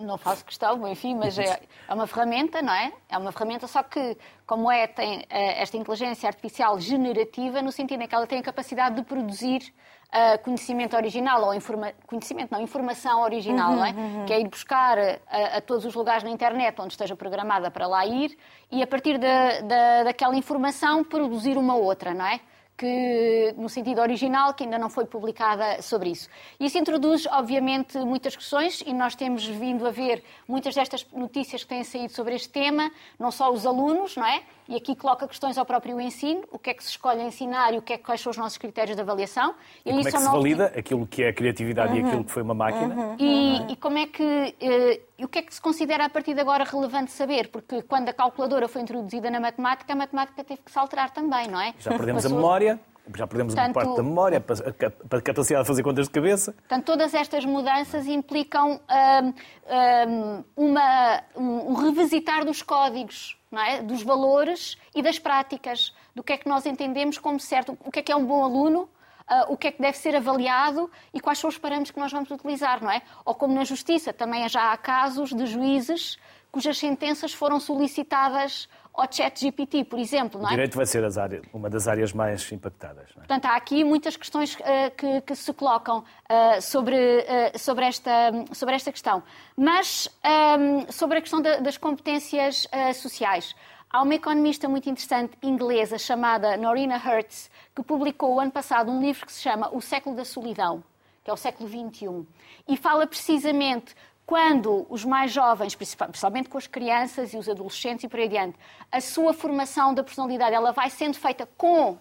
Não 0.00 0.16
faço 0.16 0.44
questão, 0.46 0.88
enfim, 0.88 1.14
mas 1.14 1.38
é, 1.38 1.60
é 1.86 1.92
uma 1.92 2.06
ferramenta, 2.06 2.62
não 2.62 2.72
é? 2.72 2.90
É 3.06 3.18
uma 3.18 3.32
ferramenta, 3.32 3.66
só 3.66 3.82
que, 3.82 4.16
como 4.46 4.70
é, 4.72 4.86
tem 4.86 5.26
eh, 5.28 5.60
esta 5.60 5.76
inteligência 5.76 6.26
artificial 6.26 6.80
generativa, 6.80 7.60
no 7.60 7.70
sentido 7.70 8.02
em 8.02 8.06
que 8.08 8.14
ela 8.14 8.26
tem 8.26 8.38
a 8.38 8.42
capacidade 8.42 8.96
de 8.96 9.02
produzir 9.02 9.60
eh, 10.12 10.38
conhecimento 10.38 10.96
original, 10.96 11.44
ou 11.44 11.54
informa... 11.54 11.92
conhecimento, 12.06 12.50
não, 12.50 12.60
informação 12.60 13.22
original, 13.22 13.72
não 13.76 13.84
é? 13.84 13.94
Que 14.26 14.32
é 14.32 14.40
ir 14.40 14.48
buscar 14.48 14.98
a, 14.98 15.58
a 15.58 15.60
todos 15.60 15.84
os 15.84 15.94
lugares 15.94 16.24
na 16.24 16.30
internet 16.30 16.80
onde 16.80 16.92
esteja 16.92 17.14
programada 17.14 17.70
para 17.70 17.86
lá 17.86 18.04
ir 18.04 18.36
e, 18.70 18.82
a 18.82 18.86
partir 18.86 19.18
da, 19.18 19.60
da, 19.60 20.04
daquela 20.04 20.34
informação, 20.34 21.04
produzir 21.04 21.56
uma 21.56 21.76
outra, 21.76 22.12
não 22.12 22.26
é? 22.26 22.40
que, 22.80 23.54
no 23.58 23.68
sentido 23.68 24.00
original, 24.00 24.54
que 24.54 24.64
ainda 24.64 24.78
não 24.78 24.88
foi 24.88 25.04
publicada 25.04 25.82
sobre 25.82 26.08
isso. 26.08 26.30
Isso 26.58 26.78
introduz, 26.78 27.26
obviamente, 27.26 27.98
muitas 27.98 28.34
questões 28.34 28.82
e 28.86 28.94
nós 28.94 29.14
temos 29.14 29.44
vindo 29.44 29.86
a 29.86 29.90
ver 29.90 30.24
muitas 30.48 30.74
destas 30.74 31.06
notícias 31.12 31.62
que 31.62 31.68
têm 31.68 31.84
saído 31.84 32.14
sobre 32.14 32.34
este 32.34 32.48
tema, 32.48 32.90
não 33.18 33.30
só 33.30 33.52
os 33.52 33.66
alunos, 33.66 34.16
não 34.16 34.24
é? 34.24 34.42
E 34.70 34.76
aqui 34.76 34.94
coloca 34.94 35.26
questões 35.26 35.58
ao 35.58 35.66
próprio 35.66 36.00
ensino, 36.00 36.42
o 36.52 36.56
que 36.56 36.70
é 36.70 36.74
que 36.74 36.84
se 36.84 36.90
escolhe 36.90 37.20
ensinar 37.22 37.74
e 37.74 37.78
o 37.78 37.82
que 37.82 37.94
é, 37.94 37.98
quais 37.98 38.20
são 38.20 38.30
os 38.30 38.36
nossos 38.36 38.56
critérios 38.56 38.94
de 38.94 39.02
avaliação. 39.02 39.52
E 39.84 39.90
como 39.90 40.00
é 40.00 40.04
que 40.12 40.16
se 40.18 40.24
valida 40.28 40.66
aquilo 40.66 41.04
que 41.08 41.24
é 41.24 41.28
a 41.30 41.32
criatividade 41.32 41.98
e 41.98 42.04
aquilo 42.04 42.22
que 42.22 42.30
foi 42.30 42.42
uma 42.44 42.54
máquina? 42.54 43.16
e, 43.18 43.72
e 43.72 43.76
como 43.76 43.98
é 43.98 44.06
que 44.06 44.54
eh, 44.60 45.00
e 45.18 45.24
o 45.24 45.28
que 45.28 45.40
é 45.40 45.42
que 45.42 45.52
se 45.52 45.60
considera 45.60 46.04
a 46.04 46.08
partir 46.08 46.34
de 46.34 46.40
agora 46.40 46.62
relevante 46.62 47.10
saber? 47.10 47.48
Porque 47.48 47.82
quando 47.82 48.08
a 48.10 48.12
calculadora 48.12 48.68
foi 48.68 48.80
introduzida 48.82 49.28
na 49.28 49.40
matemática, 49.40 49.92
a 49.92 49.96
matemática 49.96 50.44
teve 50.44 50.60
que 50.62 50.70
se 50.70 50.78
alterar 50.78 51.10
também, 51.10 51.48
não 51.48 51.60
é? 51.60 51.74
Já 51.80 51.90
perdemos 51.90 52.24
a 52.24 52.28
Passou- 52.28 52.38
memória, 52.38 52.80
já 53.16 53.26
perdemos 53.26 53.52
uma 53.54 53.64
Portanto- 53.64 53.74
parte 53.84 53.96
da 53.96 54.02
memória, 54.04 54.38
a 54.38 55.16
a 55.16 55.20
capacidade 55.20 55.64
de 55.64 55.66
fazer 55.66 55.82
contas 55.82 56.06
de 56.06 56.12
cabeça. 56.12 56.52
Portanto, 56.52 56.84
todas 56.84 57.12
estas 57.12 57.44
mudanças 57.44 58.06
implicam 58.06 58.80
hum, 59.24 59.34
hum, 60.06 60.44
uma- 60.56 61.22
um, 61.36 61.70
um 61.70 61.74
revisitar 61.74 62.44
dos 62.44 62.62
códigos, 62.62 63.36
é? 63.58 63.82
dos 63.82 64.02
valores 64.02 64.76
e 64.94 65.02
das 65.02 65.18
práticas, 65.18 65.92
do 66.14 66.22
que 66.22 66.32
é 66.32 66.36
que 66.36 66.48
nós 66.48 66.66
entendemos 66.66 67.18
como 67.18 67.40
certo, 67.40 67.76
o 67.84 67.90
que 67.90 67.98
é 67.98 68.02
que 68.02 68.12
é 68.12 68.16
um 68.16 68.24
bom 68.24 68.44
aluno, 68.44 68.88
ah, 69.30 69.46
o 69.48 69.56
que 69.56 69.68
é 69.68 69.72
que 69.72 69.80
deve 69.80 69.96
ser 69.96 70.14
avaliado 70.14 70.90
e 71.14 71.20
quais 71.20 71.38
são 71.38 71.48
os 71.48 71.56
parâmetros 71.56 71.92
que 71.92 71.98
nós 72.00 72.12
vamos 72.12 72.30
utilizar, 72.30 72.82
não 72.82 72.90
é? 72.90 73.00
Ou 73.24 73.34
como 73.34 73.54
na 73.54 73.64
Justiça, 73.64 74.12
também 74.12 74.46
já 74.48 74.72
há 74.72 74.76
casos 74.76 75.30
de 75.32 75.46
juízes 75.46 76.18
cujas 76.52 76.76
sentenças 76.78 77.32
foram 77.32 77.60
solicitadas 77.60 78.68
ao 78.92 79.06
chat 79.10 79.40
GPT, 79.40 79.84
por 79.84 80.00
exemplo, 80.00 80.40
não 80.40 80.46
O 80.46 80.48
é? 80.48 80.54
direito 80.56 80.76
vai 80.76 80.84
ser 80.84 81.04
as 81.04 81.16
áreas- 81.16 81.44
uma 81.54 81.70
das 81.70 81.86
áreas 81.86 82.12
mais 82.12 82.50
impactadas. 82.50 83.06
não 83.14 83.22
é? 83.22 83.26
Portanto, 83.26 83.46
há 83.46 83.54
aqui 83.54 83.84
muitas 83.84 84.16
questões 84.16 84.58
eh, 84.62 84.90
que, 84.90 85.20
que 85.20 85.34
se 85.36 85.52
colocam 85.52 86.02
eh, 86.28 86.60
sobre, 86.60 86.96
eh, 86.96 87.52
sobre, 87.56 87.84
esta, 87.86 88.10
sobre 88.52 88.74
esta 88.74 88.90
questão. 88.90 89.22
Mas 89.56 90.08
ehm, 90.24 90.90
sobre 90.90 91.18
a 91.18 91.20
questão 91.20 91.40
da- 91.40 91.60
das 91.60 91.76
competências 91.78 92.66
sociais. 92.96 93.54
Há 93.92 94.02
uma 94.02 94.14
economista 94.14 94.68
muito 94.68 94.88
interessante 94.88 95.36
inglesa 95.42 95.98
chamada 95.98 96.56
Norina 96.56 96.96
Hertz, 96.96 97.50
que 97.74 97.82
publicou 97.82 98.38
ano 98.38 98.52
passado 98.52 98.88
um 98.88 99.00
livro 99.00 99.26
que 99.26 99.32
se 99.32 99.42
chama 99.42 99.68
O 99.74 99.80
Século 99.80 100.14
da 100.14 100.24
Solidão, 100.24 100.84
que 101.24 101.30
é 101.30 101.32
o 101.32 101.36
século 101.36 101.68
XXI, 101.68 102.24
e 102.68 102.76
fala 102.76 103.04
precisamente 103.04 103.96
quando 104.24 104.86
os 104.88 105.04
mais 105.04 105.32
jovens, 105.32 105.74
principal- 105.74 106.06
principalmente 106.06 106.48
com 106.48 106.56
as 106.56 106.68
crianças 106.68 107.34
e 107.34 107.36
os 107.36 107.48
adolescentes 107.48 108.04
e 108.04 108.08
por 108.08 108.20
aí 108.20 108.26
adiante, 108.26 108.56
a 108.92 109.00
sua 109.00 109.32
formação 109.32 109.92
da 109.92 110.04
personalidade 110.04 110.54
ela 110.54 110.70
vai 110.70 110.88
sendo 110.88 111.16
feita 111.16 111.48
com 111.56 111.98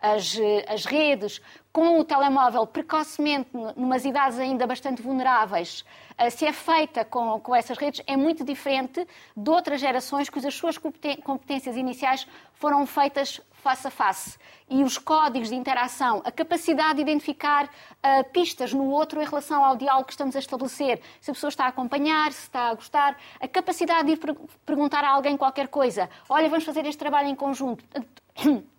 as, 0.00 0.36
as 0.68 0.84
redes, 0.84 1.40
com 1.72 1.98
o 1.98 2.04
telemóvel 2.04 2.66
precocemente, 2.66 3.50
numas 3.76 4.04
idades 4.04 4.38
ainda 4.38 4.66
bastante 4.66 5.02
vulneráveis, 5.02 5.84
eh, 6.16 6.30
se 6.30 6.46
é 6.46 6.52
feita 6.52 7.04
com, 7.04 7.38
com 7.40 7.54
essas 7.54 7.76
redes, 7.76 8.02
é 8.06 8.16
muito 8.16 8.44
diferente 8.44 9.06
de 9.36 9.50
outras 9.50 9.80
gerações 9.80 10.30
cujas 10.30 10.54
suas 10.54 10.78
competências 10.78 11.76
iniciais 11.76 12.26
foram 12.54 12.86
feitas 12.86 13.40
face 13.52 13.86
a 13.88 13.90
face. 13.90 14.38
E 14.70 14.82
os 14.84 14.96
códigos 14.96 15.48
de 15.48 15.54
interação, 15.54 16.22
a 16.24 16.30
capacidade 16.30 16.94
de 16.94 17.02
identificar 17.02 17.68
eh, 18.02 18.22
pistas 18.22 18.72
no 18.72 18.88
outro 18.88 19.20
em 19.20 19.24
relação 19.24 19.64
ao 19.64 19.76
diálogo 19.76 20.06
que 20.06 20.12
estamos 20.12 20.36
a 20.36 20.38
estabelecer, 20.38 21.00
se 21.20 21.30
a 21.30 21.34
pessoa 21.34 21.48
está 21.48 21.64
a 21.64 21.68
acompanhar, 21.68 22.32
se 22.32 22.42
está 22.42 22.68
a 22.68 22.74
gostar, 22.74 23.16
a 23.40 23.48
capacidade 23.48 24.06
de 24.06 24.12
ir 24.12 24.16
per- 24.18 24.36
perguntar 24.64 25.04
a 25.04 25.10
alguém 25.10 25.36
qualquer 25.36 25.68
coisa, 25.68 26.08
olha, 26.28 26.48
vamos 26.48 26.64
fazer 26.64 26.86
este 26.86 26.98
trabalho 26.98 27.28
em 27.28 27.34
conjunto. 27.34 27.84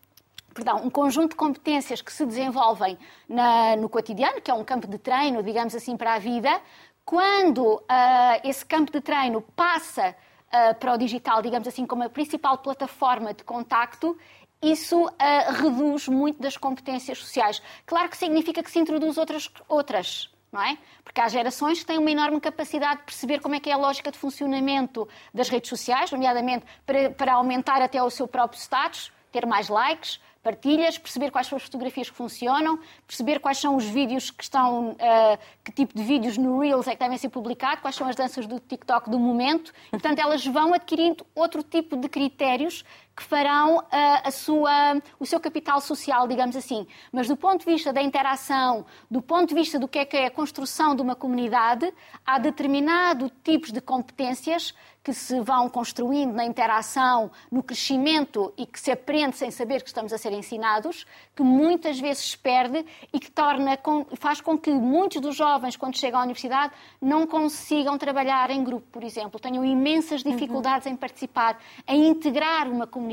perdão, 0.58 0.78
um 0.84 0.90
conjunto 0.90 1.32
de 1.32 1.36
competências 1.36 2.02
que 2.02 2.12
se 2.12 2.26
desenvolvem 2.26 2.98
na- 3.30 3.76
no 3.76 3.88
cotidiano, 3.88 4.42
que 4.42 4.50
é 4.50 4.54
um 4.54 4.64
campo 4.64 4.88
de 4.88 4.98
treino, 4.98 5.44
digamos 5.44 5.76
assim, 5.76 5.96
para 5.96 6.16
a 6.16 6.20
vida, 6.20 6.50
quando 7.06 7.82
ah, 7.88 8.40
esse 8.44 8.66
campo 8.66 8.92
de 8.92 9.00
treino 9.00 9.40
passa 9.56 10.16
ah, 10.52 10.74
para 10.74 10.94
o 10.96 10.98
digital, 10.98 11.44
digamos 11.44 11.68
assim, 11.68 11.86
como 11.86 12.04
a 12.04 12.10
principal 12.10 12.58
plataforma 12.58 13.36
de 13.36 13.44
contacto, 13.44 14.18
isso 14.60 15.08
ah, 15.20 15.52
reduz 15.52 16.08
muito 16.08 16.42
das 16.42 16.58
competências 16.58 17.20
sociais. 17.20 17.62
Claro 17.86 18.10
que 18.10 18.18
significa 18.18 18.64
que 18.64 18.72
se 18.72 18.80
introduz 18.80 19.16
outras, 19.16 19.52
outras 19.70 20.32
não 20.52 20.62
é? 20.62 20.78
Porque 21.04 21.22
há 21.22 21.28
gerações 21.28 21.80
que 21.80 21.86
têm 21.86 22.00
uma 22.00 22.10
enorme 22.10 22.40
capacidade 22.40 23.02
de 23.02 23.06
perceber 23.06 23.42
como 23.42 23.54
é 23.54 23.60
que 23.60 23.70
é 23.70 23.74
a 23.74 23.78
lógica 23.78 24.10
de 24.12 24.18
funcionamento 24.18 25.08
das 25.34 25.50
redes 25.50 25.70
sociais, 25.70 26.12
nomeadamente 26.12 26.66
para, 26.86 27.12
para 27.12 27.34
aumentar 27.34 27.82
até 27.82 28.02
o 28.02 28.10
seu 28.10 28.28
próprio 28.28 28.60
status, 28.60 29.12
ter 29.32 29.46
mais 29.46 29.68
likes, 29.70 30.20
partilhas, 30.48 30.98
perceber 30.98 31.30
quais 31.30 31.46
são 31.46 31.58
as 31.58 31.64
fotografias 31.64 32.10
que 32.10 32.16
funcionam, 32.16 32.80
perceber 33.06 33.40
quais 33.40 33.58
são 33.58 33.76
os 33.76 33.84
vídeos 33.84 34.32
que 34.32 34.42
estão, 34.42 34.96
ah, 34.98 35.38
que 35.62 35.74
tipo 35.74 35.94
de 35.94 36.02
vídeos 36.02 36.38
no 36.38 36.60
Reels 36.60 36.88
é 36.88 36.92
que 36.92 37.00
devem 37.00 37.18
ser 37.18 37.28
publicados, 37.28 37.82
quais 37.82 37.96
são 37.98 38.08
as 38.08 38.16
danças 38.16 38.48
do 38.48 38.58
TikTok 38.58 39.10
do 39.10 39.20
momento. 39.20 39.74
E, 39.88 39.90
portanto, 39.92 40.20
elas 40.20 40.46
vão 40.46 40.74
adquirindo 40.74 41.26
outro 41.36 41.62
tipo 41.62 41.98
de 41.98 42.08
critérios 42.08 42.86
que 43.18 43.24
farão 43.24 43.84
ah, 43.92 44.22
a 44.26 44.32
sua, 44.32 45.02
o 45.20 45.26
seu 45.26 45.40
capital 45.40 45.82
social, 45.82 46.28
digamos 46.28 46.56
assim. 46.56 46.86
Mas 47.12 47.28
do 47.28 47.36
ponto 47.36 47.66
de 47.66 47.74
vista 47.74 47.92
da 47.92 48.00
interação, 48.00 48.86
do 49.10 49.24
ponto 49.24 49.50
de 49.50 49.56
vista 49.56 49.80
do 49.80 49.88
que 49.88 49.98
é 49.98 50.06
que 50.06 50.16
é 50.16 50.28
a 50.28 50.32
construção 50.32 50.96
de 50.96 51.02
uma 51.02 51.16
comunidade, 51.16 51.92
há 52.24 52.38
determinado 52.38 53.32
tipos 53.44 53.72
de 53.72 53.82
competências 53.82 54.72
que 55.08 55.14
se 55.14 55.40
vão 55.40 55.70
construindo 55.70 56.34
na 56.34 56.44
interação, 56.44 57.32
no 57.50 57.64
crescimento 57.64 58.54
e 58.58 58.66
que 58.66 58.78
se 58.78 58.92
aprende 58.92 59.38
sem 59.38 59.50
saber 59.50 59.82
que 59.82 59.88
estamos 59.88 60.12
a 60.12 60.18
ser 60.18 60.34
ensinados, 60.34 61.06
que 61.34 61.42
muitas 61.42 61.98
vezes 61.98 62.32
se 62.32 62.38
perde 62.38 62.86
e 63.14 63.18
que 63.18 63.32
torna, 63.32 63.80
faz 64.18 64.42
com 64.42 64.58
que 64.58 64.70
muitos 64.70 65.22
dos 65.22 65.34
jovens, 65.34 65.78
quando 65.78 65.98
chegam 65.98 66.20
à 66.20 66.24
universidade, 66.24 66.74
não 67.02 67.26
consigam 67.26 67.98
trabalhar 67.98 68.52
em 68.52 68.62
grupo, 68.62 68.86
por 68.92 69.02
exemplo. 69.02 69.40
Tenham 69.40 69.64
imensas 69.64 70.24
dificuldades 70.24 70.88
em 70.88 70.96
participar, 70.98 71.58
em 71.88 72.10
integrar 72.10 72.68
uma 72.70 72.86
comunidade, 72.86 73.07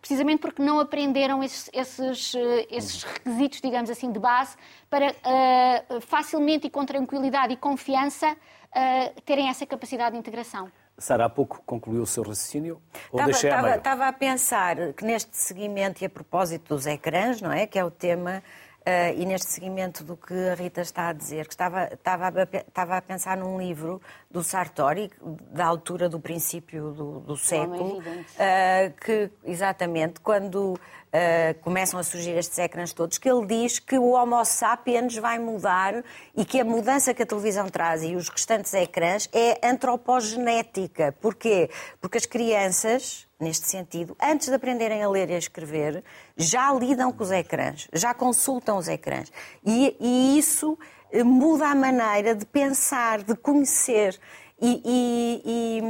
precisamente 0.00 0.40
porque 0.40 0.62
não 0.62 0.80
aprenderam 0.80 1.42
esses, 1.42 1.70
esses, 1.72 2.34
eh, 2.34 2.66
esses 2.70 3.02
requisitos, 3.02 3.60
digamos 3.60 3.90
assim, 3.90 4.10
de 4.10 4.18
base 4.18 4.56
para 4.88 5.06
eh, 5.06 6.00
facilmente 6.00 6.66
e 6.66 6.70
com 6.70 6.84
tranquilidade 6.84 7.52
e 7.52 7.56
confiança 7.56 8.36
eh, 8.74 9.12
terem 9.24 9.48
essa 9.48 9.66
capacidade 9.66 10.12
de 10.12 10.18
integração. 10.18 10.70
Sara, 10.98 11.26
há 11.26 11.28
pouco 11.28 11.62
concluiu 11.66 12.02
o 12.02 12.06
seu 12.06 12.22
raciocínio? 12.22 12.80
Ou 13.12 13.22
deixei 13.24 13.50
a 13.50 13.56
Estava, 13.56 13.76
estava 13.76 14.08
a 14.08 14.12
pensar 14.12 14.92
que 14.94 15.04
neste 15.04 15.36
seguimento 15.36 16.02
e 16.02 16.06
a 16.06 16.10
propósito 16.10 16.74
dos 16.74 16.86
ecrãs, 16.86 17.40
não 17.42 17.52
é? 17.52 17.66
Que 17.66 17.78
é 17.78 17.84
o 17.84 17.90
tema, 17.90 18.42
eh, 18.88 19.14
e 19.16 19.26
neste 19.26 19.50
seguimento 19.50 20.04
do 20.04 20.16
que 20.16 20.32
a 20.32 20.54
Rita 20.54 20.80
está 20.80 21.08
a 21.08 21.12
dizer, 21.12 21.48
que 21.48 21.54
estava, 21.54 21.92
estava, 21.92 22.28
a, 22.28 22.56
estava 22.56 22.96
a 22.96 23.02
pensar 23.02 23.36
num 23.36 23.58
livro 23.58 24.00
do 24.30 24.44
Sartori, 24.44 25.10
da 25.50 25.66
altura 25.66 26.08
do 26.08 26.20
princípio 26.20 26.92
do, 26.92 27.18
do 27.18 27.36
século, 27.36 28.00
eh, 28.38 28.92
que, 29.00 29.28
exatamente, 29.44 30.20
quando 30.20 30.78
eh, 31.18 31.54
começam 31.62 31.98
a 31.98 32.02
surgir 32.02 32.36
estes 32.36 32.58
ecrãs 32.58 32.92
todos, 32.92 33.16
que 33.16 33.26
ele 33.30 33.46
diz 33.46 33.78
que 33.78 33.96
o 33.98 34.10
Homo 34.10 34.44
sapiens 34.44 35.16
vai 35.16 35.38
mudar 35.38 36.04
e 36.36 36.44
que 36.44 36.60
a 36.60 36.64
mudança 36.64 37.14
que 37.14 37.22
a 37.22 37.26
televisão 37.26 37.70
traz 37.70 38.02
e 38.02 38.14
os 38.14 38.28
restantes 38.28 38.74
ecrãs 38.74 39.26
é 39.32 39.58
antropogenética. 39.66 41.12
Porquê? 41.20 41.70
Porque 42.02 42.18
as 42.18 42.26
crianças, 42.26 43.26
neste 43.40 43.66
sentido, 43.66 44.14
antes 44.22 44.48
de 44.48 44.54
aprenderem 44.54 45.02
a 45.02 45.08
ler 45.08 45.30
e 45.30 45.34
a 45.34 45.38
escrever, 45.38 46.04
já 46.36 46.70
lidam 46.74 47.10
com 47.10 47.22
os 47.24 47.30
ecrãs, 47.30 47.88
já 47.94 48.12
consultam 48.12 48.76
os 48.76 48.86
ecrãs. 48.86 49.32
E, 49.64 49.96
e 49.98 50.38
isso 50.38 50.78
eh, 51.10 51.24
muda 51.24 51.68
a 51.68 51.74
maneira 51.74 52.34
de 52.34 52.44
pensar, 52.44 53.22
de 53.22 53.34
conhecer. 53.34 54.18
E, 54.60 54.82
e- 54.84 55.42
e, 55.44 55.80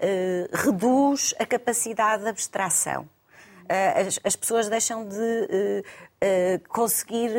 eh, 0.00 0.48
reduz 0.52 1.34
a 1.38 1.46
capacidade 1.46 2.22
de 2.24 2.28
abstração. 2.28 3.08
As, 3.68 4.20
as 4.24 4.36
pessoas 4.36 4.68
deixam 4.68 5.06
de 5.06 5.82
conseguir 6.68 7.30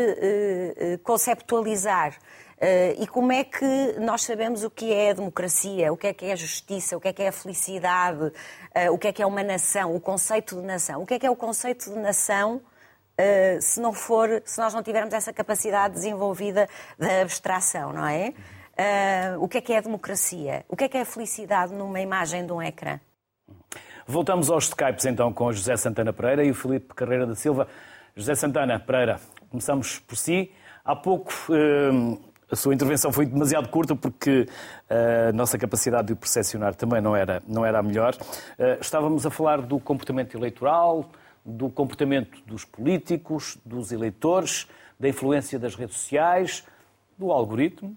conceptualizar. 1.03 2.17
Uh, 2.57 3.03
e 3.03 3.05
como 3.05 3.31
é 3.31 3.43
que 3.43 3.95
nós 3.99 4.23
sabemos 4.23 4.63
o 4.63 4.69
que 4.71 4.91
é 4.91 5.11
a 5.11 5.13
democracia, 5.13 5.93
o 5.93 5.97
que 5.97 6.07
é 6.07 6.13
que 6.13 6.25
é 6.25 6.31
a 6.31 6.35
justiça, 6.35 6.97
o 6.97 6.99
que 6.99 7.07
é 7.07 7.13
que 7.13 7.21
é 7.21 7.27
a 7.27 7.31
felicidade, 7.31 8.23
uh, 8.23 8.91
o 8.91 8.97
que 8.97 9.09
é 9.09 9.13
que 9.13 9.21
é 9.21 9.25
uma 9.27 9.43
nação, 9.43 9.95
o 9.95 9.99
conceito 9.99 10.55
de 10.55 10.63
nação? 10.63 11.03
O 11.03 11.05
que 11.05 11.13
é 11.13 11.19
que 11.19 11.27
é 11.27 11.29
o 11.29 11.35
conceito 11.35 11.91
de 11.91 11.99
nação 11.99 12.55
uh, 12.55 13.61
se 13.61 13.79
não 13.79 13.93
for, 13.93 14.41
se 14.43 14.59
nós 14.59 14.73
não 14.73 14.81
tivermos 14.81 15.13
essa 15.13 15.31
capacidade 15.31 15.93
desenvolvida 15.93 16.67
da 16.97 17.21
abstração, 17.21 17.93
não 17.93 18.07
é? 18.07 18.33
o 19.39 19.47
que 19.47 19.57
é 19.57 19.61
que 19.61 19.73
é 19.73 19.77
a 19.77 19.81
democracia? 19.81 20.63
O 20.69 20.75
que 20.75 20.83
é 20.83 20.87
que 20.87 20.97
é 20.97 21.01
a 21.01 21.05
felicidade 21.05 21.73
numa 21.73 21.99
imagem 21.99 22.45
de 22.45 22.53
um 22.53 22.61
ecrã? 22.61 22.99
Voltamos 24.09 24.49
aos 24.49 24.69
Skypes 24.69 25.05
então 25.05 25.33
com 25.33 25.51
José 25.51 25.75
Santana 25.75 26.13
Pereira 26.13 26.41
e 26.45 26.51
o 26.51 26.55
Filipe 26.55 26.93
Carreira 26.93 27.27
da 27.27 27.35
Silva. 27.35 27.67
José 28.15 28.35
Santana 28.35 28.79
Pereira, 28.79 29.19
começamos 29.49 29.99
por 29.99 30.15
si. 30.15 30.49
Há 30.85 30.95
pouco 30.95 31.29
a 32.49 32.55
sua 32.55 32.73
intervenção 32.73 33.11
foi 33.11 33.25
demasiado 33.25 33.67
curta 33.67 33.97
porque 33.97 34.47
eh, 34.89 35.27
a 35.27 35.33
nossa 35.33 35.57
capacidade 35.57 36.07
de 36.07 36.15
percepcionar 36.15 36.73
também 36.73 37.01
não 37.01 37.13
era, 37.13 37.43
não 37.45 37.65
era 37.65 37.79
a 37.79 37.83
melhor. 37.83 38.15
Eh, 38.57 38.77
estávamos 38.79 39.25
a 39.25 39.29
falar 39.29 39.61
do 39.61 39.77
comportamento 39.77 40.37
eleitoral, 40.37 41.09
do 41.43 41.69
comportamento 41.69 42.41
dos 42.45 42.63
políticos, 42.63 43.57
dos 43.65 43.91
eleitores, 43.91 44.67
da 44.97 45.09
influência 45.09 45.59
das 45.59 45.75
redes 45.75 45.97
sociais, 45.97 46.63
do 47.17 47.29
algoritmo. 47.29 47.93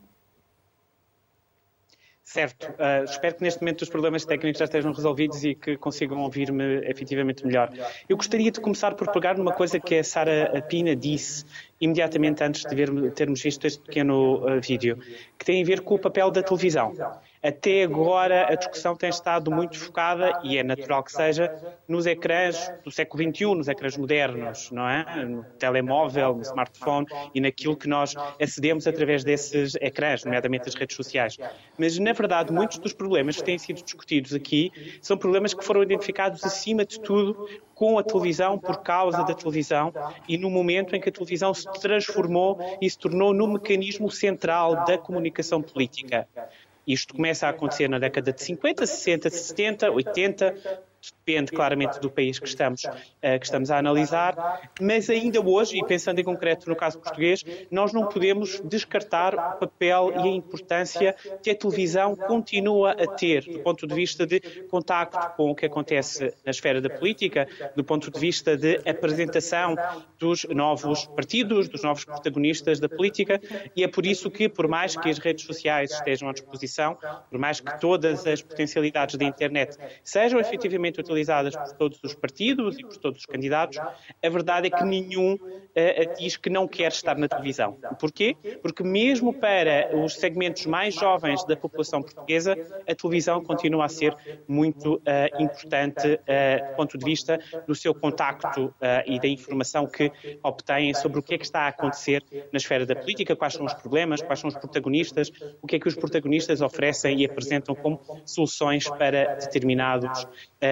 Certo. 2.32 2.68
Uh, 2.78 3.02
espero 3.02 3.34
que 3.34 3.42
neste 3.42 3.60
momento 3.60 3.82
os 3.82 3.88
problemas 3.88 4.24
técnicos 4.24 4.60
já 4.60 4.64
estejam 4.64 4.92
resolvidos 4.92 5.42
e 5.42 5.52
que 5.56 5.76
consigam 5.76 6.20
ouvir-me 6.20 6.76
efetivamente 6.88 7.44
melhor. 7.44 7.72
Eu 8.08 8.16
gostaria 8.16 8.52
de 8.52 8.60
começar 8.60 8.94
por 8.94 9.10
pegar 9.10 9.36
numa 9.36 9.52
coisa 9.52 9.80
que 9.80 9.96
a 9.96 10.04
Sara 10.04 10.64
Pina 10.68 10.94
disse 10.94 11.44
imediatamente 11.80 12.44
antes 12.44 12.64
de 12.64 12.72
ver, 12.72 12.88
termos 13.14 13.42
visto 13.42 13.66
este 13.66 13.80
pequeno 13.80 14.46
uh, 14.46 14.60
vídeo, 14.60 14.96
que 15.36 15.44
tem 15.44 15.60
a 15.60 15.66
ver 15.66 15.80
com 15.80 15.96
o 15.96 15.98
papel 15.98 16.30
da 16.30 16.40
televisão. 16.40 16.94
Até 17.42 17.84
agora 17.84 18.52
a 18.52 18.54
discussão 18.54 18.94
tem 18.94 19.08
estado 19.08 19.50
muito 19.50 19.78
focada, 19.78 20.38
e 20.44 20.58
é 20.58 20.62
natural 20.62 21.02
que 21.02 21.10
seja, 21.10 21.50
nos 21.88 22.04
ecrãs 22.04 22.70
do 22.84 22.90
século 22.90 23.22
XXI, 23.22 23.54
nos 23.54 23.66
ecrãs 23.66 23.96
modernos, 23.96 24.70
não 24.70 24.86
é? 24.86 25.24
No 25.24 25.42
telemóvel, 25.58 26.34
no 26.34 26.42
smartphone 26.42 27.06
e 27.34 27.40
naquilo 27.40 27.78
que 27.78 27.88
nós 27.88 28.14
acedemos 28.38 28.86
através 28.86 29.24
desses 29.24 29.74
ecrãs, 29.76 30.22
nomeadamente 30.22 30.68
as 30.68 30.74
redes 30.74 30.94
sociais. 30.94 31.38
Mas, 31.78 31.98
na 31.98 32.12
verdade, 32.12 32.52
muitos 32.52 32.78
dos 32.78 32.92
problemas 32.92 33.36
que 33.36 33.44
têm 33.44 33.58
sido 33.58 33.82
discutidos 33.82 34.34
aqui 34.34 34.70
são 35.00 35.16
problemas 35.16 35.54
que 35.54 35.64
foram 35.64 35.82
identificados, 35.82 36.44
acima 36.44 36.84
de 36.84 37.00
tudo, 37.00 37.48
com 37.74 37.98
a 37.98 38.02
televisão, 38.02 38.58
por 38.58 38.82
causa 38.82 39.24
da 39.24 39.34
televisão 39.34 39.90
e 40.28 40.36
no 40.36 40.50
momento 40.50 40.94
em 40.94 41.00
que 41.00 41.08
a 41.08 41.12
televisão 41.12 41.54
se 41.54 41.64
transformou 41.80 42.58
e 42.78 42.90
se 42.90 42.98
tornou 42.98 43.32
no 43.32 43.46
mecanismo 43.46 44.10
central 44.10 44.84
da 44.84 44.98
comunicação 44.98 45.62
política. 45.62 46.28
Isto 46.86 47.14
começa 47.14 47.46
a 47.46 47.50
acontecer 47.50 47.88
na 47.88 47.98
década 47.98 48.32
de 48.32 48.42
50, 48.42 48.86
60, 48.86 49.30
70, 49.30 49.90
80, 49.90 50.54
depende 51.08 51.52
claramente 51.52 51.98
do 52.00 52.10
país 52.10 52.38
que 52.38 52.46
estamos, 52.46 52.84
uh, 52.84 53.38
que 53.38 53.44
estamos 53.44 53.70
a 53.70 53.78
analisar, 53.78 54.70
mas 54.80 55.08
ainda 55.08 55.40
hoje, 55.40 55.78
e 55.78 55.84
pensando 55.84 56.20
em 56.20 56.24
concreto 56.24 56.68
no 56.68 56.76
caso 56.76 56.98
português, 56.98 57.44
nós 57.70 57.92
não 57.92 58.06
podemos 58.06 58.60
descartar 58.64 59.34
o 59.34 59.58
papel 59.58 60.12
e 60.16 60.18
a 60.18 60.26
importância 60.26 61.14
que 61.42 61.50
a 61.50 61.54
televisão 61.54 62.14
continua 62.16 62.92
a 62.92 63.06
ter, 63.06 63.44
do 63.44 63.60
ponto 63.60 63.86
de 63.86 63.94
vista 63.94 64.26
de 64.26 64.40
contacto 64.70 65.36
com 65.36 65.50
o 65.50 65.54
que 65.54 65.66
acontece 65.66 66.34
na 66.44 66.50
esfera 66.50 66.80
da 66.80 66.90
política, 66.90 67.46
do 67.76 67.84
ponto 67.84 68.10
de 68.10 68.18
vista 68.18 68.56
de 68.56 68.80
apresentação 68.88 69.76
dos 70.18 70.44
novos 70.44 71.06
partidos, 71.06 71.68
dos 71.68 71.82
novos 71.82 72.04
protagonistas 72.04 72.80
da 72.80 72.88
política, 72.88 73.40
e 73.76 73.84
é 73.84 73.88
por 73.88 74.04
isso 74.04 74.30
que, 74.30 74.48
por 74.48 74.68
mais 74.68 74.96
que 74.96 75.08
as 75.08 75.18
redes 75.18 75.44
sociais 75.44 75.92
estejam 75.92 76.28
à 76.28 76.32
disposição, 76.32 76.96
por 77.30 77.38
mais 77.38 77.60
que 77.60 77.80
todas 77.80 78.26
as 78.26 78.42
potencialidades 78.42 79.16
da 79.16 79.24
internet 79.24 79.76
sejam 80.02 80.40
efetivamente 80.40 80.89
amplamente 80.90 81.00
utilizadas 81.00 81.56
por 81.56 81.72
todos 81.76 82.00
os 82.02 82.14
partidos 82.14 82.78
e 82.78 82.82
por 82.82 82.96
todos 82.96 83.20
os 83.20 83.26
candidatos, 83.26 83.78
a 83.78 84.28
verdade 84.28 84.66
é 84.66 84.70
que 84.70 84.84
nenhum 84.84 85.34
uh, 85.34 86.16
diz 86.18 86.36
que 86.36 86.50
não 86.50 86.66
quer 86.66 86.88
estar 86.88 87.16
na 87.16 87.28
televisão. 87.28 87.78
Porquê? 87.98 88.36
Porque 88.62 88.82
mesmo 88.82 89.32
para 89.32 89.96
os 89.96 90.14
segmentos 90.14 90.66
mais 90.66 90.94
jovens 90.94 91.44
da 91.44 91.56
população 91.56 92.02
portuguesa, 92.02 92.56
a 92.88 92.94
televisão 92.94 93.42
continua 93.42 93.86
a 93.86 93.88
ser 93.88 94.14
muito 94.46 94.96
uh, 94.96 95.42
importante 95.42 96.06
uh, 96.08 96.70
do 96.70 96.76
ponto 96.76 96.98
de 96.98 97.04
vista 97.04 97.38
do 97.66 97.74
seu 97.74 97.94
contacto 97.94 98.74
e 99.06 99.20
da 99.20 99.28
informação 99.28 99.86
que 99.86 100.10
obtêm 100.42 100.92
sobre 100.94 101.18
o 101.18 101.22
que 101.22 101.34
é 101.34 101.38
que 101.38 101.44
está 101.44 101.60
a 101.60 101.68
acontecer 101.68 102.22
na 102.52 102.56
esfera 102.56 102.84
da 102.84 102.96
política, 102.96 103.36
quais 103.36 103.54
são 103.54 103.64
os 103.64 103.74
problemas, 103.74 104.20
quais 104.22 104.40
são 104.40 104.48
os 104.48 104.56
protagonistas, 104.56 105.30
o 105.62 105.66
que 105.66 105.76
é 105.76 105.78
que 105.78 105.88
os 105.88 105.94
protagonistas 105.94 106.60
oferecem 106.60 107.20
e 107.20 107.24
apresentam 107.24 107.74
como 107.74 108.00
soluções 108.24 108.88
para 108.88 109.34
determinados 109.36 110.26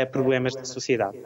problemas 0.08 0.54
da 0.54 0.64
sociedade. 0.64 1.18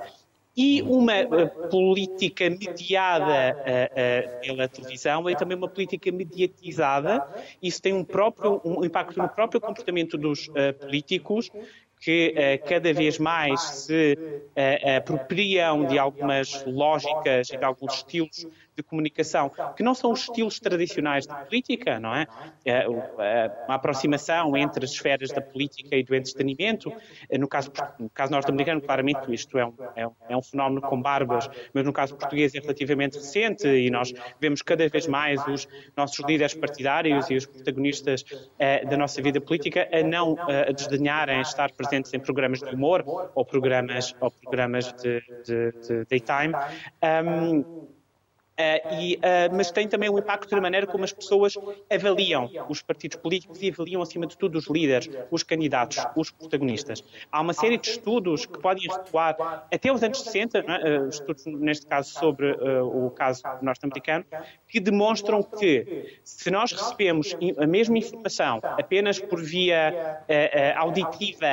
E 0.54 0.82
uma 0.82 1.22
uh, 1.22 1.68
política 1.70 2.48
mediada 2.50 3.56
uh, 3.56 4.36
uh, 4.36 4.40
pela 4.42 4.68
televisão 4.68 5.26
é 5.26 5.34
também 5.34 5.56
uma 5.56 5.68
política 5.68 6.12
mediatizada. 6.12 7.26
Isso 7.62 7.80
tem 7.80 7.94
um, 7.94 8.04
próprio, 8.04 8.60
um 8.62 8.84
impacto 8.84 9.18
no 9.18 9.28
próprio 9.28 9.60
comportamento 9.60 10.18
dos 10.18 10.50
políticos, 10.78 11.50
que 11.98 12.58
cada 12.68 12.92
vez 12.92 13.16
mais 13.16 13.60
se 13.60 14.18
apropriam 14.96 15.86
de 15.86 15.96
algumas 15.98 16.64
lógicas 16.66 17.48
e 17.50 17.56
de 17.56 17.64
alguns 17.64 17.94
estilos 17.94 18.44
de 18.76 18.82
comunicação, 18.82 19.50
que 19.76 19.82
não 19.82 19.94
são 19.94 20.12
os 20.12 20.20
estilos 20.20 20.58
tradicionais 20.58 21.26
de 21.26 21.34
política, 21.46 22.00
não 22.00 22.14
é? 22.14 22.26
é 22.64 22.86
uma 23.66 23.74
aproximação 23.74 24.56
entre 24.56 24.84
as 24.84 24.92
esferas 24.92 25.30
da 25.30 25.40
política 25.40 25.96
e 25.96 26.02
do 26.02 26.14
entretenimento. 26.14 26.92
No 27.38 27.48
caso, 27.48 27.70
no 27.98 28.08
caso 28.10 28.32
norte-americano, 28.32 28.80
claramente 28.80 29.32
isto 29.32 29.58
é 29.58 29.66
um, 29.66 29.74
é, 29.94 30.06
um, 30.06 30.12
é 30.28 30.36
um 30.36 30.42
fenómeno 30.42 30.80
com 30.80 31.00
barbas, 31.00 31.48
mas 31.72 31.84
no 31.84 31.92
caso 31.92 32.16
português 32.16 32.54
é 32.54 32.60
relativamente 32.60 33.18
recente 33.18 33.66
e 33.66 33.90
nós 33.90 34.12
vemos 34.40 34.62
cada 34.62 34.88
vez 34.88 35.06
mais 35.06 35.46
os 35.46 35.68
nossos 35.96 36.24
líderes 36.26 36.54
partidários 36.54 37.30
e 37.30 37.36
os 37.36 37.46
protagonistas 37.46 38.22
uh, 38.22 38.88
da 38.88 38.96
nossa 38.96 39.20
vida 39.20 39.40
política 39.40 39.88
a 39.92 40.02
não 40.02 40.32
uh, 40.32 40.72
desdenharem 40.74 41.40
estar 41.40 41.72
presentes 41.72 42.12
em 42.14 42.20
programas 42.20 42.60
de 42.60 42.74
humor 42.74 43.04
ou 43.34 43.44
programas, 43.44 44.14
ou 44.20 44.30
programas 44.30 44.92
de, 44.94 45.20
de, 45.44 45.72
de 45.72 46.04
daytime. 46.06 46.54
Um, 47.02 47.92
Uh, 48.52 49.00
e, 49.00 49.16
uh, 49.16 49.54
mas 49.56 49.70
tem 49.70 49.88
também 49.88 50.10
um 50.10 50.18
impacto 50.18 50.54
na 50.54 50.60
maneira 50.60 50.86
como 50.86 51.04
as 51.04 51.12
pessoas 51.12 51.54
avaliam 51.90 52.50
os 52.68 52.82
partidos 52.82 53.16
políticos 53.16 53.62
e 53.62 53.70
avaliam, 53.70 54.02
acima 54.02 54.26
de 54.26 54.36
tudo, 54.36 54.58
os 54.58 54.68
líderes, 54.68 55.08
os 55.30 55.42
candidatos, 55.42 56.04
os 56.14 56.30
protagonistas. 56.30 57.02
Há 57.30 57.40
uma 57.40 57.54
série 57.54 57.78
de 57.78 57.88
estudos 57.88 58.44
que 58.44 58.58
podem 58.58 58.86
recuar 58.90 59.66
até 59.72 59.90
os 59.90 60.02
anos 60.02 60.20
60, 60.20 60.60
uh, 60.60 61.08
estudos, 61.08 61.46
neste 61.46 61.86
caso, 61.86 62.10
sobre 62.12 62.52
o 62.82 63.10
caso 63.10 63.42
norte-americano, 63.62 64.24
que 64.68 64.78
demonstram 64.80 65.42
que 65.42 66.20
se 66.22 66.50
nós 66.50 66.72
recebemos 66.72 67.34
a 67.56 67.66
mesma 67.66 67.96
informação 67.96 68.60
apenas 68.62 69.18
por 69.18 69.42
via 69.42 70.22
auditiva 70.76 71.46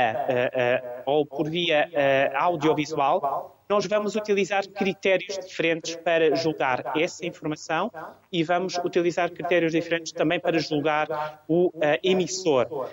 ou 1.06 1.26
por 1.26 1.50
via 1.50 1.89
audiovisual, 2.36 3.59
nós 3.70 3.86
vamos 3.86 4.16
utilizar 4.16 4.68
critérios 4.68 5.38
diferentes 5.46 5.96
para 5.96 6.36
julgar 6.36 6.92
essa 6.98 7.24
informação 7.24 7.92
e 8.32 8.44
vamos 8.44 8.76
utilizar 8.84 9.30
critérios 9.30 9.74
diferentes 9.74 10.12
também 10.12 10.40
para 10.40 10.58
julgar 10.58 11.44
o 11.48 11.68
uh, 11.68 11.72
emissor, 12.02 12.66
uh, 12.66 12.90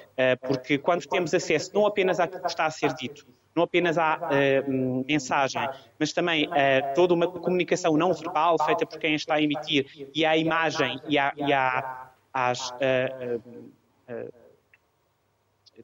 porque 0.46 0.76
quando 0.76 1.06
temos 1.06 1.32
acesso 1.32 1.70
não 1.72 1.86
apenas 1.86 2.20
àquilo 2.20 2.42
que 2.42 2.48
está 2.48 2.66
a 2.66 2.70
ser 2.70 2.92
dito, 2.92 3.26
não 3.54 3.62
apenas 3.62 3.96
à 3.96 4.18
uh, 4.18 5.04
mensagem, 5.08 5.66
mas 5.98 6.12
também 6.12 6.46
a 6.52 6.92
toda 6.92 7.14
uma 7.14 7.26
comunicação 7.26 7.96
não 7.96 8.12
verbal 8.12 8.62
feita 8.62 8.84
por 8.84 8.98
quem 8.98 9.14
está 9.14 9.36
a 9.36 9.42
emitir 9.42 10.10
e 10.14 10.26
à 10.26 10.36
imagem 10.36 11.00
e, 11.08 11.18
à, 11.18 11.32
e 11.38 11.54
à, 11.54 12.10
às 12.34 12.70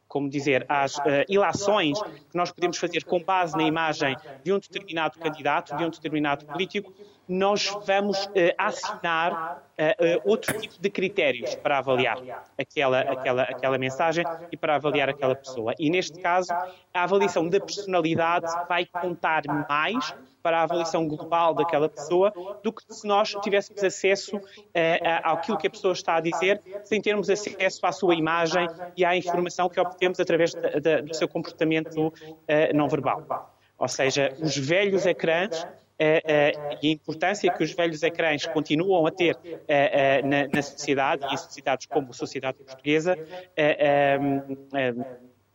como 0.09 0.29
dizer, 0.29 0.65
às 0.69 0.97
uh, 0.99 1.25
ilações 1.29 2.01
que 2.01 2.37
nós 2.37 2.51
podemos 2.53 2.79
fazer 2.79 3.05
com 3.05 3.23
base 3.23 3.57
na 3.57 3.65
imagem 3.65 4.17
de 4.43 4.53
um 4.53 4.59
determinado 4.59 5.19
candidato, 5.19 5.77
de 5.77 5.85
um 5.85 5.91
determinado 5.91 6.45
político, 6.47 6.93
nós 7.29 7.77
vamos 7.87 8.25
uh, 8.27 8.31
assinar 8.59 9.63
uh, 9.79 10.21
outro 10.25 10.59
tipo 10.61 10.81
de 10.81 10.91
critérios 10.91 11.55
para 11.55 11.79
avaliar 11.79 12.19
aquela, 12.59 13.01
aquela, 13.01 13.43
aquela 13.43 13.79
mensagem 13.79 14.25
e 14.51 14.57
para 14.57 14.75
avaliar 14.75 15.09
aquela 15.09 15.35
pessoa. 15.35 15.75
E 15.79 15.89
neste 15.89 16.21
caso, 16.21 16.53
a 16.93 17.05
avaliação 17.05 17.49
da 17.49 17.61
personalidade 17.61 18.47
vai 18.69 18.87
contar 18.87 19.43
mais 19.69 20.15
para 20.43 20.59
a 20.59 20.63
avaliação 20.65 21.07
global 21.07 21.55
daquela 21.55 21.89
pessoa 21.89 22.33
do 22.63 22.73
que 22.73 22.83
se 22.93 23.07
nós 23.07 23.31
tivéssemos 23.43 23.83
acesso 23.83 24.37
uh, 24.37 24.41
àquilo 25.23 25.57
que 25.57 25.69
a 25.69 25.71
pessoa 25.71 25.93
está 25.93 26.17
a 26.17 26.21
dizer, 26.21 26.61
sem 26.85 27.01
termos 27.01 27.31
acesso 27.31 27.87
à 27.87 27.93
sua 27.93 28.15
imagem 28.15 28.69
e 28.97 29.05
à 29.05 29.17
informação 29.17 29.69
que 29.69 29.81
obtemos 29.81 30.19
através 30.19 30.53
do 30.55 31.15
seu 31.15 31.29
comportamento 31.29 32.09
uh, 32.09 32.13
não 32.75 32.89
verbal. 32.89 33.53
Ou 33.79 33.89
seja, 33.89 34.33
os 34.41 34.57
velhos 34.57 35.07
ecrãs 35.07 35.67
e 35.99 36.89
a 36.89 36.93
importância 36.93 37.53
que 37.53 37.63
os 37.63 37.73
velhos 37.73 38.03
ecrãs 38.03 38.47
continuam 38.47 39.07
a 39.07 39.11
ter 39.11 39.37
na 40.53 40.63
sociedade 40.63 41.25
e 41.31 41.35
em 41.35 41.37
sociedades 41.37 41.87
como 41.87 42.11
a 42.11 42.13
sociedade 42.13 42.59
portuguesa 42.59 43.17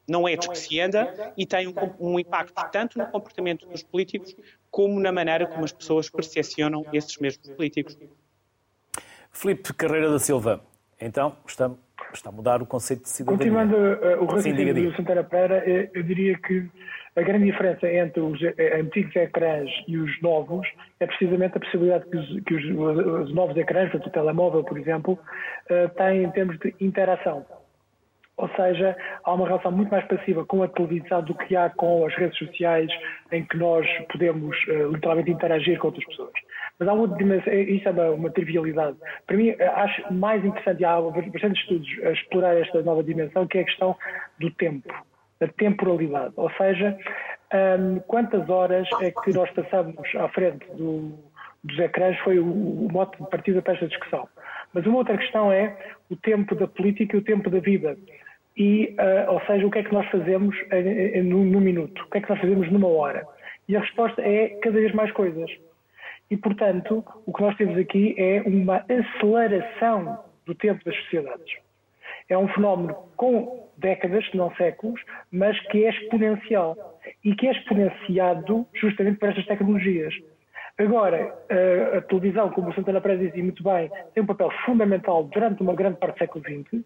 não 0.07 0.27
é 0.27 0.35
despreciada 0.35 1.33
e 1.37 1.45
tem 1.45 1.67
um, 1.67 1.73
um, 1.99 2.19
impacto 2.19 2.53
tanto 2.71 2.97
no 2.97 3.05
comportamento 3.07 3.67
dos 3.67 3.83
políticos 3.83 4.35
como 4.71 4.99
na 4.99 5.11
maneira 5.11 5.45
como 5.45 5.65
as 5.65 5.73
pessoas 5.73 6.09
percepcionam 6.09 6.85
esses 6.93 7.17
mesmos 7.17 7.49
políticos. 7.49 7.97
Filipe 9.31 9.73
Carreira 9.73 10.09
da 10.09 10.17
Silva, 10.17 10.63
então 10.99 11.35
está, 11.45 11.69
está 12.13 12.29
a 12.29 12.31
mudar 12.31 12.61
o 12.61 12.65
conceito 12.65 13.03
de 13.03 13.09
cidadania. 13.09 13.51
Continuando 13.51 13.75
uh, 13.75 14.23
o 14.23 14.25
raciocínio 14.25 14.73
do 14.73 14.95
Santana 14.95 15.23
Pereira, 15.23 15.69
eu, 15.69 15.89
eu 15.93 16.03
diria 16.03 16.37
que 16.39 16.69
a 17.17 17.21
grande 17.23 17.45
diferença 17.45 17.91
entre 17.91 18.21
os 18.21 18.39
eh, 18.43 18.79
antigos 18.79 19.15
ecrãs 19.15 19.69
e 19.87 19.97
os 19.97 20.21
novos 20.21 20.67
é 20.99 21.07
precisamente 21.07 21.57
a 21.57 21.59
possibilidade 21.59 22.07
que 22.11 22.17
os, 22.17 22.43
que 22.43 22.53
os, 22.53 22.63
os 23.27 23.33
novos 23.33 23.57
ecrãs, 23.57 23.91
o 23.91 23.99
telemóvel, 24.11 24.63
por 24.63 24.77
exemplo, 24.77 25.13
uh, 25.71 25.89
têm 25.95 26.23
em 26.23 26.31
termos 26.31 26.59
de 26.59 26.75
interação. 26.79 27.43
Ou 28.37 28.47
seja, 28.49 28.95
há 29.23 29.33
uma 29.33 29.47
relação 29.47 29.71
muito 29.71 29.89
mais 29.89 30.05
passiva 30.05 30.45
com 30.45 30.61
a 30.61 30.67
televisão 30.67 31.23
do 31.23 31.33
que 31.33 31.55
há 31.55 31.71
com 31.71 32.05
as 32.05 32.13
redes 32.13 32.37
sociais, 32.37 32.91
em 33.31 33.43
que 33.43 33.57
nós 33.57 33.87
podemos 34.11 34.55
uh, 34.67 34.91
literalmente 34.91 35.31
interagir 35.31 35.79
com 35.79 35.87
outras 35.87 36.05
pessoas. 36.05 36.33
Mas 36.77 36.87
há 36.87 36.93
outra 36.93 37.17
dimensão, 37.17 37.51
isso 37.51 37.89
é 37.89 37.91
uma, 37.91 38.11
uma, 38.11 38.29
trivialidade. 38.29 38.95
Para 39.25 39.37
mim, 39.37 39.55
eh, 39.57 39.65
acho 39.65 40.13
mais 40.13 40.45
interessante, 40.45 40.81
e 40.81 40.85
há 40.85 41.01
bastantes 41.01 41.59
estudos 41.63 41.89
a 42.03 42.11
explorar 42.11 42.55
esta 42.55 42.83
nova 42.83 43.01
dimensão, 43.03 43.47
que 43.47 43.57
é 43.57 43.61
a 43.61 43.65
questão 43.65 43.95
do 44.39 44.51
tempo, 44.51 44.93
da 45.39 45.47
temporalidade. 45.47 46.33
Ou 46.35 46.49
seja, 46.51 46.97
um, 47.79 47.99
quantas 47.99 48.49
horas 48.49 48.87
é 49.01 49.11
que 49.11 49.33
nós 49.33 49.49
passamos 49.51 49.95
à 50.15 50.27
frente 50.29 50.65
do, 50.75 51.17
dos 51.63 51.79
ecrãs 51.79 52.17
foi 52.19 52.39
o, 52.39 52.45
o 52.45 52.87
mote 52.91 53.21
de 53.21 53.29
partida 53.29 53.61
para 53.61 53.73
esta 53.73 53.87
discussão. 53.87 54.27
Mas 54.73 54.85
uma 54.85 54.97
outra 54.97 55.17
questão 55.17 55.51
é 55.51 55.75
o 56.09 56.15
tempo 56.15 56.55
da 56.55 56.67
política 56.67 57.15
e 57.15 57.19
o 57.19 57.23
tempo 57.23 57.49
da 57.49 57.59
vida 57.59 57.97
e, 58.57 58.95
uh, 58.99 59.31
ou 59.33 59.41
seja, 59.41 59.67
o 59.67 59.71
que 59.71 59.79
é 59.79 59.83
que 59.83 59.93
nós 59.93 60.09
fazemos 60.09 60.55
num, 61.23 61.45
num 61.45 61.61
minuto, 61.61 62.03
o 62.03 62.09
que 62.09 62.17
é 62.17 62.21
que 62.21 62.29
nós 62.29 62.39
fazemos 62.39 62.71
numa 62.71 62.87
hora. 62.87 63.25
E 63.67 63.75
a 63.75 63.79
resposta 63.79 64.21
é 64.21 64.49
cada 64.61 64.79
vez 64.79 64.91
mais 64.93 65.11
coisas. 65.11 65.49
E, 66.31 66.35
portanto, 66.35 67.05
o 67.25 67.31
que 67.31 67.41
nós 67.41 67.55
temos 67.55 67.77
aqui 67.77 68.15
é 68.17 68.41
uma 68.45 68.83
aceleração 68.89 70.19
do 70.45 70.55
tempo 70.55 70.83
das 70.83 70.95
sociedades. 71.03 71.66
É 72.29 72.37
um 72.37 72.47
fenómeno 72.49 72.95
com 73.15 73.69
décadas, 73.77 74.25
se 74.29 74.35
não 74.35 74.53
séculos, 74.55 74.99
mas 75.31 75.59
que 75.67 75.85
é 75.85 75.89
exponencial. 75.89 76.75
E 77.23 77.35
que 77.35 77.47
é 77.47 77.51
exponenciado 77.51 78.65
justamente 78.73 79.19
por 79.19 79.29
estas 79.29 79.45
tecnologias. 79.45 80.13
Agora, 80.79 81.33
a, 81.97 82.01
televisão, 82.01 82.51
como 82.51 82.69
o 82.69 82.73
Santana 82.73 83.01
Pérez 83.01 83.19
dizia 83.19 83.43
muito 83.43 83.63
bem, 83.63 83.89
tem 84.13 84.23
um 84.23 84.27
papel 84.27 84.51
fundamental 84.63 85.23
durante 85.23 85.63
uma 85.63 85.73
grande 85.73 85.97
parte 85.97 86.15
do 86.15 86.19
século 86.19 86.43
XX 86.43 86.83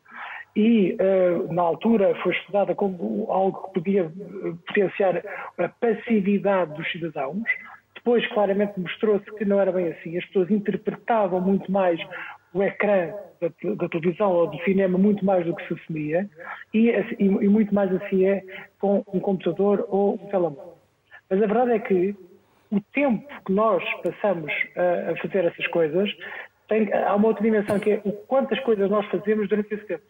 e, 0.56 0.96
uh, 0.96 1.52
na 1.52 1.62
altura, 1.62 2.16
foi 2.24 2.34
estudada 2.34 2.74
como 2.74 3.28
algo 3.30 3.68
que 3.68 3.74
podia 3.74 4.04
eh, 4.04 4.54
potenciar 4.68 5.22
a 5.58 5.70
passividade 5.70 6.74
dos 6.74 6.90
cidadãos. 6.92 7.44
Depois, 7.96 8.26
claramente, 8.28 8.80
mostrou-se 8.80 9.26
que 9.38 9.46
não 9.46 9.60
era 9.60 9.72
bem 9.72 9.88
assim. 9.88 10.18
As 10.18 10.26
pessoas 10.26 10.50
interpretavam 10.50 11.40
muito 11.40 11.72
mais 11.72 12.00
o 12.54 12.64
ecrã 12.64 13.14
da, 13.40 13.48
da, 13.76 13.90
televisão 13.90 14.32
ou 14.32 14.48
do 14.48 14.58
cinema 14.64 14.98
muito 14.98 15.24
mais 15.26 15.46
do 15.46 15.56
que 15.56 15.68
se 15.68 15.74
assumia 15.74 16.30
e, 16.74 16.90
e, 16.90 17.26
e, 17.26 17.48
muito 17.48 17.74
mais 17.74 17.94
assim 17.96 18.26
é 18.26 18.44
com 18.80 19.04
um 19.14 19.20
computador 19.20 19.86
ou 19.90 20.16
um 20.16 20.30
telemóvel. 20.30 20.78
Mas 21.30 21.42
a 21.42 21.46
verdade 21.46 21.72
é 21.72 21.80
que 21.80 22.16
o 22.72 22.80
tempo 22.94 23.28
que 23.46 23.52
nós 23.52 23.84
passamos 24.02 24.52
a, 24.76 25.12
a 25.12 25.18
fazer 25.18 25.46
essas 25.46 25.68
coisas 25.68 26.10
tem, 26.68 26.92
há 26.94 27.16
uma 27.16 27.30
outra 27.30 27.44
dimensão 27.44 27.80
que 27.80 27.92
é 27.92 28.02
o 28.06 28.12
quantas 28.12 28.60
coisas 28.60 28.90
nós 28.90 29.06
fazemos 29.08 29.50
durante 29.50 29.74
esse 29.74 29.86
tempo. 29.86 30.04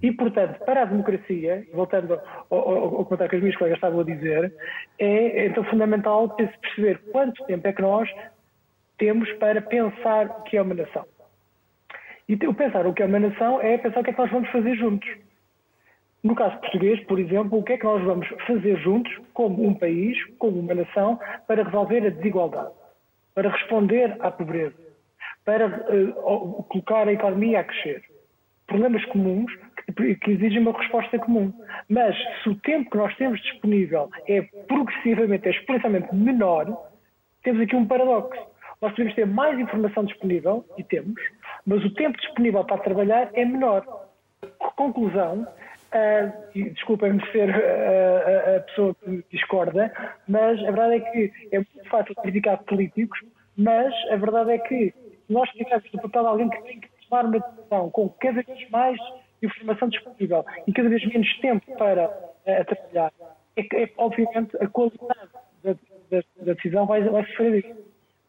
E, 0.00 0.12
portanto, 0.12 0.64
para 0.64 0.82
a 0.82 0.84
democracia, 0.84 1.66
voltando 1.72 2.14
ao, 2.50 2.58
ao, 2.58 2.96
ao 2.98 3.04
comentário 3.04 3.30
que 3.30 3.36
as 3.36 3.42
minhas 3.42 3.56
colegas 3.56 3.78
estavam 3.78 4.00
a 4.00 4.04
dizer, 4.04 4.54
é 4.98 5.46
então 5.46 5.64
fundamental 5.64 6.28
perceber 6.36 7.00
quanto 7.10 7.44
tempo 7.46 7.66
é 7.66 7.72
que 7.72 7.82
nós 7.82 8.08
temos 8.96 9.30
para 9.34 9.60
pensar 9.60 10.26
o 10.26 10.42
que 10.42 10.56
é 10.56 10.62
uma 10.62 10.74
nação. 10.74 11.04
E 12.28 12.34
o 12.34 12.54
pensar 12.54 12.86
o 12.86 12.94
que 12.94 13.02
é 13.02 13.06
uma 13.06 13.18
nação 13.18 13.60
é 13.60 13.76
pensar 13.78 14.00
o 14.00 14.04
que 14.04 14.10
é 14.10 14.12
que 14.12 14.20
nós 14.20 14.30
vamos 14.30 14.48
fazer 14.50 14.74
juntos. 14.76 15.08
No 16.22 16.34
caso 16.36 16.56
português, 16.58 17.00
por 17.04 17.18
exemplo, 17.18 17.58
o 17.58 17.62
que 17.64 17.72
é 17.72 17.78
que 17.78 17.84
nós 17.84 18.02
vamos 18.04 18.28
fazer 18.46 18.76
juntos, 18.78 19.12
como 19.34 19.66
um 19.66 19.74
país, 19.74 20.16
como 20.38 20.60
uma 20.60 20.74
nação, 20.74 21.18
para 21.48 21.64
resolver 21.64 22.06
a 22.06 22.10
desigualdade, 22.10 22.72
para 23.34 23.50
responder 23.50 24.16
à 24.20 24.30
pobreza, 24.30 24.74
para 25.44 25.66
uh, 25.66 26.62
colocar 26.64 27.08
a 27.08 27.12
economia 27.12 27.60
a 27.60 27.64
crescer. 27.64 28.02
Problemas 28.68 29.04
comuns 29.06 29.52
que 29.96 30.30
exigem 30.30 30.60
uma 30.60 30.78
resposta 30.78 31.18
comum. 31.18 31.52
Mas 31.88 32.16
se 32.42 32.48
o 32.48 32.54
tempo 32.56 32.90
que 32.90 32.96
nós 32.96 33.14
temos 33.16 33.40
disponível 33.42 34.08
é 34.28 34.42
progressivamente, 34.42 35.48
é 35.48 35.50
exponencialmente 35.50 36.14
menor, 36.14 36.90
temos 37.42 37.62
aqui 37.62 37.74
um 37.74 37.86
paradoxo. 37.86 38.40
Nós 38.80 38.92
podemos 38.92 39.14
ter 39.14 39.26
mais 39.26 39.58
informação 39.58 40.04
disponível, 40.04 40.64
e 40.76 40.82
temos, 40.82 41.20
mas 41.66 41.84
o 41.84 41.94
tempo 41.94 42.18
disponível 42.18 42.64
para 42.64 42.78
trabalhar 42.78 43.30
é 43.34 43.44
menor. 43.44 43.84
Conclusão, 44.76 45.42
uh, 45.42 46.52
desculpem-me 46.54 47.24
ser 47.30 47.48
uh, 47.50 48.56
a 48.56 48.60
pessoa 48.60 48.94
que 48.94 49.24
discorda, 49.30 49.92
mas 50.26 50.58
a 50.60 50.70
verdade 50.70 50.94
é 50.94 51.00
que 51.00 51.32
é 51.52 51.58
muito 51.58 51.88
fácil 51.88 52.14
criticar 52.16 52.62
políticos, 52.64 53.18
mas 53.56 53.92
a 54.10 54.16
verdade 54.16 54.52
é 54.52 54.58
que 54.58 54.94
nós 55.28 55.48
estivermos 55.50 55.92
no 55.92 56.02
papel 56.02 56.26
alguém 56.26 56.48
que 56.50 56.62
tem 56.62 56.80
que 56.80 56.88
tomar 57.08 57.24
uma 57.26 57.38
decisão 57.38 57.90
com 57.90 58.08
cada 58.08 58.42
vez 58.42 58.70
mais 58.70 58.98
informação 59.42 59.88
disponível 59.88 60.44
e 60.66 60.72
cada 60.72 60.88
vez 60.88 61.04
menos 61.06 61.40
tempo 61.40 61.76
para 61.76 62.08
uh, 62.08 62.64
trabalhar, 62.64 63.12
é 63.56 63.62
que, 63.62 63.76
é, 63.76 63.90
obviamente, 63.98 64.56
a 64.60 64.66
qualidade 64.66 65.30
da, 65.62 65.72
da, 66.10 66.22
da 66.42 66.52
decisão 66.54 66.86
vai, 66.86 67.02
vai 67.02 67.24
sofrer 67.26 67.76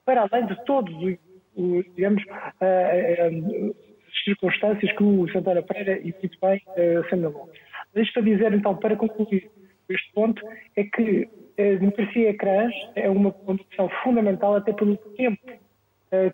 Para 0.05 0.27
além 0.31 0.45
de 0.47 0.65
todos 0.65 0.93
os, 0.95 1.17
digamos, 1.55 2.23
uh, 2.23 3.69
uh, 3.69 3.75
circunstâncias 4.23 4.91
que 4.95 5.03
o 5.03 5.27
Santana 5.31 5.61
Pereira 5.61 5.99
e 5.99 6.13
muito 6.21 6.37
bem 6.41 6.61
uh, 6.67 7.05
assinalou. 7.05 7.49
Mas 7.93 8.07
isto 8.07 8.19
a 8.19 8.21
dizer, 8.21 8.53
então, 8.53 8.75
para 8.75 8.95
concluir 8.95 9.49
este 9.89 10.11
ponto, 10.13 10.41
é 10.75 10.83
que 10.83 11.29
a 11.57 11.79
democracia 11.79 12.29
ecrãs 12.29 12.73
é 12.95 13.09
uma 13.09 13.31
condição 13.31 13.89
fundamental 14.03 14.55
até 14.55 14.73
pelo 14.73 14.97
tempo, 14.97 15.51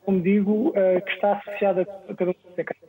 como 0.06 0.22
digo, 0.22 0.72
que 0.72 1.12
está 1.12 1.34
associado 1.34 1.82
a 1.82 2.16
cada 2.16 2.32
um 2.32 2.36
dos 2.48 2.58
ecrãs. 2.58 2.80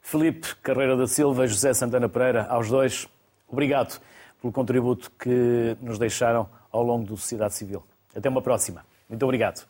Felipe 0.00 0.54
Carreira 0.62 0.96
da 0.96 1.06
Silva, 1.06 1.46
José 1.46 1.74
Santana 1.74 2.08
Pereira, 2.08 2.44
aos 2.44 2.70
dois, 2.70 3.06
obrigado 3.46 4.00
pelo 4.40 4.52
contributo 4.52 5.10
que 5.12 5.76
nos 5.82 5.98
deixaram 5.98 6.48
ao 6.72 6.82
longo 6.82 7.04
do 7.04 7.16
Sociedade 7.16 7.54
Civil. 7.54 7.84
Até 8.16 8.28
uma 8.28 8.40
próxima. 8.40 8.84
Muito 9.08 9.22
obrigado. 9.22 9.69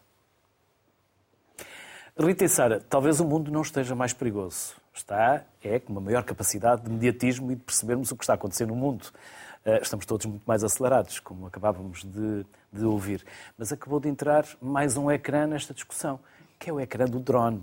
Rita 2.20 2.44
e 2.44 2.48
Sara, 2.48 2.80
talvez 2.88 3.20
o 3.20 3.24
mundo 3.24 3.50
não 3.50 3.62
esteja 3.62 3.94
mais 3.94 4.12
perigoso. 4.12 4.74
Está, 4.92 5.44
é, 5.62 5.78
com 5.78 5.92
uma 5.92 6.00
maior 6.00 6.22
capacidade 6.24 6.82
de 6.82 6.90
mediatismo 6.90 7.50
e 7.52 7.54
de 7.54 7.62
percebermos 7.62 8.10
o 8.10 8.16
que 8.16 8.24
está 8.24 8.34
a 8.34 8.36
acontecer 8.36 8.66
no 8.66 8.76
mundo. 8.76 9.06
Eh, 9.64 9.80
estamos 9.82 10.04
todos 10.04 10.26
muito 10.26 10.42
mais 10.44 10.64
acelerados, 10.64 11.20
como 11.20 11.46
acabávamos 11.46 12.04
de, 12.04 12.44
de 12.72 12.84
ouvir. 12.84 13.24
Mas 13.56 13.72
acabou 13.72 14.00
de 14.00 14.08
entrar 14.08 14.44
mais 14.60 14.96
um 14.96 15.10
ecrã 15.10 15.46
nesta 15.46 15.72
discussão, 15.72 16.18
que 16.58 16.68
é 16.68 16.72
o 16.72 16.80
ecrã 16.80 17.04
do 17.04 17.20
drone 17.20 17.62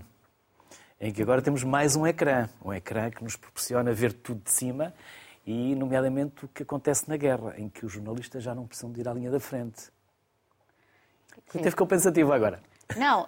em 0.99 1.11
que 1.11 1.21
agora 1.21 1.41
temos 1.41 1.63
mais 1.63 1.95
um 1.95 2.05
ecrã, 2.07 2.49
um 2.63 2.73
ecrã 2.73 3.09
que 3.09 3.23
nos 3.23 3.35
proporciona 3.35 3.93
ver 3.93 4.13
tudo 4.13 4.41
de 4.43 4.51
cima 4.51 4.93
e, 5.45 5.75
nomeadamente, 5.75 6.45
o 6.45 6.47
que 6.47 6.63
acontece 6.63 7.07
na 7.07 7.15
guerra, 7.15 7.53
em 7.57 7.69
que 7.69 7.85
os 7.85 7.91
jornalistas 7.91 8.43
já 8.43 8.53
não 8.53 8.65
precisam 8.65 8.91
de 8.91 9.01
ir 9.01 9.07
à 9.07 9.13
linha 9.13 9.31
da 9.31 9.39
frente. 9.39 9.89
Até 11.53 11.69
ficou 11.69 11.87
pensativo 11.87 12.33
agora. 12.33 12.59
Não, 12.95 13.23
uh, 13.23 13.27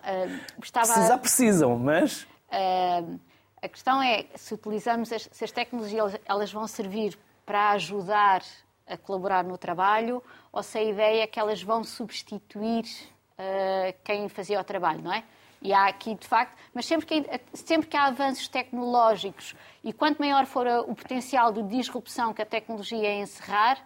estava... 0.63 0.93
Precisar 0.93 1.17
precisam, 1.17 1.77
mas... 1.77 2.23
Uh, 2.51 3.19
a 3.61 3.67
questão 3.67 4.01
é, 4.01 4.25
se 4.35 4.53
utilizamos, 4.53 5.11
as, 5.11 5.27
se 5.31 5.43
as 5.43 5.51
tecnologias 5.51 6.17
elas 6.25 6.51
vão 6.51 6.65
servir 6.65 7.17
para 7.45 7.71
ajudar 7.71 8.41
a 8.87 8.97
colaborar 8.97 9.43
no 9.43 9.57
trabalho 9.57 10.23
ou 10.51 10.63
se 10.63 10.77
a 10.77 10.83
ideia 10.83 11.23
é 11.23 11.27
que 11.27 11.39
elas 11.39 11.61
vão 11.61 11.83
substituir 11.83 12.85
uh, 12.85 13.93
quem 14.03 14.29
fazia 14.29 14.59
o 14.59 14.63
trabalho, 14.63 15.01
não 15.01 15.13
é? 15.13 15.23
E 15.61 15.73
há 15.73 15.87
aqui, 15.87 16.15
de 16.15 16.25
facto, 16.25 16.55
mas 16.73 16.85
sempre 16.85 17.05
que, 17.05 17.41
sempre 17.53 17.89
que 17.89 17.97
há 17.97 18.05
avanços 18.05 18.47
tecnológicos 18.47 19.53
e 19.83 19.91
quanto 19.91 20.19
maior 20.19 20.45
for 20.45 20.65
o 20.65 20.95
potencial 20.95 21.51
de 21.51 21.61
disrupção 21.63 22.33
que 22.33 22.41
a 22.41 22.45
tecnologia 22.45 23.13
encerrar, 23.15 23.77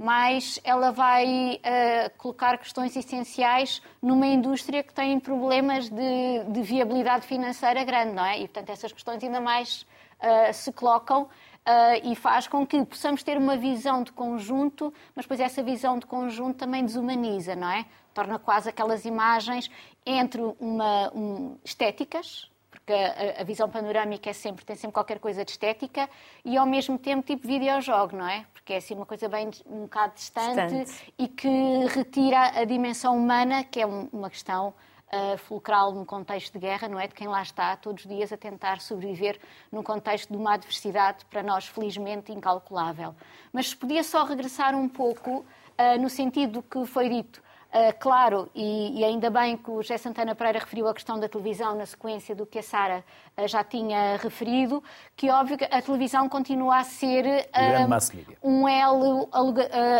mais 0.00 0.58
ela 0.64 0.90
vai 0.90 1.60
uh, 1.60 2.16
colocar 2.16 2.56
questões 2.56 2.96
essenciais 2.96 3.82
numa 4.00 4.26
indústria 4.26 4.82
que 4.82 4.94
tem 4.94 5.20
problemas 5.20 5.90
de, 5.90 6.44
de, 6.48 6.62
viabilidade 6.62 7.26
financeira 7.26 7.84
grande, 7.84 8.12
não 8.14 8.24
é? 8.24 8.38
E, 8.38 8.48
portanto, 8.48 8.70
essas 8.70 8.92
questões 8.92 9.22
ainda 9.22 9.42
mais 9.42 9.82
uh, 10.22 10.54
se 10.54 10.72
colocam. 10.72 11.24
Uh, 11.60 12.10
e 12.10 12.16
faz 12.16 12.48
com 12.48 12.66
que 12.66 12.82
possamos 12.86 13.22
ter 13.22 13.36
uma 13.36 13.54
visão 13.54 14.02
de 14.02 14.10
conjunto, 14.10 14.92
mas 15.14 15.26
depois 15.26 15.38
essa 15.38 15.62
visão 15.62 15.98
de 15.98 16.06
conjunto 16.06 16.56
também 16.56 16.82
desumaniza, 16.82 17.54
não 17.54 17.70
é? 17.70 17.84
Torna 18.14 18.38
quase 18.38 18.70
aquelas 18.70 19.04
imagens 19.04 19.70
entre 20.06 20.40
uma, 20.58 21.12
um, 21.14 21.58
estéticas, 21.62 22.49
porque 22.90 22.92
a, 22.92 23.40
a, 23.40 23.44
visão 23.44 23.68
panorâmica 23.68 24.30
é 24.30 24.32
sempre, 24.32 24.64
tem 24.64 24.74
sempre 24.74 24.94
qualquer 24.94 25.20
coisa 25.20 25.44
de 25.44 25.52
estética, 25.52 26.10
e 26.44 26.56
ao 26.56 26.66
mesmo 26.66 26.98
tempo 26.98 27.24
tipo 27.24 27.46
videojogo, 27.46 28.16
não 28.16 28.28
é? 28.28 28.44
Porque 28.52 28.72
é 28.72 28.76
assim 28.78 28.94
uma 28.94 29.06
coisa 29.06 29.28
bem 29.28 29.48
um 29.66 29.82
bocado 29.82 30.14
distante, 30.14 30.74
distante. 30.74 31.14
e 31.16 31.28
que 31.28 31.86
retira 31.86 32.58
a 32.60 32.64
dimensão 32.64 33.16
humana, 33.16 33.62
que 33.62 33.80
é 33.80 33.86
um, 33.86 34.08
uma 34.12 34.28
questão 34.28 34.74
uh, 35.12 35.38
fulcral 35.38 35.92
num 35.92 36.04
contexto 36.04 36.52
de 36.54 36.58
guerra, 36.58 36.88
não 36.88 36.98
é? 36.98 37.06
De 37.06 37.14
quem 37.14 37.28
lá 37.28 37.42
está 37.42 37.76
todos 37.76 38.04
os 38.04 38.10
dias 38.10 38.32
a 38.32 38.36
tentar 38.36 38.80
sobreviver 38.80 39.38
num 39.70 39.82
contexto 39.84 40.30
de 40.30 40.36
uma 40.36 40.54
adversidade 40.54 41.24
para 41.26 41.44
nós, 41.44 41.66
felizmente, 41.66 42.32
incalculável. 42.32 43.14
Mas 43.52 43.68
se 43.68 43.76
podia 43.76 44.02
só 44.02 44.24
regressar 44.24 44.74
um 44.74 44.88
pouco 44.88 45.30
uh, 45.40 46.00
no 46.00 46.10
sentido 46.10 46.54
do 46.54 46.62
que 46.62 46.84
foi 46.86 47.08
dito. 47.08 47.40
Uh, 47.72 47.96
claro, 48.00 48.50
e, 48.52 48.98
e, 48.98 49.04
ainda 49.04 49.30
bem 49.30 49.56
que 49.56 49.70
o 49.70 49.80
José 49.80 49.96
Santana 49.96 50.34
Pereira 50.34 50.58
referiu 50.58 50.88
a 50.88 50.94
questão 50.94 51.20
da 51.20 51.28
televisão 51.28 51.76
na 51.76 51.86
sequência 51.86 52.34
do 52.34 52.44
que 52.44 52.58
a 52.58 52.62
Sara 52.64 53.04
uh, 53.38 53.46
já 53.46 53.62
tinha 53.62 54.16
referido, 54.16 54.82
que 55.16 55.30
óbvio 55.30 55.56
que 55.56 55.64
a 55.64 55.80
televisão 55.80 56.28
continua 56.28 56.78
a 56.78 56.84
ser 56.84 57.24
uh, 57.24 58.42
um 58.42 58.68
elo 58.68 59.28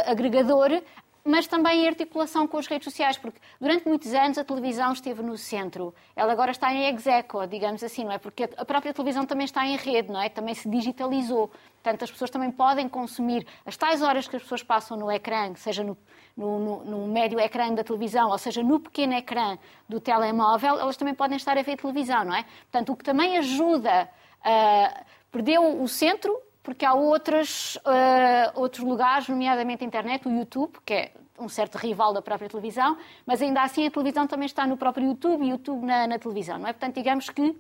agregador, 0.05 0.83
mas 1.25 1.47
também 1.47 1.85
em 1.85 1.89
articulação 1.89 2.47
com 2.47 2.57
as 2.59 2.67
redes 2.67 2.85
sociais, 2.85 3.19
porque 3.19 3.39
durante 3.61 3.87
muitos 3.87 4.13
anos 4.15 4.39
a 4.39 4.45
televisão 4.45 4.93
esteve 4.93 5.23
no 5.23 5.37
centro. 5.37 5.95
Ela 6.17 6.33
agora 6.33 6.51
está 6.51 6.73
em 6.73 6.93
execo, 6.95 7.47
digamos 7.47 7.83
assim, 7.83 8.05
não 8.05 8.13
é? 8.13 8.19
Porque 8.19 8.49
a 8.57 8.65
própria 8.65 8.93
televisão 8.93 9.27
também 9.27 9.45
está 9.45 9.67
em 9.67 9.77
rede, 9.77 10.11
não 10.11 10.21
é? 10.21 10.29
Também 10.29 10.55
se 10.55 10.69
digitalizou. 10.69 11.51
Portanto, 11.83 12.03
as 12.03 12.11
pessoas 12.11 12.31
também 12.31 12.51
podem 12.51 12.89
consumir 12.89 13.47
as 13.65 13.77
tais 13.77 14.03
horas 14.03 14.29
que 14.29 14.37
as 14.37 14.43
pessoas 14.43 14.63
passam 14.63 14.97
no 14.97 15.11
ecrã, 15.11 15.55
seja 15.55 15.83
no, 15.83 15.97
no, 16.37 16.59
no, 16.59 16.85
no 16.85 17.07
médio 17.07 17.39
ecrã 17.41 17.73
da 17.73 17.85
televisão, 17.85 18.31
ou 18.31 18.39
seja, 18.39 18.63
no 18.63 18.81
pequeno 18.81 19.15
ecrã 19.15 19.59
do 19.89 20.01
telemóvel, 20.01 20.79
elas 20.79 20.97
também 20.97 21.15
podem 21.15 21.37
estar 21.37 21.57
a 21.57 21.63
ver 21.63 21.77
televisão, 21.77 22.25
não 22.25 22.35
é? 22.35 22.45
Portanto, 22.71 22.93
o 22.93 22.97
que 22.97 23.05
também 23.05 23.39
ajuda 23.39 24.09
a... 24.43 25.05
Perdeu 25.31 25.81
o 25.81 25.87
centro, 25.87 26.37
porque 26.63 26.85
há 26.85 26.95
outros, 26.95 27.77
uh, 27.77 28.61
outros 28.61 28.85
lugares, 28.85 29.29
nomeadamente 29.29 29.83
a 29.83 29.87
internet, 29.87 30.29
o 30.29 30.31
YouTube, 30.31 30.79
que 30.85 30.93
é 30.93 31.13
um 31.39 31.49
certo 31.49 31.77
rival 31.77 32.13
da 32.13 32.21
própria 32.21 32.49
televisão, 32.49 32.97
mas 33.25 33.41
ainda 33.41 33.63
assim 33.63 33.87
a 33.87 33.91
televisão 33.91 34.27
também 34.27 34.47
está 34.47 34.67
no 34.67 34.77
próprio 34.77 35.07
YouTube 35.07 35.43
e 35.43 35.49
o 35.49 35.51
YouTube 35.53 35.87
na, 35.87 36.07
na 36.07 36.19
televisão, 36.19 36.59
não 36.59 36.69
é? 36.69 36.73
Portanto, 36.73 36.95
digamos 36.95 37.31
que 37.31 37.57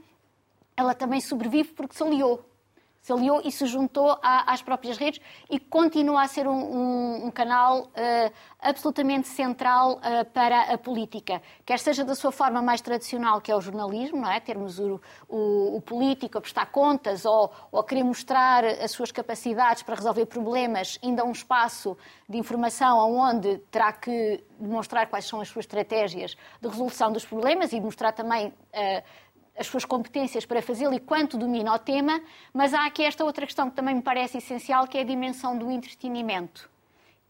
ela 0.76 0.94
também 0.94 1.20
sobrevive 1.20 1.72
porque 1.72 1.94
se 1.94 2.03
aliou 2.03 2.44
se 3.01 3.12
aliou 3.12 3.40
e 3.44 3.51
se 3.51 3.66
juntou 3.66 4.18
às 4.22 4.62
próprias 4.62 4.98
redes 4.98 5.20
e 5.48 5.59
continua 5.59 6.22
a 6.22 6.28
ser 6.28 6.46
um, 6.46 6.53
um, 6.53 7.26
um 7.26 7.30
canal 7.30 7.84
uh, 7.84 8.32
absolutamente 8.61 9.28
central 9.28 9.94
uh, 9.98 10.24
para 10.32 10.72
a 10.72 10.78
política, 10.78 11.40
quer 11.64 11.78
seja 11.78 12.05
da 12.05 12.14
sua 12.14 12.30
forma 12.30 12.61
mais 12.61 12.80
tradicional, 12.80 13.40
que 13.40 13.51
é 13.51 13.57
o 13.57 13.61
jornalismo, 13.61 14.20
não 14.20 14.30
é? 14.30 14.38
termos 14.38 14.78
o, 14.78 15.01
o, 15.28 15.76
o 15.76 15.80
político 15.80 16.38
a 16.38 16.40
prestar 16.40 16.66
contas 16.66 17.24
ou, 17.24 17.51
ou 17.72 17.80
a 17.80 17.84
querer 17.84 18.05
mostrar 18.05 18.64
as 18.64 18.90
suas 18.90 19.11
capacidades 19.11 19.82
para 19.82 19.94
resolver 19.94 20.26
problemas, 20.26 20.98
ainda 21.03 21.24
um 21.24 21.32
espaço 21.32 21.96
de 22.28 22.36
informação 22.36 22.98
onde 22.98 23.59
terá 23.70 23.92
que 23.92 24.44
demonstrar 24.59 25.09
quais 25.09 25.24
são 25.24 25.40
as 25.40 25.48
suas 25.48 25.64
estratégias 25.64 26.36
de 26.61 26.68
resolução 26.68 27.11
dos 27.11 27.24
problemas 27.24 27.72
e 27.72 27.80
mostrar 27.80 28.12
também 28.12 28.48
uh, 28.48 29.03
as 29.61 29.66
suas 29.66 29.84
competências 29.84 30.46
para 30.46 30.62
fazê-lo 30.62 30.94
e 30.94 30.98
quanto 30.98 31.36
domina 31.36 31.74
o 31.74 31.78
tema, 31.78 32.18
mas 32.52 32.72
há 32.72 32.86
aqui 32.86 33.04
esta 33.04 33.22
outra 33.22 33.44
questão 33.44 33.68
que 33.68 33.76
também 33.76 33.94
me 33.94 34.00
parece 34.00 34.38
essencial, 34.38 34.88
que 34.88 34.96
é 34.96 35.02
a 35.02 35.04
dimensão 35.04 35.56
do 35.56 35.70
entretenimento. 35.70 36.68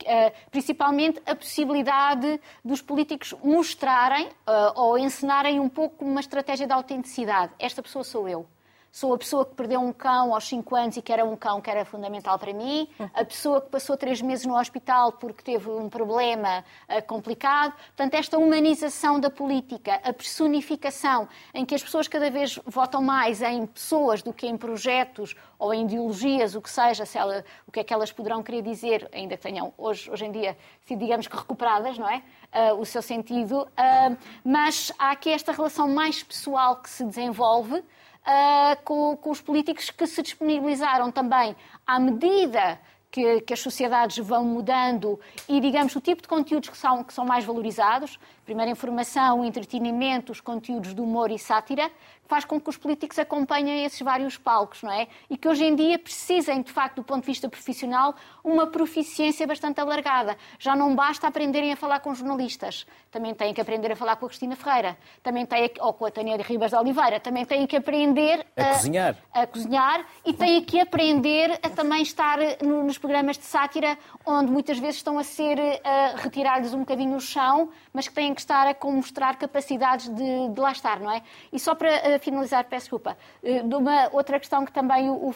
Uh, 0.03 0.33
principalmente 0.51 1.21
a 1.27 1.35
possibilidade 1.35 2.41
dos 2.65 2.81
políticos 2.81 3.35
mostrarem 3.43 4.29
uh, 4.29 4.73
ou 4.75 4.97
encenarem 4.97 5.61
um 5.61 5.69
pouco 5.69 6.05
uma 6.05 6.21
estratégia 6.21 6.67
de 6.67 6.73
autenticidade. 6.73 7.53
Esta 7.59 7.83
pessoa 7.83 8.05
sou 8.05 8.27
eu. 8.27 8.47
Sou 8.93 9.15
a 9.15 9.19
pessoa 9.19 9.47
que 9.47 9.55
perdeu 9.55 9.81
um 9.81 9.93
cão 9.93 10.35
aos 10.35 10.49
5 10.49 10.75
anos 10.75 10.97
e 10.97 11.03
que 11.03 11.13
era 11.13 11.25
um 11.25 11.37
cão 11.37 11.61
que 11.61 11.71
era 11.71 11.85
fundamental 11.85 12.37
para 12.41 12.53
mim, 12.53 12.89
a 13.15 13.25
pessoa 13.25 13.61
que 13.61 13.71
passou 13.71 13.97
três 13.97 14.21
meses 14.21 14.45
no 14.45 14.59
hospital 14.59 15.13
porque 15.13 15.45
teve 15.45 15.71
um 15.71 15.89
problema 15.89 16.65
uh, 16.89 17.01
complicado. 17.07 17.73
Portanto, 17.73 18.15
esta 18.15 18.37
humanização 18.37 19.21
da 19.21 19.31
política, 19.31 20.01
a 20.03 20.13
personificação, 20.13 21.29
em 21.55 21.65
que 21.65 21.73
as 21.73 21.83
pessoas 21.85 22.09
cada 22.09 22.31
vez 22.33 22.59
votam 22.67 23.01
mais 23.01 23.41
em 23.43 23.65
pessoas 23.65 24.23
do 24.23 24.33
que 24.33 24.49
em 24.49 24.57
projetos 24.57 25.37
ou 25.57 25.73
em 25.73 25.85
ideologias, 25.85 26.57
o 26.57 26.61
que 26.61 26.71
seja, 26.71 27.07
se 27.07 27.17
ela, 27.17 27.45
o 27.69 27.71
que 27.71 27.79
é 27.79 27.85
que 27.85 27.95
elas 27.95 28.11
poderão 28.11 28.43
querer 28.43 28.63
dizer, 28.63 29.09
ainda 29.13 29.37
que 29.37 29.43
tenham 29.43 29.73
hoje, 29.79 30.11
hoje 30.11 30.25
em 30.25 30.33
dia 30.33 30.57
sido, 30.85 30.99
digamos 30.99 31.29
que, 31.29 31.37
recuperadas, 31.37 31.97
não 31.97 32.09
é? 32.09 32.23
Uh, 32.53 32.81
o 32.81 32.85
seu 32.85 33.03
sentido. 33.03 33.63
Uh, 33.63 34.17
mas 34.45 34.91
há 34.99 35.13
aqui 35.13 35.31
esta 35.31 35.53
relação 35.53 35.89
mais 35.89 36.25
pessoal 36.25 36.75
que 36.77 36.91
se 36.91 37.05
desenvolve 37.05 37.85
uh, 38.27 38.83
com, 38.85 39.17
com 39.17 39.31
os 39.31 39.41
políticos 39.41 39.91
que 39.91 40.07
se 40.07 40.23
disponibilizaram 40.23 41.11
também 41.11 41.57
à 41.87 41.99
medida 41.99 42.81
que, 43.11 43.41
que, 43.41 43.53
as 43.53 43.61
sociedades 43.61 44.19
vão 44.19 44.45
mudando 44.45 45.19
e, 45.49 45.61
digamos, 45.61 45.95
o 45.97 46.01
tipo 46.01 46.23
de 46.23 46.29
conteúdos 46.29 46.69
que 46.69 46.77
são, 46.77 47.03
que 47.03 47.13
são 47.13 47.25
mais 47.25 47.45
valorizados, 47.45 48.19
primeiro 48.45 48.71
informação, 48.71 49.45
entretenimento, 49.45 50.33
os 50.33 50.41
conteúdos 50.41 50.95
de 50.95 51.01
humor 51.01 51.31
e 51.31 51.39
sátira, 51.39 51.91
faz 52.31 52.45
com 52.45 52.61
que 52.61 52.71
os 52.71 52.77
políticos 52.77 53.19
acompanhem 53.19 53.85
esses 53.85 54.01
vários 54.01 54.39
palcos, 54.39 54.85
não 54.85 54.93
é? 54.93 55.09
E 55.29 55.37
que 55.37 55.49
hoje 55.49 55.65
em 55.65 55.75
dia 55.75 55.99
precisem, 55.99 56.63
de 56.63 56.71
facto, 56.71 56.97
do 56.97 57.03
ponto 57.03 57.23
de 57.23 57.27
vista 57.27 57.49
profissional, 57.49 58.15
uma 58.45 58.69
proficiência 58.69 59.45
bastante 59.49 59.81
alargada. 59.81 60.37
Já 60.57 60.77
não 60.77 60.95
basta 60.95 61.27
aprenderem 61.27 61.73
a 61.73 61.77
falar 61.77 61.99
com 61.99 62.15
jornalistas, 62.15 62.87
também 63.11 63.35
têm 63.35 63.53
que 63.53 63.61
aprender 63.61 63.91
a 63.91 63.97
falar 63.97 64.15
com 64.15 64.27
a 64.27 64.29
Cristina 64.29 64.55
Ferreira, 64.55 64.97
também 65.25 65.45
têm, 65.45 65.73
ou 65.81 65.93
com 65.93 66.07
a 66.07 66.11
Tânia 66.11 66.39
de 66.39 66.45
Ribas 66.45 66.71
de 66.71 66.77
Oliveira, 66.77 67.19
também 67.19 67.45
têm 67.45 67.67
que 67.67 67.77
aprender 67.77 68.47
a, 68.57 68.63
a 68.63 68.75
cozinhar. 68.75 69.17
A 69.33 69.47
cozinhar 69.49 70.07
e 70.25 70.33
têm 70.33 70.63
que 70.63 70.79
aprender 70.79 71.59
a 71.61 71.69
também 71.69 72.03
estar 72.03 72.39
nos 72.63 72.97
programas 73.01 73.39
de 73.39 73.45
sátira, 73.45 73.99
onde 74.25 74.51
muitas 74.53 74.79
vezes 74.79 74.97
estão 74.97 75.19
a 75.19 75.25
ser 75.25 75.59
uh, 75.59 76.17
retirados 76.17 76.75
um 76.75 76.81
bocadinho 76.81 77.17
o 77.17 77.21
chão, 77.21 77.71
mas 77.93 78.07
que 78.07 78.15
têm 78.15 78.35
que 78.35 78.41
estar 78.41 78.67
a 78.67 78.87
mostrar 78.91 79.37
capacidades 79.37 80.09
de, 80.09 80.49
de 80.49 80.61
lá 80.61 80.73
estar, 80.73 81.01
não 81.01 81.11
é? 81.11 81.23
E 81.53 81.59
só 81.59 81.75
para 81.75 81.91
uh, 81.91 82.19
finalizar, 82.21 82.65
peço 82.65 82.85
desculpa, 82.85 83.17
uh, 83.43 83.69
de 83.69 83.75
uma 83.75 84.09
outra 84.13 84.39
questão 84.39 84.65
que 84.65 84.73
também 84.73 85.09
o, 85.09 85.31
uh, 85.31 85.35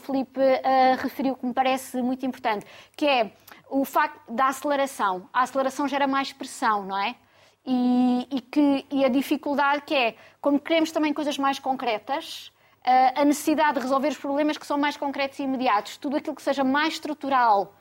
referiu, 0.98 1.36
que 1.36 1.46
me 1.46 1.52
parece 1.52 2.00
muito 2.02 2.26
importante, 2.26 2.66
que 2.96 3.06
é 3.06 3.32
o 3.70 3.84
facto 3.84 4.20
da 4.30 4.48
aceleração. 4.48 5.28
A 5.32 5.42
aceleração 5.42 5.88
gera 5.88 6.06
mais 6.06 6.32
pressão, 6.32 6.84
não 6.84 6.98
é? 6.98 7.14
E, 7.66 8.28
e, 8.30 8.40
que, 8.40 8.86
e 8.90 9.04
a 9.04 9.08
dificuldade 9.08 9.82
que 9.82 9.94
é, 9.94 10.16
como 10.40 10.60
queremos 10.60 10.92
também 10.92 11.14
coisas 11.14 11.38
mais 11.38 11.58
concretas, 11.58 12.52
a 12.84 13.24
necessidade 13.24 13.74
de 13.74 13.80
resolver 13.80 14.08
os 14.08 14.18
problemas 14.18 14.58
que 14.58 14.66
são 14.66 14.76
mais 14.76 14.96
concretos 14.96 15.38
e 15.38 15.42
imediatos, 15.42 15.96
tudo 15.96 16.16
aquilo 16.16 16.36
que 16.36 16.42
seja 16.42 16.62
mais 16.62 16.94
estrutural, 16.94 17.74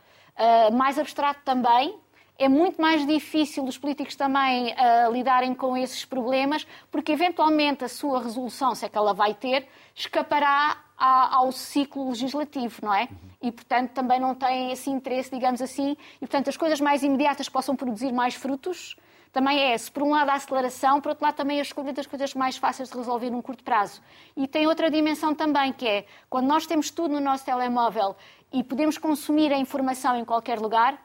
mais 0.72 0.98
abstrato 0.98 1.42
também, 1.44 2.00
é 2.38 2.50
muito 2.50 2.82
mais 2.82 3.06
difícil 3.06 3.64
os 3.64 3.78
políticos 3.78 4.16
também 4.16 4.74
uh, 4.74 5.12
lidarem 5.12 5.54
com 5.54 5.78
esses 5.78 6.04
problemas, 6.04 6.66
porque 6.92 7.12
eventualmente 7.12 7.84
a 7.84 7.88
sua 7.88 8.22
resolução, 8.22 8.74
se 8.74 8.86
é 8.86 8.90
que 8.90 8.98
ela 8.98 9.14
vai 9.14 9.34
ter, 9.34 9.68
escapará 9.94 10.78
a, 10.98 11.36
ao 11.36 11.52
ciclo 11.52 12.10
legislativo, 12.10 12.80
não 12.82 12.94
é? 12.94 13.08
E, 13.42 13.52
portanto, 13.52 13.92
também 13.92 14.20
não 14.20 14.34
têm 14.34 14.72
esse 14.72 14.90
interesse, 14.90 15.30
digamos 15.30 15.62
assim, 15.62 15.96
e, 16.16 16.20
portanto, 16.20 16.50
as 16.50 16.58
coisas 16.58 16.82
mais 16.82 17.04
imediatas 17.04 17.48
que 17.48 17.54
possam 17.54 17.76
produzir 17.76 18.12
mais 18.12 18.34
frutos, 18.34 18.96
também 19.34 19.60
é 19.60 19.74
esse. 19.74 19.92
Por 19.92 20.04
um 20.04 20.12
lado, 20.12 20.30
a 20.30 20.36
aceleração, 20.36 21.02
por 21.02 21.10
outro 21.10 21.26
lado, 21.26 21.36
também 21.36 21.58
a 21.58 21.64
escolha 21.64 21.92
das 21.92 22.06
coisas 22.06 22.36
mais 22.36 22.56
fáceis 22.56 22.90
de 22.90 22.96
resolver 22.96 23.32
num 23.32 23.42
curto 23.42 23.64
prazo. 23.64 24.00
E 24.38 24.48
tem 24.48 24.68
outra 24.68 24.92
dimensão 24.92 25.34
também, 25.34 25.74
que 25.74 25.88
é 25.88 26.06
quando 26.30 26.46
nós 26.46 26.68
temos 26.68 26.92
tudo 26.92 27.16
no 27.16 27.20
nosso 27.20 27.44
telemóvel 27.44 28.16
e 28.54 28.64
podemos 28.64 29.00
consumir 29.00 29.52
a 29.52 29.58
informação 29.58 30.16
em 30.16 30.24
qualquer 30.24 30.60
lugar, 30.60 31.04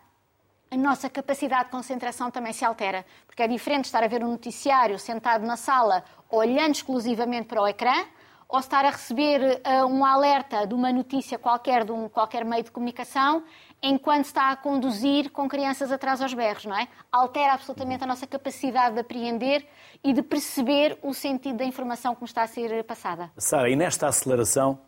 a 0.71 0.77
nossa 0.77 1.09
capacidade 1.09 1.65
de 1.65 1.71
concentração 1.71 2.31
também 2.31 2.53
se 2.53 2.67
altera. 2.67 3.07
Porque 3.27 3.43
é 3.43 3.49
diferente 3.49 3.87
estar 3.87 4.05
a 4.05 4.07
ver 4.07 4.23
um 4.23 4.33
noticiário 4.33 4.99
sentado 4.99 5.47
na 5.47 5.57
sala, 5.57 6.05
olhando 6.31 6.75
exclusivamente 6.75 7.49
para 7.49 7.63
o 7.63 7.67
ecrã, 7.67 8.05
ou 8.47 8.59
estar 8.59 8.85
a 8.85 8.91
receber 8.91 9.61
uh, 9.61 9.87
um 9.87 10.05
alerta 10.05 10.67
de 10.67 10.75
uma 10.75 10.93
notícia 10.93 11.39
qualquer, 11.39 11.85
de 11.85 11.93
um 11.93 12.09
qualquer 12.09 12.45
meio 12.45 12.63
de 12.63 12.71
comunicação, 12.71 13.43
enquanto 13.83 14.25
está 14.27 14.51
a 14.51 14.57
conduzir 14.57 15.31
com 15.31 15.49
crianças 15.49 15.93
atrás 15.93 16.21
aos 16.21 16.35
berros, 16.35 16.65
não 16.65 16.77
é? 16.77 16.89
Altera 17.11 17.53
absolutamente 17.53 18.05
a 18.05 18.07
nossa 18.07 18.27
capacidade 18.27 18.95
de 18.95 19.01
apreender 19.01 19.67
e 20.03 20.13
de 20.13 20.23
perceber 20.23 20.99
o 21.03 21.15
sentido 21.15 21.59
da 21.59 21.65
informação 21.65 22.15
que 22.15 22.21
nos 22.21 22.31
está 22.31 22.43
a 22.43 22.47
ser 22.47 22.83
passada. 22.85 23.31
Sara, 23.37 23.71
e 23.71 23.77
nesta 23.77 24.09
aceleração 24.09 24.79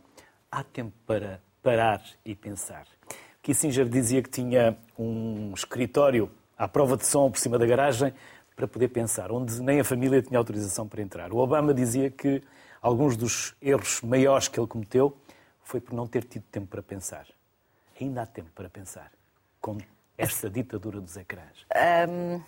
há 0.51 0.63
tempo 0.63 0.93
para 1.07 1.41
parar 1.63 2.03
e 2.25 2.35
pensar. 2.35 2.87
Kissinger 3.43 3.89
dizia 3.89 4.23
que 4.23 4.31
tinha 4.31 4.77
um 4.99 5.53
escritório 5.55 6.31
à 6.59 6.69
prova 6.69 6.97
de 6.97 7.07
som 7.07 7.31
por 7.31 7.39
cima 7.39 7.59
da 7.59 7.67
garagem 7.67 8.13
para 8.55 8.69
poder 8.69 8.89
pensar, 8.89 9.33
onde 9.33 9.63
nem 9.63 9.81
a 9.81 9.85
família 9.85 10.21
tinha 10.21 10.39
autorização 10.39 10.87
para 10.87 11.01
entrar. 11.01 11.33
O 11.33 11.39
Obama 11.39 11.73
dizia 11.73 12.11
que 12.11 12.43
alguns 12.83 13.17
dos 13.17 13.55
erros 13.63 14.03
maiores 14.03 14.49
que 14.49 14.61
ele 14.61 14.67
cometeu 14.67 15.17
foi 15.63 15.81
por 15.81 15.95
não 15.95 16.07
ter 16.07 16.25
tido 16.25 16.43
tempo 16.51 16.67
para 16.67 16.83
pensar. 16.83 17.27
Ainda 18.05 18.23
há 18.23 18.27
tempo 18.27 18.51
para 18.55 18.69
pensar 18.69 19.11
com 19.61 19.79
esta 20.17 20.51
ditadura 20.51 21.01
dos 21.01 21.17
ecrãs? 21.17 21.67
Um, 22.09 22.41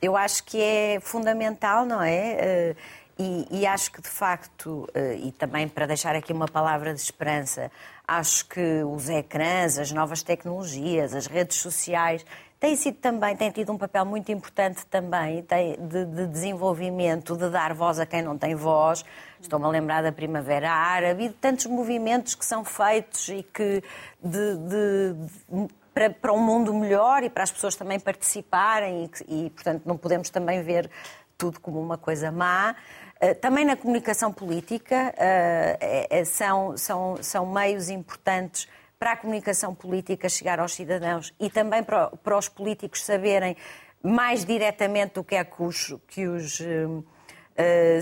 eu 0.00 0.16
acho 0.16 0.44
que 0.44 0.60
é 0.60 0.98
fundamental, 1.00 1.84
não 1.86 2.02
é? 2.02 2.74
Uh, 2.76 3.04
e, 3.16 3.60
e, 3.60 3.66
acho 3.66 3.92
que, 3.92 4.02
de 4.02 4.08
facto, 4.08 4.88
uh, 4.94 5.12
e 5.22 5.30
também 5.32 5.68
para 5.68 5.86
deixar 5.86 6.16
aqui 6.16 6.32
uma 6.32 6.48
palavra 6.48 6.92
de 6.92 7.00
esperança, 7.00 7.70
acho 8.06 8.46
que 8.46 8.82
os 8.82 9.08
ecrãs, 9.08 9.78
as 9.78 9.92
novas 9.92 10.22
tecnologias, 10.22 11.14
as 11.14 11.26
redes 11.26 11.58
sociais 11.58 12.26
têm 12.64 12.76
sido 12.76 12.96
também, 12.96 13.36
têm 13.36 13.50
tido 13.50 13.70
um 13.72 13.76
papel 13.76 14.06
muito 14.06 14.32
importante 14.32 14.86
também 14.86 15.44
de, 15.78 16.06
de 16.06 16.26
desenvolvimento, 16.26 17.36
de 17.36 17.50
dar 17.50 17.74
voz 17.74 18.00
a 18.00 18.06
quem 18.06 18.22
não 18.22 18.38
tem 18.38 18.54
voz. 18.54 19.04
Estou-me 19.38 19.66
a 19.66 19.68
lembrar 19.68 20.02
da 20.02 20.10
Primavera 20.10 20.70
Árabe 20.70 21.24
e 21.24 21.28
de 21.28 21.34
tantos 21.34 21.66
movimentos 21.66 22.34
que 22.34 22.42
são 22.42 22.64
feitos 22.64 23.28
e 23.28 23.42
que 23.42 23.82
de, 24.22 24.56
de, 24.56 25.68
para, 25.92 26.08
para 26.08 26.32
um 26.32 26.40
mundo 26.40 26.72
melhor 26.72 27.22
e 27.22 27.28
para 27.28 27.42
as 27.42 27.50
pessoas 27.50 27.76
também 27.76 28.00
participarem 28.00 29.10
e, 29.28 29.44
e, 29.44 29.50
portanto, 29.50 29.82
não 29.84 29.98
podemos 29.98 30.30
também 30.30 30.62
ver 30.62 30.90
tudo 31.36 31.60
como 31.60 31.78
uma 31.78 31.98
coisa 31.98 32.32
má. 32.32 32.74
Eh, 33.20 33.34
também 33.34 33.66
na 33.66 33.76
comunicação 33.76 34.32
política 34.32 35.12
eh, 35.18 35.76
é, 36.08 36.20
é, 36.20 36.24
são, 36.24 36.78
são, 36.78 37.18
são 37.20 37.44
meios 37.44 37.90
importantes 37.90 38.66
para 38.98 39.12
a 39.12 39.16
comunicação 39.16 39.74
política 39.74 40.28
chegar 40.28 40.58
aos 40.60 40.74
cidadãos 40.74 41.34
e 41.38 41.50
também 41.50 41.82
para, 41.82 42.08
para 42.10 42.38
os 42.38 42.48
políticos 42.48 43.04
saberem 43.04 43.56
mais 44.02 44.44
diretamente 44.44 45.18
o 45.18 45.24
que 45.24 45.34
é 45.34 45.44
que 45.44 45.62
os, 45.62 45.94
que 46.08 46.26
os 46.26 46.60
uh, 46.60 47.04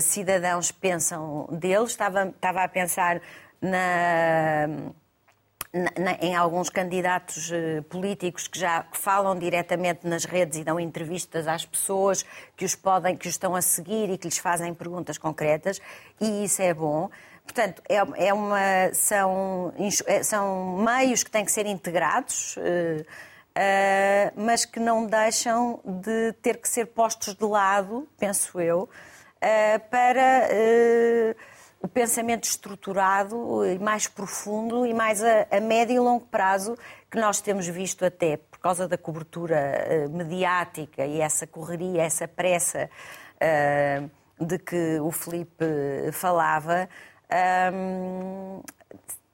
cidadãos 0.01 0.71
pensam 0.71 1.47
deles. 1.51 1.91
Estava, 1.91 2.27
estava 2.27 2.63
a 2.63 2.67
pensar 2.67 3.21
na, 3.61 4.67
na, 5.97 6.11
em 6.21 6.35
alguns 6.35 6.69
candidatos 6.69 7.49
uh, 7.51 7.81
políticos 7.83 8.47
que 8.47 8.59
já 8.59 8.85
falam 8.91 9.39
diretamente 9.39 10.05
nas 10.05 10.25
redes 10.25 10.59
e 10.59 10.63
dão 10.63 10.77
entrevistas 10.77 11.47
às 11.47 11.65
pessoas 11.65 12.25
que 12.57 12.65
os 12.65 12.75
podem, 12.75 13.15
que 13.15 13.27
os 13.27 13.33
estão 13.33 13.55
a 13.55 13.61
seguir 13.61 14.09
e 14.09 14.17
que 14.17 14.27
lhes 14.27 14.37
fazem 14.37 14.73
perguntas 14.73 15.17
concretas, 15.17 15.81
e 16.19 16.43
isso 16.43 16.61
é 16.61 16.73
bom. 16.73 17.09
Portanto, 17.43 17.81
é, 17.87 18.27
é 18.27 18.33
uma, 18.33 18.93
são, 18.93 19.73
é, 20.07 20.23
são 20.23 20.77
meios 20.77 21.23
que 21.23 21.29
têm 21.29 21.45
que 21.45 21.51
ser 21.51 21.65
integrados, 21.65 22.55
uh, 22.57 23.01
uh, 23.01 24.33
mas 24.35 24.65
que 24.65 24.79
não 24.79 25.05
deixam 25.05 25.79
de 25.83 26.33
ter 26.41 26.57
que 26.57 26.67
ser 26.67 26.87
postos 26.87 27.35
de 27.35 27.45
lado, 27.45 28.07
penso 28.17 28.59
eu, 28.59 28.83
uh, 28.83 29.79
para 29.89 30.49
o 31.81 31.87
pensamento 31.87 32.45
estruturado 32.45 33.65
e 33.65 33.77
mais 33.77 34.07
profundo 34.07 34.85
e 34.85 34.93
mais 34.93 35.21
a, 35.21 35.45
a, 35.51 35.59
médio 35.59 35.95
e 35.95 35.99
longo 35.99 36.25
prazo 36.25 36.77
que 37.11 37.19
nós 37.19 37.41
temos 37.41 37.67
visto 37.67 38.05
até 38.05 38.37
por 38.37 38.57
causa 38.59 38.87
da 38.87 38.97
cobertura 38.97 40.07
mediática 40.09 41.05
e 41.05 41.19
essa 41.19 41.45
correria, 41.45 42.03
essa 42.03 42.25
pressa 42.25 42.89
de 44.39 44.57
que 44.57 44.97
o 45.01 45.11
Felipe 45.11 45.65
falava 46.13 46.87
um, 47.73 48.61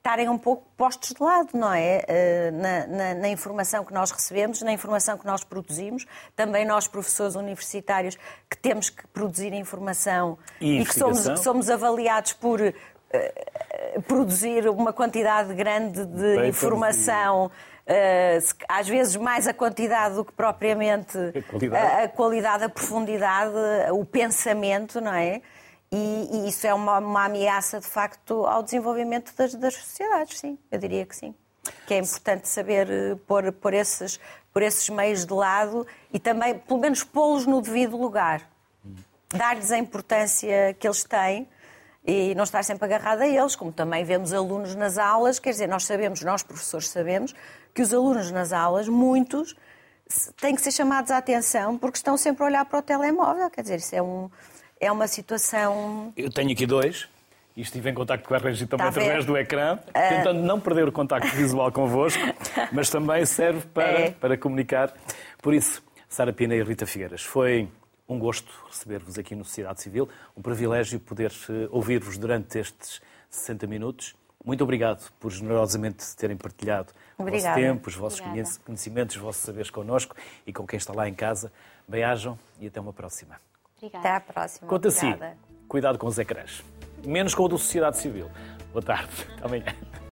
estarem 0.00 0.28
um 0.28 0.38
pouco 0.38 0.66
postos 0.76 1.10
de 1.10 1.22
lado, 1.22 1.50
não 1.54 1.72
é? 1.72 2.04
Uh, 2.08 2.56
na, 2.56 2.86
na, 2.86 3.14
na, 3.14 3.28
informação 3.28 3.84
que 3.84 3.92
nós 3.92 4.10
recebemos, 4.10 4.62
na 4.62 4.72
informação 4.72 5.18
que 5.18 5.26
nós 5.26 5.44
produzimos, 5.44 6.06
também 6.34 6.64
nós, 6.64 6.88
professores 6.88 7.34
universitários, 7.34 8.16
que 8.48 8.56
temos 8.56 8.88
que 8.88 9.06
produzir 9.08 9.52
informação 9.52 10.38
e, 10.60 10.80
e 10.80 10.84
que, 10.84 10.94
somos, 10.94 11.28
que 11.28 11.38
somos 11.38 11.68
avaliados 11.68 12.32
por 12.32 12.60
uh, 12.60 14.02
produzir 14.08 14.68
uma 14.68 14.92
quantidade 14.92 15.54
grande 15.54 16.06
de 16.06 16.36
Bem 16.36 16.48
informação. 16.48 17.50
Uh, 17.86 18.64
às 18.68 18.88
vezes 18.88 19.16
mais 19.16 19.46
a 19.46 19.52
quantidade 19.52 20.14
do 20.14 20.24
que 20.24 20.32
propriamente 20.32 21.18
a 21.18 21.42
qualidade. 21.42 21.86
A, 21.86 22.04
a 22.04 22.08
qualidade, 22.08 22.64
a 22.64 22.68
profundidade, 22.68 23.54
o 23.92 24.04
pensamento, 24.04 25.00
não 25.00 25.12
é? 25.12 25.42
E, 25.92 26.28
e 26.32 26.48
isso 26.48 26.66
é 26.66 26.72
uma, 26.72 26.98
uma, 26.98 27.24
ameaça, 27.24 27.80
de 27.80 27.86
facto, 27.86 28.46
ao 28.46 28.62
desenvolvimento 28.62 29.34
das, 29.36 29.54
das, 29.54 29.74
sociedades, 29.74 30.38
sim, 30.38 30.56
eu 30.70 30.78
diria 30.78 31.04
que 31.04 31.16
sim. 31.16 31.34
Que 31.86 31.94
é 31.94 31.98
importante 31.98 32.48
saber 32.48 32.88
uh, 32.88 33.16
pôr, 33.26 33.50
pôr, 33.52 33.74
esses, 33.74 34.20
pôr 34.52 34.62
esses 34.62 34.88
meios 34.88 35.26
de 35.26 35.32
lado 35.32 35.84
e 36.12 36.18
também, 36.20 36.58
pelo 36.58 36.78
menos, 36.78 37.02
pô-los 37.02 37.44
no 37.44 37.60
devido 37.60 37.96
lugar. 37.96 38.48
Dar-lhes 39.28 39.72
a 39.72 39.78
importância 39.78 40.74
que 40.78 40.86
eles 40.86 41.02
têm 41.02 41.48
e 42.04 42.34
não 42.34 42.44
estar 42.44 42.62
sempre 42.62 42.84
agarrado 42.84 43.22
a 43.22 43.28
eles, 43.28 43.56
como 43.56 43.72
também 43.72 44.04
vemos 44.04 44.32
alunos 44.32 44.74
nas 44.74 44.96
aulas, 44.96 45.38
quer 45.38 45.50
dizer, 45.50 45.68
nós 45.68 45.84
sabemos, 45.84 46.22
nós 46.22 46.42
professores 46.42 46.88
sabemos, 46.88 47.34
que 47.74 47.82
os 47.82 47.92
alunos 47.92 48.30
nas 48.30 48.52
aulas, 48.52 48.88
muitos, 48.88 49.54
têm 50.40 50.54
que 50.54 50.62
ser 50.62 50.72
chamados 50.72 51.10
à 51.10 51.18
atenção 51.18 51.76
porque 51.76 51.98
estão 51.98 52.16
sempre 52.16 52.42
a 52.42 52.46
olhar 52.46 52.64
para 52.64 52.78
o 52.78 52.82
telemóvel, 52.82 53.50
quer 53.50 53.62
dizer, 53.62 53.78
isso 53.78 53.94
é 53.94 54.02
um, 54.02 54.30
é 54.80 54.90
uma 54.90 55.06
situação. 55.06 56.12
Eu 56.16 56.30
tenho 56.30 56.50
aqui 56.50 56.66
dois. 56.66 57.08
E 57.56 57.62
estive 57.62 57.90
em 57.90 57.94
contato 57.94 58.22
com 58.22 58.32
a 58.32 58.38
Regi 58.38 58.64
também 58.64 58.86
através 58.86 59.24
do 59.24 59.36
ecrã, 59.36 59.74
uh... 59.74 59.92
tentando 59.92 60.40
não 60.40 60.60
perder 60.60 60.88
o 60.88 60.92
contacto 60.92 61.34
visual 61.36 61.70
convosco, 61.72 62.22
mas 62.72 62.88
também 62.88 63.26
serve 63.26 63.66
para, 63.66 63.84
é. 63.84 64.10
para 64.12 64.38
comunicar. 64.38 64.94
Por 65.42 65.52
isso, 65.52 65.82
Sara 66.08 66.32
Pina 66.32 66.54
e 66.54 66.62
Rita 66.62 66.86
Figueiras, 66.86 67.22
foi 67.22 67.68
um 68.08 68.18
gosto 68.18 68.50
receber-vos 68.68 69.18
aqui 69.18 69.34
no 69.34 69.44
Sociedade 69.44 69.82
Civil, 69.82 70.08
um 70.36 70.40
privilégio 70.40 70.98
poder 71.00 71.32
eh, 71.48 71.68
ouvir-vos 71.70 72.16
durante 72.18 72.58
estes 72.58 73.02
60 73.28 73.66
minutos. 73.66 74.14
Muito 74.44 74.64
obrigado 74.64 75.10
por 75.20 75.30
generosamente 75.30 76.04
terem 76.16 76.36
partilhado 76.36 76.92
Obrigada. 77.18 77.50
o 77.50 77.62
vosso 77.62 77.74
tempo, 77.74 77.88
os 77.88 77.94
vossos 77.94 78.20
Obrigada. 78.20 78.50
conhecimentos, 78.64 79.16
os 79.16 79.22
vossos 79.22 79.42
saberes 79.42 79.70
connosco 79.70 80.16
e 80.46 80.52
com 80.52 80.66
quem 80.66 80.76
está 80.76 80.92
lá 80.92 81.08
em 81.08 81.14
casa. 81.14 81.52
Bem-ajam 81.86 82.38
e 82.58 82.68
até 82.68 82.80
uma 82.80 82.92
próxima. 82.92 83.38
Obrigada. 83.80 83.98
Até 84.06 84.16
à 84.16 84.20
próxima. 84.20 84.68
Conta 84.68 84.88
assim, 84.88 85.14
cuidado 85.66 85.98
com 85.98 86.06
os 86.06 86.18
ecrãs. 86.18 86.62
Menos 87.04 87.34
com 87.34 87.44
o 87.44 87.48
da 87.48 87.56
sociedade 87.56 87.96
civil. 87.96 88.30
Boa 88.72 88.82
tarde. 88.84 89.10
Até 89.40 89.42
amanhã. 89.42 89.64